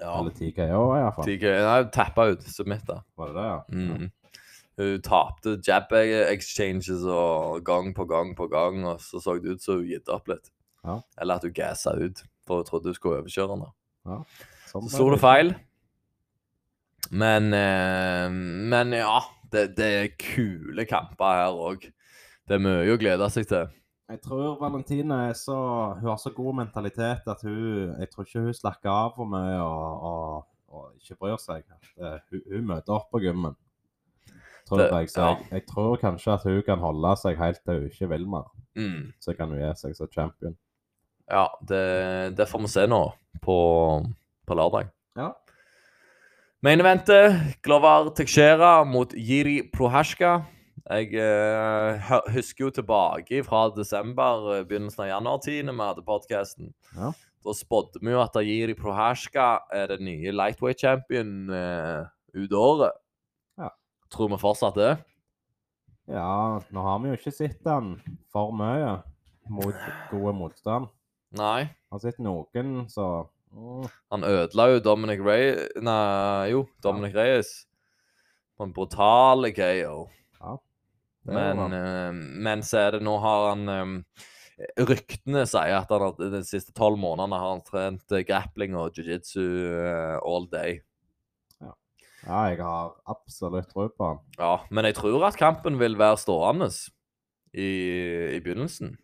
Ja. 0.00 0.18
Eller 0.18 0.34
TKO 0.34 0.82
iallfall. 0.98 1.24
TK, 1.24 1.44
nei, 1.64 1.78
tappa 1.94 2.28
ut. 2.32 2.42
Submitta. 2.42 3.02
Var 3.16 3.30
det 3.30 3.34
det, 3.38 3.48
ja? 3.48 3.58
Mm. 3.70 4.12
Hun 4.76 5.02
tapte 5.06 5.54
jab 5.62 5.92
exchanges 5.94 7.04
og 7.06 7.62
gang 7.64 7.92
på 7.94 8.04
gang 8.10 8.34
på 8.36 8.48
gang, 8.50 8.82
og 8.84 9.00
så 9.00 9.20
så 9.22 9.36
det 9.38 9.54
ut 9.54 9.62
som 9.62 9.78
hun 9.78 9.86
gitt 9.86 10.10
opp 10.10 10.28
litt. 10.28 10.50
Ja. 10.84 10.98
Eller 11.20 11.40
at 11.40 11.46
hun 11.46 11.54
gassa 11.56 11.94
ut, 11.96 12.22
for 12.46 12.60
hun 12.60 12.68
trodde 12.68 12.90
hun 12.92 12.94
skulle 12.98 13.22
overkjøre 13.22 13.54
henne. 13.56 13.70
Sånn 14.68 14.88
Så 14.90 14.98
slo 14.98 15.10
det 15.14 15.20
feil. 15.22 15.54
Men, 17.14 17.52
eh, 17.54 18.30
men 18.30 18.92
ja, 18.96 19.20
det, 19.52 19.68
det 19.78 19.88
er 20.00 20.12
kule 20.18 20.84
kamper 20.88 21.40
her 21.44 21.56
òg. 21.68 21.84
Det 22.48 22.56
er 22.58 22.62
mye 22.64 22.92
å 22.92 22.98
glede 23.00 23.28
seg 23.32 23.46
til. 23.48 23.68
Jeg 24.10 24.20
tror 24.20 24.58
Valentina 24.60 25.22
er 25.30 25.36
så 25.38 25.54
Hun 25.96 26.10
har 26.10 26.18
så 26.20 26.28
god 26.36 26.58
mentalitet 26.58 27.24
at 27.32 27.40
hun 27.40 27.94
Jeg 27.96 28.10
tror 28.12 28.26
ikke 28.26 28.42
hun 28.44 28.52
slakker 28.52 28.90
av 28.92 29.14
for 29.16 29.24
mye 29.32 29.54
og, 29.64 30.02
og, 30.10 30.42
og 30.68 30.90
ikke 31.00 31.16
bryr 31.22 31.38
seg. 31.40 31.64
Det, 31.96 32.10
hun, 32.28 32.42
hun 32.50 32.66
møter 32.74 32.98
opp 32.98 33.08
på 33.14 33.22
gymmen. 33.24 33.56
Tror 34.68 34.82
Det- 34.82 34.90
jeg, 34.92 35.08
så 35.14 35.22
ja. 35.24 35.30
jeg, 35.38 35.48
jeg 35.56 35.66
tror 35.72 35.96
kanskje 36.02 36.34
at 36.36 36.44
hun 36.44 36.60
kan 36.66 36.84
holde 36.84 37.14
seg 37.22 37.40
helt 37.40 37.62
til 37.64 37.80
hun 37.80 37.88
ikke 37.88 38.10
vil 38.12 38.28
mer. 38.36 38.50
Mm. 38.76 39.00
Så 39.24 39.32
kan 39.38 39.48
hun 39.54 39.60
gi 39.64 39.72
seg 39.80 39.96
som 39.96 40.12
champion. 40.12 40.56
Ja, 41.30 41.46
det, 41.68 42.36
det 42.36 42.46
får 42.50 42.64
vi 42.64 42.72
se 42.72 42.86
nå 42.90 43.00
på, 43.44 43.56
på 44.46 44.56
lørdag. 44.58 44.90
Ja. 45.16 45.30
Main 46.64 46.80
eventet, 46.80 47.60
Glover 47.64 48.10
Texera 48.16 48.78
mot 48.88 49.12
Jiri 49.12 49.62
Prohashka. 49.72 50.38
Jeg 50.84 51.14
eh, 51.16 52.10
husker 52.34 52.66
jo 52.66 52.70
tilbake 52.76 53.40
fra 53.44 53.70
desember, 53.72 54.50
eh, 54.52 54.64
begynnelsen 54.68 55.06
av 55.06 55.10
januar-tid, 55.10 55.62
når 55.64 55.78
vi 55.78 55.86
hadde 55.88 56.04
podkasten. 56.04 56.74
Ja. 56.96 57.12
Da 57.44 57.54
spådde 57.56 58.00
vi 58.00 58.12
jo 58.12 58.20
at 58.20 58.36
Jiri 58.44 58.76
Prohashka 58.76 59.46
er 59.72 59.92
den 59.92 60.04
nye 60.08 60.32
lightweight 60.32 60.80
champion 60.80 61.48
eh, 61.52 62.04
ut 62.36 62.52
året. 62.52 62.96
Ja. 63.60 63.70
Tror 64.12 64.32
vi 64.32 64.40
fortsatt 64.40 64.76
det? 64.80 64.92
Ja, 66.12 66.60
nå 66.68 66.84
har 66.84 67.00
vi 67.00 67.12
jo 67.12 67.16
ikke 67.16 67.32
sett 67.32 67.64
han 67.68 67.94
for 68.32 68.52
mye 68.56 68.98
mot 69.48 69.88
gode 70.10 70.36
motstand. 70.36 70.92
Nei. 71.34 71.66
Har 71.90 72.02
sett 72.02 72.20
noen, 72.22 72.84
så 72.90 73.06
oh. 73.54 73.86
Han 74.14 74.26
ødela 74.26 74.68
jo 74.70 74.82
Dominic 74.82 75.22
Reyes 75.24 75.72
Nei, 75.82 76.52
jo, 76.52 76.64
Dominic 76.84 77.16
Reyes. 77.16 77.52
På 78.54 78.68
en 78.68 78.74
brutal 78.74 79.48
KO. 79.54 80.04
Ja. 80.38 80.54
Men, 81.26 81.74
eh, 81.74 82.12
men 82.46 82.62
så 82.62 82.84
er 82.84 82.96
det 82.96 83.04
Nå 83.06 83.16
har 83.22 83.48
han 83.50 83.68
um, 83.68 83.94
Ryktene 84.78 85.42
sier 85.50 85.80
at 85.80 85.90
han 85.90 86.34
de 86.36 86.42
siste 86.46 86.74
tolv 86.76 87.00
månedene 87.02 87.40
har 87.42 87.56
han 87.56 87.64
trent 87.66 88.14
eh, 88.14 88.22
grappling 88.26 88.76
og 88.78 88.94
jiu-jitsu 88.94 89.42
all 90.22 90.46
day. 90.52 90.78
Ja, 92.24 92.44
jeg 92.48 92.60
har 92.64 92.94
absolutt 93.10 93.68
tro 93.72 93.88
på 93.92 94.06
han. 94.06 94.20
Ja, 94.38 94.54
men 94.72 94.86
jeg 94.88 94.96
tror 94.96 95.26
at 95.28 95.36
kampen 95.36 95.76
vil 95.80 95.98
være 96.00 96.20
stående 96.22 96.70
i, 97.52 97.66
i 98.36 98.38
begynnelsen. 98.40 98.94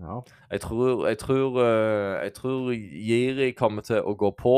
Ja. 0.00 0.20
Jeg 0.50 0.60
tror, 0.64 1.06
jeg, 1.06 1.18
tror, 1.18 1.58
eh, 1.62 2.22
jeg 2.24 2.34
tror 2.34 2.72
Jiri 2.74 3.52
kommer 3.54 3.82
til 3.86 4.00
å 4.02 4.14
gå 4.18 4.30
på, 4.38 4.54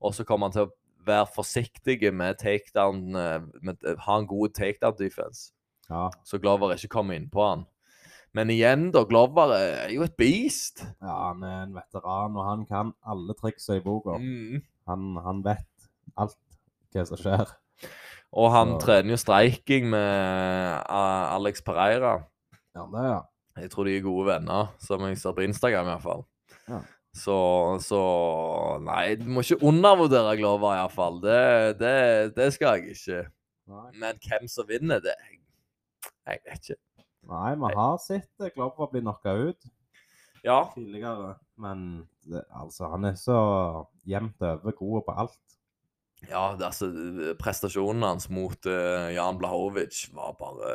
og 0.00 0.14
så 0.16 0.24
kommer 0.26 0.48
han 0.50 0.52
til 0.56 0.66
å 0.66 0.72
være 1.06 1.28
forsiktig 1.34 2.00
med 2.16 2.40
takedown 2.40 3.14
eh, 3.14 3.40
med, 3.62 3.76
Ha 4.06 4.16
en 4.18 4.26
god 4.26 4.54
takedown-defense, 4.56 5.52
ja. 5.90 6.08
så 6.24 6.40
Glover 6.42 6.74
ikke 6.74 6.88
kommer 6.96 7.14
innpå 7.18 7.44
han. 7.48 7.66
Men 8.34 8.50
igjen, 8.50 8.88
da. 8.90 9.04
Glover 9.06 9.52
er 9.54 9.92
jo 9.94 10.02
et 10.02 10.16
beast. 10.18 10.80
Ja, 10.98 11.28
han 11.30 11.44
er 11.46 11.60
en 11.68 11.74
veteran, 11.76 12.34
og 12.34 12.48
han 12.48 12.64
kan 12.66 12.90
alle 13.06 13.36
triksa 13.38 13.76
i 13.78 13.82
boka. 13.84 14.16
Mm. 14.18 14.58
Han, 14.90 15.04
han 15.22 15.44
vet 15.46 15.86
alt 16.18 16.34
hva 16.94 17.04
som 17.06 17.20
skjer. 17.20 17.52
Og 18.34 18.48
han 18.50 18.72
Så- 18.74 18.86
trener 18.88 19.14
jo 19.14 19.20
streiking 19.22 19.86
med 19.92 20.02
eh, 20.02 21.34
Alex 21.36 21.62
Pereira. 21.62 22.16
Ja, 22.74 22.88
det, 22.90 23.04
ja. 23.06 23.20
Jeg 23.60 23.70
tror 23.70 23.86
de 23.86 23.96
er 23.96 24.02
gode 24.04 24.26
venner, 24.26 24.72
som 24.82 25.04
jeg 25.06 25.18
ser 25.20 25.34
på 25.36 25.44
Instagram 25.46 25.86
i 25.86 25.92
hvert 25.92 26.02
fall. 26.04 26.24
Ja. 26.68 26.80
Så, 27.14 27.36
så 27.84 28.00
Nei, 28.82 29.14
du 29.20 29.28
må 29.30 29.44
ikke 29.44 29.60
undervurdere 29.62 30.32
Glover 30.40 30.74
iallfall. 30.80 31.20
Det, 31.22 31.78
det, 31.78 31.92
det 32.34 32.48
skal 32.56 32.80
jeg 32.82 32.96
ikke. 32.96 33.20
Nei. 33.70 33.84
Men 34.02 34.18
hvem 34.24 34.48
som 34.50 34.66
vinner, 34.68 34.98
det 35.04 35.14
Jeg 36.26 36.40
vet 36.48 36.72
ikke. 36.74 36.80
Nei, 37.30 37.54
vi 37.60 37.70
har 37.78 37.94
sett 38.02 38.50
Glover 38.56 38.90
bli 38.92 39.04
knocka 39.04 39.36
ut 39.46 39.70
Ja. 40.44 40.58
tidligere, 40.74 41.36
men 41.56 42.04
det, 42.28 42.42
altså, 42.52 42.90
han 42.92 43.06
er 43.08 43.14
så 43.16 43.38
jevnt 44.10 44.42
over 44.44 44.74
god 44.76 45.06
på 45.06 45.14
alt. 45.22 45.38
ja 46.28 46.42
det, 46.58 46.66
altså, 46.66 46.90
prestasjonen 47.40 48.02
hans 48.04 48.28
mot 48.32 48.66
uh, 48.66 49.08
Jan 49.14 49.38
Blahovic 49.40 50.08
var 50.16 50.34
bare 50.40 50.74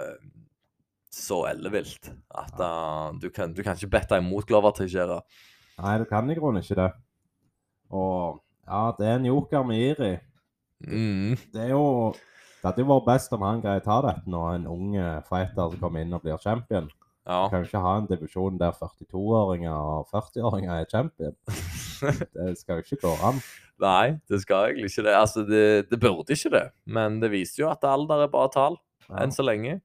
så 1.14 1.44
ellevilt 1.49 2.11
at 2.38 2.60
uh, 2.61 3.10
du, 3.19 3.30
kan, 3.34 3.53
du 3.53 3.64
kan 3.65 3.77
ikke 3.77 3.91
bette 3.98 4.18
imot 4.22 4.45
Glover 4.49 4.72
Teixeira. 4.77 5.19
Nei, 5.80 5.95
du 6.02 6.06
kan 6.10 6.30
i 6.30 6.36
grunnen 6.38 6.61
ikke 6.64 6.77
det. 6.77 6.90
Og 7.95 8.41
ja, 8.69 8.81
det 8.99 9.07
er 9.07 9.15
en 9.18 9.26
joker 9.30 9.64
med 9.65 9.81
Iri. 9.81 10.11
Mm. 10.86 11.34
Det 11.52 11.64
er 11.65 11.72
jo 11.73 12.14
Det 12.14 12.68
hadde 12.68 12.84
jo 12.84 12.90
vært 12.91 13.07
best 13.07 13.34
om 13.36 13.44
han 13.44 13.61
greier 13.64 13.81
å 13.81 13.86
ta 13.88 13.98
dette 14.06 14.30
når 14.31 14.49
en 14.57 14.68
ung 14.69 14.94
fighter 15.27 15.72
som 15.72 15.80
kommer 15.81 16.03
inn 16.03 16.14
og 16.14 16.22
blir 16.26 16.38
champion. 16.44 16.90
Ja. 17.30 17.45
Du 17.45 17.53
kan 17.53 17.64
jo 17.64 17.69
ikke 17.69 17.81
ha 17.84 17.94
en 17.99 18.07
divisjon 18.10 18.57
der 18.60 18.73
42-åringer 18.76 19.73
og 19.76 20.07
40-åringer 20.11 20.81
er 20.81 20.88
champion. 20.91 21.36
Det 22.36 22.53
skal 22.60 22.80
jo 22.80 22.86
ikke 22.86 23.02
gå 23.03 23.11
an. 23.27 23.40
Nei, 23.80 24.18
det 24.31 24.41
skal 24.44 24.69
egentlig 24.73 24.90
ikke 24.91 25.03
det. 25.07 25.14
Altså, 25.15 25.41
det, 25.48 25.64
det 25.91 25.99
burde 25.99 26.36
ikke 26.36 26.52
det. 26.52 26.65
Men 26.88 27.18
det 27.23 27.30
viser 27.31 27.64
jo 27.64 27.69
at 27.72 27.84
alder 27.88 28.26
er 28.26 28.31
bare 28.31 28.52
tall, 28.53 28.77
Ja. 29.10 29.23
enn 29.23 29.31
så 29.36 29.44
lenge. 29.44 29.80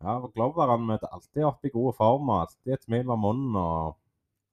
Ja, 0.00 0.14
Glover 0.32 0.70
han 0.72 0.86
møter 0.88 1.10
alltid 1.12 1.44
opp 1.44 1.64
i 1.68 1.72
gode 1.74 1.92
form 1.98 2.30
og 2.32 2.46
alltid 2.46 2.72
et 2.78 2.86
smil 2.88 3.10
om 3.12 3.20
munnen 3.26 3.56
og 3.60 3.96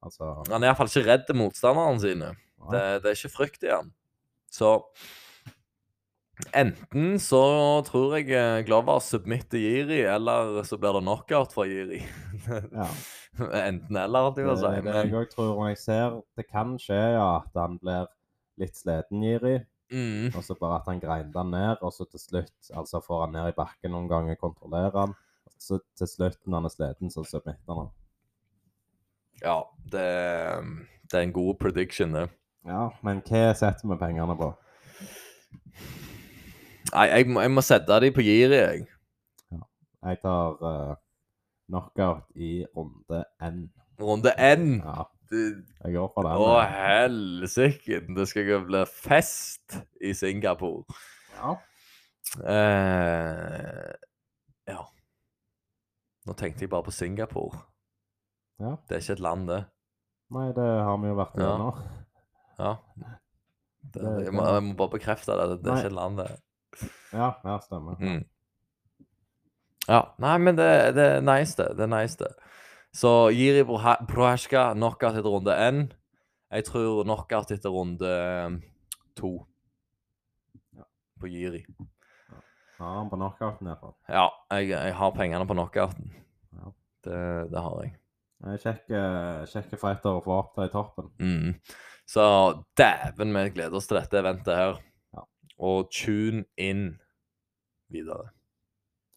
Altså 0.05 0.27
Han 0.51 0.61
er 0.61 0.69
iallfall 0.69 0.91
ikke 0.91 1.07
redd 1.07 1.31
motstanderne 1.33 1.99
sine. 2.03 2.27
Det, 2.69 2.77
ja. 2.81 2.99
det 3.01 3.09
er 3.09 3.15
ikke 3.17 3.31
frykt 3.33 3.63
i 3.65 3.71
han. 3.73 3.87
Så 4.53 4.75
enten 6.53 7.15
så 7.21 7.39
tror 7.87 8.13
jeg 8.19 8.29
eh, 8.37 8.59
Glover 8.67 8.99
submitter 9.01 9.57
Jiri, 9.57 10.03
eller 10.05 10.61
så 10.69 10.77
blir 10.77 10.93
det 10.99 11.01
knockout 11.01 11.55
for 11.55 11.65
Jiri. 11.69 12.03
ja. 12.45 12.87
enten 13.67 13.97
eller, 14.03 14.29
Det 14.37 14.45
å 14.49 14.55
si. 14.57 14.69
er 14.69 14.85
det 14.85 14.95
jeg 14.99 15.15
òg 15.17 15.31
tror. 15.33 15.57
Jeg 15.71 15.79
ser 15.81 16.19
det 16.37 16.45
kan 16.49 16.75
skje 16.81 16.99
ja, 17.17 17.25
at 17.41 17.57
han 17.57 17.79
blir 17.81 18.05
litt 18.61 18.77
sliten, 18.77 19.25
Jiri. 19.25 19.55
mm, 19.93 20.35
Og 20.37 20.43
så 20.45 20.55
bare 20.61 20.79
at 20.81 20.87
han 20.93 21.01
grinder 21.01 21.41
han 21.41 21.51
ned, 21.53 21.81
og 21.81 21.93
så 21.93 22.05
til 22.09 22.21
slutt 22.21 22.71
altså 22.73 23.01
får 23.01 23.25
han 23.25 23.35
ned 23.37 23.51
i 23.53 23.57
bakken 23.57 23.93
noen 23.97 24.09
ganger, 24.11 24.37
kontrollerer 24.41 24.97
han. 25.07 25.17
Så 25.61 25.79
til 25.97 26.09
slutt, 26.09 26.39
når 26.45 26.61
han 26.61 26.69
er 26.69 26.73
sliten, 26.73 27.13
så 27.13 27.23
submitter 27.27 27.79
han 27.81 27.89
ja, 29.43 29.61
det, 29.91 30.05
det 31.11 31.17
er 31.19 31.25
en 31.27 31.33
god 31.33 31.55
prediction, 31.61 32.13
det. 32.13 32.29
Ja, 32.65 32.87
men 33.05 33.21
hva 33.27 33.51
setter 33.55 33.89
vi 33.91 33.97
pengene 33.99 34.35
på? 34.37 34.51
Nei, 36.93 37.03
jeg 37.11 37.27
jeg 37.27 37.51
må 37.53 37.63
sette 37.65 37.99
de 38.01 38.09
på 38.15 38.25
giret, 38.25 38.57
jeg. 38.57 38.87
Jeg 40.07 40.19
tar 40.23 40.57
uh, 40.63 40.95
knockout 41.67 42.25
i 42.35 42.63
runde 42.75 43.23
N. 43.43 43.67
Runde 44.01 44.33
N. 44.39 44.81
Ja, 44.81 45.05
jeg 45.83 45.93
går 45.93 46.11
for 46.15 46.27
den. 46.27 46.41
Å, 46.41 46.59
helsike! 46.71 48.01
Det 48.17 48.27
skal 48.29 48.45
ikke 48.45 48.61
bli 48.69 48.83
fest 48.89 49.79
i 50.01 50.13
Singapore. 50.17 50.85
Ja. 51.37 51.57
Uh, 52.41 53.93
ja. 54.69 54.85
Nå 56.27 56.33
tenkte 56.35 56.65
jeg 56.65 56.69
bare 56.73 56.83
på 56.83 56.91
Singapore. 56.91 57.61
ja. 58.59 58.75
Det 58.87 58.97
er 58.97 59.01
ikke 59.03 59.13
et 59.17 59.23
land, 59.23 59.47
det. 59.47 59.61
Nei, 60.35 60.47
det 60.51 60.65
har 60.83 60.97
vi 60.99 61.07
jo 61.07 61.15
vært 61.15 61.37
Ja. 61.39 61.53
nå. 61.57 61.69
Ja. 62.59 62.73
Det, 63.87 64.01
Det- 64.03 64.25
jeg, 64.25 64.33
må, 64.35 64.43
jeg 64.43 64.63
må 64.65 64.73
bare 64.75 64.89
bekrefte 64.97 65.31
det. 65.37 65.61
Det 65.63 65.71
er 65.71 65.77
ikke 65.77 65.91
et 65.93 65.95
land, 65.95 66.17
det. 66.19 66.25
Ja, 67.13 67.29
ja, 67.45 67.53
stemmer. 67.63 67.95
Mm. 68.01 68.25
Ja. 69.87 70.01
Nei, 70.19 70.33
men 70.43 70.57
det, 70.57 70.67
det 70.97 71.05
er 71.15 71.21
nice, 71.23 71.55
det. 71.55 71.69
Det 71.77 71.85
er 71.85 71.93
nice, 71.93 72.17
det. 72.19 72.27
Så 72.93 73.29
Jiri 73.31 73.63
Proha- 73.63 74.01
Prohashka, 74.09 74.73
knockout 74.75 75.15
etter 75.15 75.29
runde 75.31 75.55
én. 75.55 75.79
Jeg 76.51 76.65
tror 76.67 77.03
knockout 77.05 77.51
etter 77.55 77.69
runde 77.71 78.09
eh, 78.11 78.57
to. 79.15 79.31
På 81.21 81.27
Jiri. 81.31 81.63
Ja, 82.77 82.89
han 82.93 83.09
på 83.09 83.17
knockouten 83.17 83.69
iallfall. 83.69 83.95
Ja, 84.11 84.27
jeg, 84.53 84.69
jeg 84.75 84.93
har 84.99 85.15
pengene 85.15 85.47
på 85.49 85.57
knockouten. 85.57 86.11
Ja. 86.53 86.73
Det, 87.07 87.21
det 87.53 87.63
har 87.65 87.81
jeg. 87.83 87.95
Kjekke, 88.61 89.01
kjekke 89.49 89.79
fighter 89.81 90.19
å 90.19 90.21
få 90.21 90.35
opp 90.37 90.53
der 90.59 90.69
i 90.69 90.73
toppen. 90.73 91.09
Mm. 91.17 91.55
Så 92.07 92.23
dæven, 92.77 93.33
vi 93.33 93.49
gleder 93.57 93.79
oss 93.79 93.89
til 93.89 93.97
dette 93.97 94.21
eventet 94.21 94.59
her. 94.59 94.79
Ja. 95.17 95.25
Og 95.57 95.89
tune 95.91 96.45
in 96.55 96.87
videre. 97.89 98.29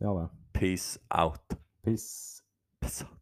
Gjør 0.00 0.22
det. 0.22 0.28
Peace 0.56 0.98
out. 1.10 1.58
Peace. 1.84 2.42
Peace 2.80 3.04
out. 3.04 3.19